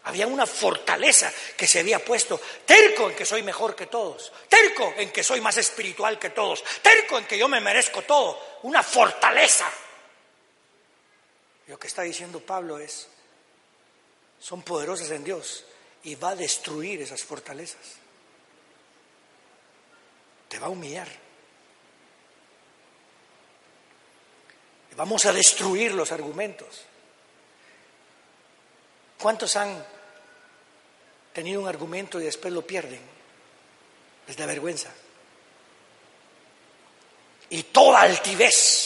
Había 0.05 0.27
una 0.27 0.47
fortaleza 0.47 1.33
que 1.57 1.69
se 1.69 1.79
había 1.79 2.05
puesto, 2.05 2.41
terco 2.67 3.09
en 3.09 3.15
que 3.15 3.25
soy 3.25 3.43
mejor 3.43 3.77
que 3.77 3.87
todos, 3.87 4.33
terco 4.49 4.95
en 4.97 5.13
que 5.13 5.23
soy 5.23 5.41
más 5.41 5.57
espiritual 5.59 6.19
que 6.19 6.31
todos, 6.31 6.65
terco 6.83 7.19
en 7.19 7.25
que 7.27 7.39
yo 7.39 7.47
me 7.47 7.61
merezco 7.61 8.03
todo, 8.03 8.59
una 8.63 8.83
fortaleza. 8.83 9.71
Lo 11.69 11.79
que 11.79 11.87
está 11.87 12.03
diciendo 12.03 12.41
Pablo 12.41 12.79
es, 12.79 13.09
son 14.41 14.63
poderosas 14.63 15.11
en 15.11 15.25
Dios 15.25 15.65
y 16.05 16.15
va 16.17 16.31
a 16.31 16.37
destruir 16.37 17.01
esas 17.03 17.23
fortalezas 17.23 18.03
te 20.53 20.59
va 20.59 20.67
a 20.67 20.71
humillar. 20.71 21.09
Vamos 24.97 25.25
a 25.25 25.33
destruir 25.33 25.95
los 25.95 26.13
argumentos. 26.13 26.83
¿Cuántos 29.19 29.57
han 29.57 29.83
tenido 31.33 31.63
un 31.63 31.69
argumento 31.69 32.21
y 32.21 32.25
después 32.25 32.53
lo 32.53 32.67
pierden? 32.67 33.01
Les 34.27 34.37
da 34.37 34.45
vergüenza. 34.45 34.91
Y 37.49 37.63
toda 37.63 38.03
altivez 38.03 38.82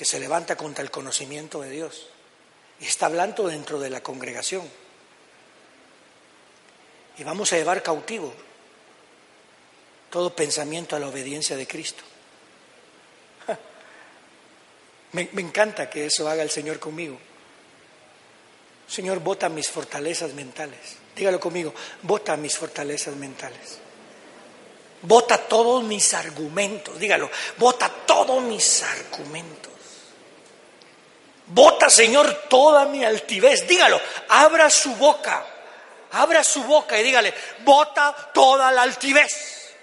que 0.00 0.06
se 0.06 0.18
levanta 0.18 0.56
contra 0.56 0.82
el 0.82 0.90
conocimiento 0.90 1.60
de 1.60 1.68
Dios. 1.68 2.06
Y 2.80 2.86
está 2.86 3.04
hablando 3.04 3.46
dentro 3.46 3.78
de 3.78 3.90
la 3.90 4.02
congregación. 4.02 4.66
Y 7.18 7.22
vamos 7.22 7.52
a 7.52 7.58
llevar 7.58 7.82
cautivo 7.82 8.32
todo 10.08 10.34
pensamiento 10.34 10.96
a 10.96 11.00
la 11.00 11.08
obediencia 11.08 11.54
de 11.54 11.66
Cristo. 11.66 12.02
Me, 15.12 15.28
encanta 15.36 15.90
que 15.90 16.06
eso 16.06 16.26
haga 16.30 16.42
el 16.42 16.50
Señor 16.50 16.78
conmigo. 16.78 17.18
Señor, 18.88 19.18
bota 19.18 19.50
mis 19.50 19.68
fortalezas 19.68 20.32
mentales. 20.32 20.96
Dígalo 21.14 21.38
conmigo, 21.38 21.74
bota 22.04 22.38
mis 22.38 22.56
fortalezas 22.56 23.16
mentales. 23.16 23.76
Bota 25.02 25.36
todos 25.36 25.84
mis 25.84 26.14
argumentos. 26.14 26.98
Dígalo, 26.98 27.30
bota 27.58 27.90
todos 28.06 28.42
mis 28.42 28.82
argumentos. 28.82 29.70
Bota, 31.52 31.90
Señor, 31.90 32.44
toda 32.48 32.84
mi 32.86 33.04
altivez. 33.04 33.66
Dígalo, 33.66 34.00
abra 34.28 34.70
su 34.70 34.94
boca. 34.96 35.44
Abra 36.12 36.42
su 36.42 36.62
boca 36.64 36.98
y 36.98 37.04
dígale, 37.04 37.32
bota 37.64 38.30
toda 38.32 38.70
la 38.72 38.82
altivez. 38.82 39.74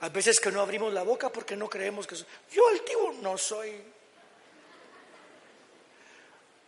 Hay 0.00 0.10
veces 0.10 0.38
que 0.40 0.50
no 0.50 0.60
abrimos 0.60 0.92
la 0.92 1.02
boca 1.02 1.30
porque 1.30 1.56
no 1.56 1.68
creemos 1.68 2.06
que 2.06 2.16
soy. 2.16 2.26
Yo 2.50 2.68
altivo 2.68 3.14
no 3.22 3.36
soy. 3.36 3.82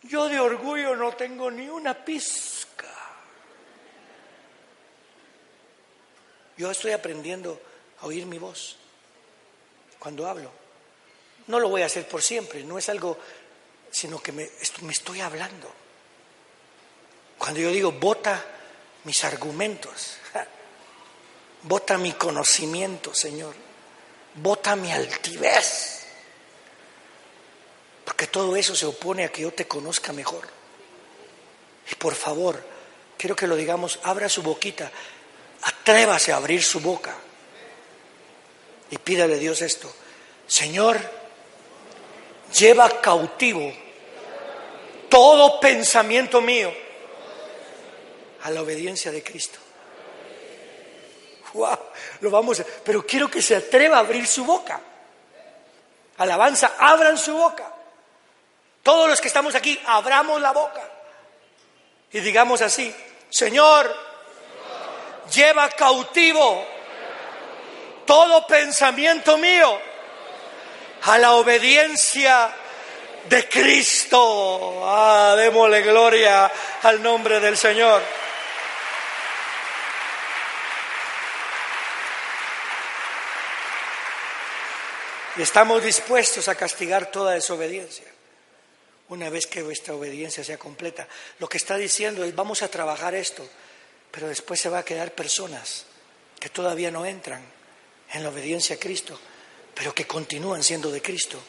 Yo 0.03 0.29
de 0.29 0.41
orgullo 0.41 0.97
no 0.97 1.13
tengo 1.13 1.51
ni 1.51 1.69
una 1.69 1.95
pizca. 1.95 2.89
Yo 6.57 6.71
estoy 6.71 6.93
aprendiendo 6.93 7.61
a 8.01 8.07
oír 8.07 8.27
mi 8.27 8.39
voz 8.39 8.77
cuando 9.99 10.27
hablo. 10.27 10.60
No 11.51 11.59
lo 11.59 11.69
voy 11.69 11.83
a 11.83 11.87
hacer 11.87 12.07
por 12.07 12.23
siempre, 12.23 12.63
no 12.63 12.79
es 12.79 12.89
algo, 12.89 13.19
sino 13.91 14.23
que 14.23 14.31
me, 14.31 14.49
me 14.83 14.93
estoy 14.93 15.21
hablando. 15.21 15.69
Cuando 17.37 17.59
yo 17.59 17.73
digo, 17.73 17.91
bota 17.91 18.45
mis 19.03 19.25
argumentos. 19.25 20.17
Bota 21.65 21.99
mi 21.99 22.13
conocimiento, 22.13 23.13
Señor. 23.13 23.55
Bota 24.37 24.77
mi 24.77 24.93
altivez. 24.93 26.07
Porque 28.05 28.29
todo 28.29 28.55
eso 28.55 28.77
se 28.77 28.87
opone 28.87 29.25
a 29.25 29.33
que 29.33 29.43
yo 29.43 29.53
te 29.53 29.67
conozca 29.67 30.13
mejor. 30.13 30.47
Y 31.91 31.97
por 31.97 32.15
favor, 32.15 32.65
quiero 33.19 33.35
que 33.35 33.49
lo 33.49 33.57
digamos, 33.57 33.99
abra 34.05 34.29
su 34.29 34.43
boquita, 34.43 34.89
atrévase 35.63 36.33
a 36.33 36.37
abrir 36.37 36.63
su 36.63 36.79
boca 36.79 37.17
y 38.89 38.99
pídale 38.99 39.35
a 39.35 39.39
Dios 39.39 39.63
esto. 39.63 39.93
Señor, 40.47 41.20
lleva 42.59 42.89
cautivo 43.01 43.73
todo 45.09 45.59
pensamiento 45.61 46.41
mío 46.41 46.73
a 48.43 48.51
la 48.51 48.63
obediencia 48.63 49.11
de 49.11 49.23
Cristo. 49.23 49.59
Wow, 51.53 51.79
lo 52.21 52.31
vamos 52.31 52.63
pero 52.85 53.05
quiero 53.05 53.29
que 53.29 53.43
se 53.43 53.57
atreva 53.57 53.97
a 53.97 54.01
abrir 54.01 54.27
su 54.27 54.45
boca. 54.45 54.81
Alabanza, 56.19 56.75
abran 56.79 57.19
su 57.19 57.37
boca. 57.37 57.75
Todos 58.83 59.09
los 59.09 59.21
que 59.21 59.29
estamos 59.29 59.55
aquí, 59.55 59.79
abramos 59.87 60.41
la 60.41 60.53
boca. 60.53 60.89
Y 62.13 62.21
digamos 62.21 62.63
así, 62.63 62.95
Señor, 63.29 63.95
lleva 65.33 65.69
cautivo 65.71 66.65
todo 68.07 68.47
pensamiento 68.47 69.39
mío 69.39 69.90
a 71.03 71.19
la 71.19 71.33
obediencia 71.33 72.55
de 73.29 73.49
Cristo. 73.49 74.83
Ah, 74.85 75.35
démosle 75.37 75.83
gloria 75.83 76.51
al 76.83 77.03
nombre 77.03 77.41
del 77.41 77.57
Señor. 77.57 78.03
estamos 85.43 85.83
dispuestos 85.83 86.49
a 86.49 86.55
castigar 86.55 87.11
toda 87.11 87.33
desobediencia 87.33 88.05
una 89.09 89.29
vez 89.29 89.47
que 89.47 89.63
vuestra 89.63 89.95
obediencia 89.95 90.45
sea 90.45 90.57
completa. 90.57 91.09
Lo 91.41 91.49
que 91.49 91.57
está 91.57 91.77
diciendo 91.77 92.23
es, 92.23 92.35
vamos 92.35 92.63
a 92.63 92.69
trabajar 92.69 93.15
esto, 93.15 93.47
pero 94.11 94.29
después 94.29 94.61
se 94.61 94.69
va 94.69 94.79
a 94.79 94.85
quedar 94.85 95.13
personas 95.13 95.85
que 96.39 96.49
todavía 96.49 96.93
no 96.93 97.05
entran 97.05 97.43
en 98.13 98.23
la 98.23 98.29
obediencia 98.29 98.77
a 98.77 98.79
Cristo, 98.79 99.19
pero 99.75 99.95
que 99.95 100.07
continúan 100.07 100.63
siendo 100.63 100.91
de 100.91 101.03
Cristo. 101.03 101.41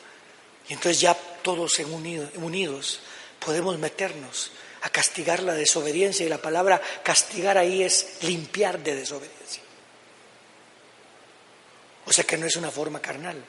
Y 0.69 0.73
entonces 0.73 1.01
ya 1.01 1.13
todos 1.13 1.79
unidos 1.79 2.99
podemos 3.39 3.77
meternos 3.77 4.51
a 4.81 4.89
castigar 4.89 5.43
la 5.43 5.53
desobediencia 5.53 6.25
y 6.25 6.29
la 6.29 6.41
palabra 6.41 6.81
castigar 7.03 7.57
ahí 7.57 7.83
es 7.83 8.17
limpiar 8.21 8.79
de 8.79 8.95
desobediencia. 8.95 9.61
O 12.05 12.13
sea 12.13 12.23
que 12.23 12.37
no 12.37 12.45
es 12.45 12.55
una 12.55 12.71
forma 12.71 13.01
carnal. 13.01 13.43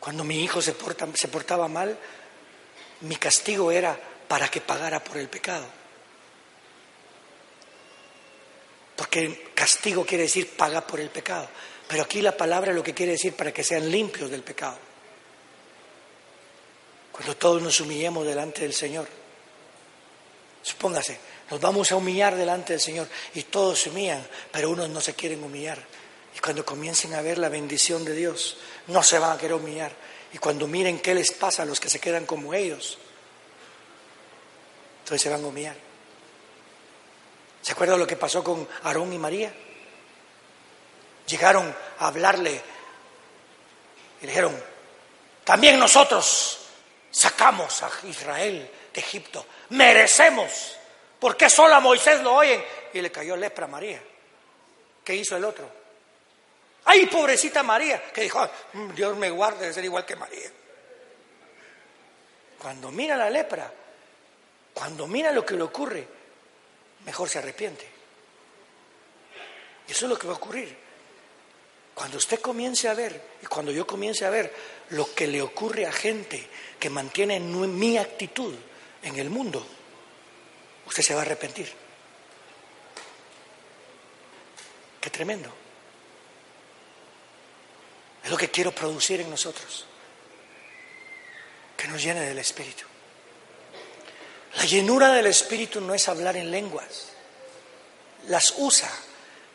Cuando 0.00 0.24
mi 0.24 0.42
hijo 0.42 0.60
se, 0.60 0.74
se 1.14 1.28
portaba 1.28 1.68
mal, 1.68 1.96
mi 3.02 3.16
castigo 3.16 3.70
era 3.70 3.98
para 4.28 4.48
que 4.48 4.60
pagara 4.60 5.02
por 5.02 5.16
el 5.16 5.28
pecado. 5.28 5.66
Porque 8.96 9.50
castigo 9.54 10.04
quiere 10.04 10.24
decir 10.24 10.56
paga 10.56 10.86
por 10.86 11.00
el 11.00 11.10
pecado. 11.10 11.48
Pero 11.88 12.02
aquí 12.02 12.22
la 12.22 12.36
palabra 12.36 12.72
lo 12.72 12.82
que 12.82 12.94
quiere 12.94 13.12
decir 13.12 13.34
para 13.34 13.52
que 13.52 13.62
sean 13.62 13.90
limpios 13.90 14.30
del 14.30 14.42
pecado. 14.42 14.78
Cuando 17.12 17.36
todos 17.36 17.62
nos 17.62 17.78
humillemos 17.80 18.26
delante 18.26 18.62
del 18.62 18.72
Señor. 18.72 19.06
Supóngase, 20.62 21.18
nos 21.50 21.60
vamos 21.60 21.92
a 21.92 21.96
humillar 21.96 22.34
delante 22.34 22.72
del 22.72 22.80
Señor 22.80 23.06
y 23.34 23.42
todos 23.44 23.80
se 23.80 23.90
humillan, 23.90 24.26
pero 24.50 24.70
unos 24.70 24.88
no 24.88 25.00
se 25.00 25.14
quieren 25.14 25.44
humillar. 25.44 25.78
Y 26.34 26.40
cuando 26.40 26.64
comiencen 26.64 27.14
a 27.14 27.22
ver 27.22 27.38
la 27.38 27.48
bendición 27.48 28.04
de 28.04 28.14
Dios, 28.14 28.56
no 28.88 29.02
se 29.02 29.18
van 29.18 29.32
a 29.32 29.38
querer 29.38 29.54
humillar. 29.54 29.92
Y 30.32 30.38
cuando 30.38 30.66
miren 30.66 30.98
qué 30.98 31.14
les 31.14 31.30
pasa 31.32 31.62
a 31.62 31.66
los 31.66 31.78
que 31.78 31.88
se 31.88 32.00
quedan 32.00 32.26
como 32.26 32.54
ellos, 32.54 32.98
entonces 35.00 35.22
se 35.22 35.28
van 35.28 35.44
a 35.44 35.46
humillar. 35.46 35.76
¿Se 37.62 37.72
acuerdan 37.72 37.98
lo 37.98 38.06
que 38.06 38.16
pasó 38.16 38.42
con 38.42 38.66
Aarón 38.82 39.12
y 39.12 39.18
María? 39.18 39.54
Llegaron 41.26 41.74
a 41.98 42.06
hablarle 42.06 42.60
y 44.20 44.26
le 44.26 44.28
dijeron, 44.28 44.62
también 45.44 45.78
nosotros 45.78 46.58
sacamos 47.10 47.82
a 47.82 47.90
Israel 48.04 48.70
de 48.92 49.00
Egipto. 49.00 49.46
Merecemos. 49.70 50.76
¿Por 51.18 51.36
qué 51.36 51.48
solo 51.48 51.74
a 51.74 51.80
Moisés 51.80 52.20
lo 52.22 52.34
oyen? 52.34 52.62
Y 52.92 53.00
le 53.00 53.10
cayó 53.10 53.36
lepra 53.36 53.66
a 53.66 53.68
María. 53.68 54.02
¿Qué 55.04 55.14
hizo 55.14 55.36
el 55.36 55.44
otro? 55.44 55.70
Ay, 56.86 57.06
pobrecita 57.06 57.62
María, 57.62 58.02
que 58.12 58.22
dijo, 58.22 58.46
mm, 58.74 58.94
Dios 58.94 59.16
me 59.16 59.30
guarde 59.30 59.66
de 59.66 59.72
ser 59.72 59.84
igual 59.84 60.04
que 60.04 60.16
María. 60.16 60.50
Cuando 62.58 62.90
mira 62.90 63.16
la 63.16 63.30
lepra, 63.30 63.70
cuando 64.72 65.06
mira 65.06 65.32
lo 65.32 65.44
que 65.44 65.54
le 65.54 65.62
ocurre, 65.62 66.06
mejor 67.04 67.28
se 67.28 67.38
arrepiente. 67.38 67.88
Y 69.86 69.92
eso 69.92 70.06
es 70.06 70.10
lo 70.10 70.18
que 70.18 70.26
va 70.26 70.34
a 70.34 70.36
ocurrir. 70.36 70.83
Cuando 71.94 72.18
usted 72.18 72.40
comience 72.40 72.88
a 72.88 72.94
ver, 72.94 73.38
y 73.40 73.46
cuando 73.46 73.70
yo 73.70 73.86
comience 73.86 74.24
a 74.24 74.30
ver 74.30 74.52
lo 74.90 75.14
que 75.14 75.26
le 75.26 75.40
ocurre 75.40 75.86
a 75.86 75.92
gente 75.92 76.44
que 76.78 76.90
mantiene 76.90 77.38
mi 77.38 77.96
actitud 77.96 78.54
en 79.02 79.16
el 79.16 79.30
mundo, 79.30 79.64
usted 80.86 81.02
se 81.02 81.14
va 81.14 81.20
a 81.20 81.22
arrepentir. 81.22 81.72
Qué 85.00 85.10
tremendo. 85.10 85.52
Es 88.24 88.30
lo 88.30 88.36
que 88.36 88.50
quiero 88.50 88.72
producir 88.72 89.20
en 89.20 89.30
nosotros. 89.30 89.86
Que 91.76 91.86
nos 91.88 92.02
llene 92.02 92.22
del 92.22 92.38
Espíritu. 92.38 92.84
La 94.56 94.64
llenura 94.64 95.12
del 95.12 95.26
Espíritu 95.26 95.80
no 95.80 95.94
es 95.94 96.08
hablar 96.08 96.36
en 96.36 96.50
lenguas. 96.50 97.08
Las 98.28 98.54
usa 98.56 98.90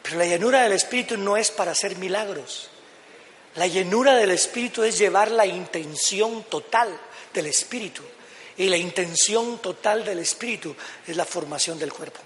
pero 0.04 0.18
la 0.18 0.26
llenura 0.26 0.64
del 0.64 0.72
Espíritu 0.74 1.18
no 1.18 1.38
es 1.38 1.52
para 1.52 1.72
hacer 1.72 1.98
milagros. 1.98 2.70
La 3.56 3.68
llenura 3.68 4.16
del 4.16 4.32
Espíritu 4.32 4.84
es 4.84 4.98
llevar 4.98 5.32
la 5.32 5.46
intención 5.46 6.44
total 6.44 6.98
del 7.34 7.48
Espíritu. 7.48 8.04
Y 8.58 8.68
la 8.68 8.78
intención 8.78 9.60
total 9.60 10.04
del 10.04 10.20
Espíritu 10.20 10.76
es 11.08 11.16
la 11.16 11.26
formación 11.26 11.80
del 11.80 11.94
cuerpo. 11.94 12.20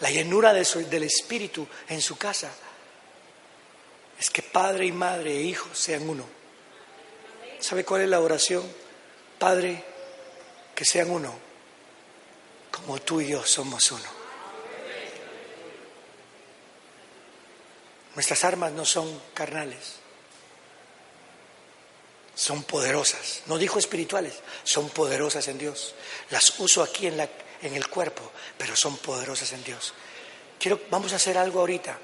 La 0.00 0.10
llenura 0.10 0.52
del 0.52 1.02
Espíritu 1.02 1.66
en 1.88 2.02
su 2.02 2.16
casa 2.16 2.50
es 4.18 4.30
que 4.30 4.42
padre 4.42 4.86
y 4.86 4.92
madre 4.92 5.36
e 5.36 5.42
hijo 5.42 5.68
sean 5.74 6.08
uno. 6.08 6.24
¿Sabe 7.60 7.84
cuál 7.84 8.02
es 8.02 8.08
la 8.08 8.20
oración? 8.20 8.62
Padre, 9.38 9.82
que 10.74 10.84
sean 10.84 11.10
uno, 11.10 11.34
como 12.70 13.00
tú 13.00 13.20
y 13.20 13.28
yo 13.28 13.44
somos 13.44 13.90
uno. 13.92 14.15
Nuestras 18.16 18.44
armas 18.44 18.72
no 18.72 18.86
son 18.86 19.20
carnales, 19.34 19.96
son 22.34 22.64
poderosas. 22.64 23.42
No 23.44 23.58
dijo 23.58 23.78
espirituales, 23.78 24.32
son 24.64 24.88
poderosas 24.88 25.46
en 25.48 25.58
Dios. 25.58 25.94
Las 26.30 26.58
uso 26.58 26.82
aquí 26.82 27.06
en, 27.06 27.18
la, 27.18 27.28
en 27.60 27.74
el 27.74 27.86
cuerpo, 27.88 28.32
pero 28.56 28.74
son 28.74 28.96
poderosas 28.96 29.52
en 29.52 29.62
Dios. 29.62 29.92
Quiero, 30.58 30.80
vamos 30.90 31.12
a 31.12 31.16
hacer 31.16 31.36
algo 31.36 31.60
ahorita. 31.60 31.98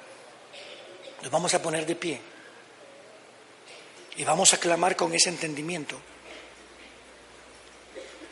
Nos 1.22 1.30
vamos 1.30 1.54
a 1.54 1.62
poner 1.62 1.86
de 1.86 1.96
pie 1.96 2.20
y 4.16 4.24
vamos 4.24 4.52
a 4.52 4.58
clamar 4.58 4.94
con 4.96 5.14
ese 5.14 5.30
entendimiento 5.30 5.98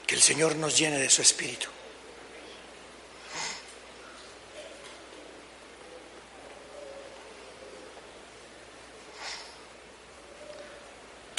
que 0.07 0.15
el 0.15 0.21
Señor 0.21 0.55
nos 0.57 0.77
llene 0.77 0.99
de 0.99 1.09
su 1.09 1.23
espíritu. 1.23 1.69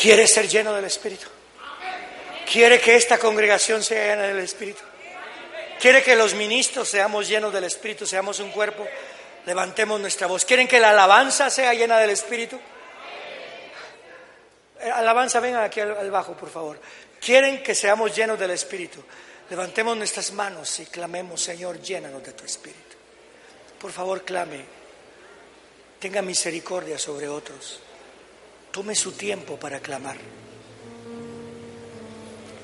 ¿Quiere 0.01 0.25
ser 0.25 0.47
lleno 0.47 0.73
del 0.73 0.85
Espíritu? 0.85 1.27
¿Quiere 2.51 2.81
que 2.81 2.95
esta 2.95 3.19
congregación 3.19 3.83
sea 3.83 4.15
llena 4.15 4.23
del 4.23 4.39
Espíritu? 4.39 4.81
¿Quiere 5.79 6.01
que 6.01 6.15
los 6.15 6.33
ministros 6.33 6.89
seamos 6.89 7.27
llenos 7.27 7.53
del 7.53 7.65
Espíritu, 7.65 8.07
seamos 8.07 8.39
un 8.39 8.49
cuerpo? 8.49 8.87
Levantemos 9.45 10.01
nuestra 10.01 10.25
voz. 10.25 10.43
¿Quieren 10.43 10.67
que 10.67 10.79
la 10.79 10.89
alabanza 10.89 11.51
sea 11.51 11.75
llena 11.75 11.99
del 11.99 12.09
Espíritu? 12.09 12.59
Eh, 14.79 14.89
alabanza, 14.89 15.39
vengan 15.39 15.63
aquí 15.63 15.79
al, 15.79 16.09
bajo, 16.09 16.35
por 16.35 16.49
favor. 16.49 16.81
¿Quieren 17.23 17.61
que 17.61 17.75
seamos 17.75 18.15
llenos 18.15 18.39
del 18.39 18.49
Espíritu? 18.49 19.03
Levantemos 19.51 19.95
nuestras 19.95 20.31
manos 20.31 20.79
y 20.79 20.87
clamemos, 20.87 21.39
Señor, 21.43 21.79
llénanos 21.79 22.23
de 22.23 22.31
tu 22.33 22.43
Espíritu. 22.43 22.97
Por 23.79 23.91
favor, 23.91 24.23
clame. 24.25 24.65
Tenga 25.99 26.23
misericordia 26.23 26.97
sobre 26.97 27.29
otros. 27.29 27.81
Tome 28.71 28.95
su 28.95 29.11
tiempo 29.11 29.57
para 29.57 29.81
clamar. 29.81 30.40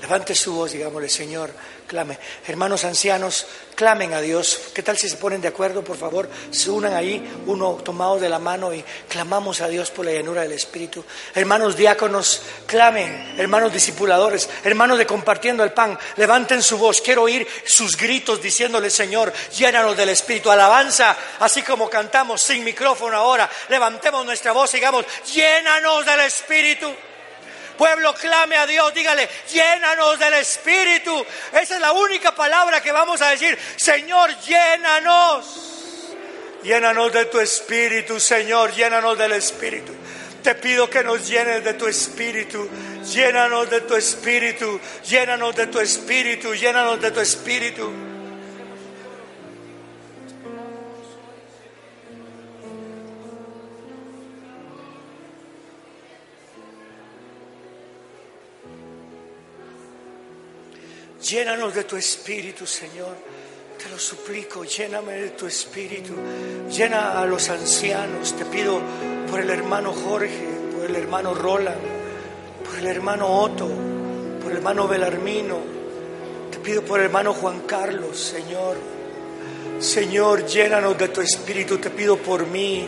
Levante 0.01 0.35
su 0.35 0.53
voz, 0.53 0.71
digámosle, 0.71 1.09
Señor, 1.09 1.51
clame. 1.87 2.19
Hermanos 2.45 2.83
ancianos, 2.83 3.47
clamen 3.73 4.13
a 4.13 4.21
Dios. 4.21 4.59
¿Qué 4.73 4.83
tal 4.83 4.95
si 4.95 5.09
se 5.09 5.15
ponen 5.17 5.41
de 5.41 5.47
acuerdo, 5.47 5.83
por 5.83 5.97
favor? 5.97 6.29
Se 6.51 6.69
unan 6.69 6.93
ahí, 6.93 7.27
uno 7.47 7.73
tomado 7.83 8.19
de 8.19 8.29
la 8.29 8.37
mano 8.37 8.71
y 8.73 8.83
clamamos 9.09 9.59
a 9.61 9.67
Dios 9.67 9.89
por 9.89 10.05
la 10.05 10.11
llanura 10.11 10.43
del 10.43 10.51
Espíritu. 10.51 11.03
Hermanos 11.33 11.75
diáconos, 11.75 12.43
clamen. 12.67 13.35
Hermanos 13.39 13.73
discipuladores, 13.73 14.47
hermanos 14.63 14.99
de 14.99 15.07
compartiendo 15.07 15.63
el 15.63 15.71
pan, 15.71 15.97
levanten 16.17 16.61
su 16.61 16.77
voz. 16.77 17.01
Quiero 17.01 17.23
oír 17.23 17.47
sus 17.65 17.97
gritos 17.97 18.39
diciéndole, 18.39 18.91
Señor, 18.91 19.33
llénanos 19.57 19.97
del 19.97 20.09
Espíritu. 20.09 20.51
Alabanza, 20.51 21.17
así 21.39 21.63
como 21.63 21.89
cantamos 21.89 22.43
sin 22.43 22.63
micrófono 22.63 23.17
ahora. 23.17 23.49
Levantemos 23.69 24.23
nuestra 24.23 24.51
voz 24.51 24.71
y 24.73 24.77
digamos, 24.77 25.05
llénanos 25.33 26.05
del 26.05 26.19
Espíritu. 26.19 26.93
Pueblo, 27.77 28.13
clame 28.15 28.57
a 28.57 28.65
Dios, 28.65 28.93
dígale, 28.93 29.29
llénanos 29.51 30.17
del 30.19 30.33
Espíritu. 30.33 31.25
Esa 31.53 31.75
es 31.75 31.81
la 31.81 31.91
única 31.91 32.33
palabra 32.33 32.81
que 32.81 32.91
vamos 32.91 33.21
a 33.21 33.29
decir. 33.29 33.57
Señor, 33.75 34.35
llénanos. 34.41 35.63
Llénanos 36.63 37.13
de 37.13 37.25
tu 37.25 37.39
Espíritu, 37.39 38.19
Señor, 38.19 38.73
llénanos 38.73 39.17
del 39.17 39.33
Espíritu. 39.33 39.93
Te 40.43 40.55
pido 40.55 40.89
que 40.89 41.03
nos 41.03 41.27
llenes 41.27 41.63
de 41.63 41.73
tu 41.73 41.87
Espíritu. 41.87 42.69
Llénanos 43.13 43.69
de 43.69 43.81
tu 43.81 43.95
Espíritu. 43.95 44.79
Llénanos 45.07 45.55
de 45.55 45.67
tu 45.67 45.79
Espíritu. 45.79 46.53
Llénanos 46.53 46.99
de 46.99 47.01
tu 47.01 47.01
Espíritu. 47.01 47.01
Llénanos 47.01 47.01
de 47.01 47.11
tu 47.11 47.19
espíritu, 47.19 48.06
Señor. 62.65 63.17
Te 63.77 63.89
lo 63.89 63.99
suplico, 63.99 64.63
lléname 64.63 65.11
de 65.13 65.29
tu 65.31 65.45
espíritu. 65.45 66.13
Llena 66.71 67.19
a 67.19 67.25
los 67.25 67.49
ancianos. 67.49 68.33
Te 68.37 68.45
pido 68.45 68.79
por 69.29 69.41
el 69.41 69.49
hermano 69.49 69.91
Jorge, 69.91 70.47
por 70.73 70.85
el 70.85 70.95
hermano 70.95 71.33
Roland, 71.33 71.81
por 72.63 72.79
el 72.79 72.87
hermano 72.87 73.27
Otto, 73.27 73.67
por 74.41 74.51
el 74.51 74.59
hermano 74.59 74.87
Belarmino. 74.87 75.57
Te 76.49 76.59
pido 76.59 76.81
por 76.83 77.01
el 77.01 77.07
hermano 77.07 77.33
Juan 77.33 77.59
Carlos, 77.67 78.17
Señor. 78.17 78.77
Señor, 79.79 80.45
llénanos 80.45 80.97
de 80.97 81.09
tu 81.09 81.19
espíritu. 81.19 81.77
Te 81.77 81.89
pido 81.89 82.15
por 82.15 82.47
mí. 82.47 82.87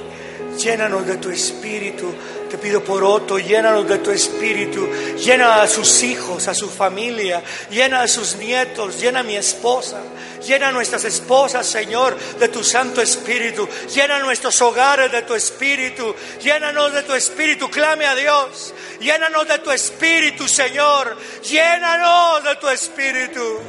Llénanos 0.57 1.05
de 1.05 1.17
tu 1.17 1.29
espíritu. 1.29 2.09
Te 2.49 2.57
pido 2.57 2.83
por 2.83 3.03
Otto, 3.03 3.37
llénanos 3.37 3.87
de 3.87 3.99
tu 3.99 4.09
espíritu. 4.09 4.89
Llena 5.17 5.61
a 5.61 5.67
sus 5.67 6.01
hijos, 6.01 6.47
a 6.47 6.55
su 6.55 6.67
familia. 6.67 7.43
Llena 7.69 8.01
a 8.01 8.07
sus 8.07 8.37
nietos. 8.37 8.99
Llena 8.99 9.19
a 9.19 9.23
mi 9.23 9.35
esposa. 9.35 10.01
Llena 10.47 10.69
a 10.69 10.71
nuestras 10.71 11.03
esposas, 11.05 11.67
Señor, 11.67 12.17
de 12.17 12.47
tu 12.47 12.63
Santo 12.63 13.03
Espíritu. 13.03 13.69
Llena 13.93 14.17
nuestros 14.19 14.59
hogares 14.63 15.11
de 15.11 15.21
tu 15.21 15.35
Espíritu. 15.35 16.15
Llénanos 16.41 16.91
de 16.91 17.03
tu 17.03 17.13
Espíritu. 17.13 17.69
Clame 17.69 18.07
a 18.07 18.15
Dios. 18.15 18.73
Llénanos 18.99 19.47
de 19.47 19.59
tu 19.59 19.69
Espíritu, 19.69 20.47
Señor. 20.47 21.15
Llénanos 21.43 22.43
de 22.43 22.55
tu 22.55 22.67
Espíritu. 22.67 23.59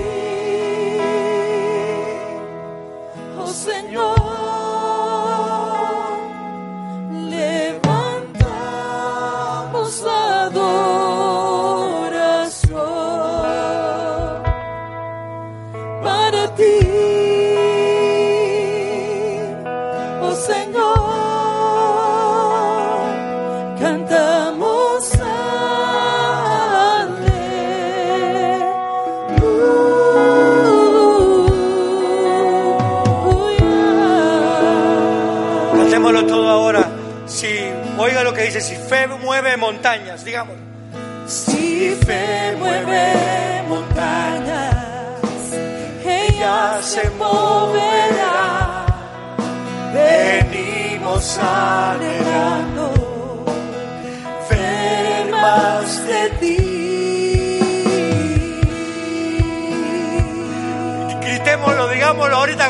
Oh 3.39 3.47
Señor, 3.47 4.18
fe 38.89 39.07
mueve 39.07 39.55
montañas, 39.55 40.25
digamos. 40.25 40.55
Si 41.27 41.95
fe 42.05 42.55
mueve 42.57 43.63
montañas, 43.67 45.53
ella 46.03 46.81
se 46.81 47.07
moverá. 47.11 48.85
Venimos 49.93 51.37
anhelando 51.37 52.85
ver 54.49 55.31
más 55.31 56.07
de 56.07 56.29
ti. 56.39 56.57
Gritémoslo, 61.21 61.89
digámoslo 61.89 62.35
ahorita 62.35 62.69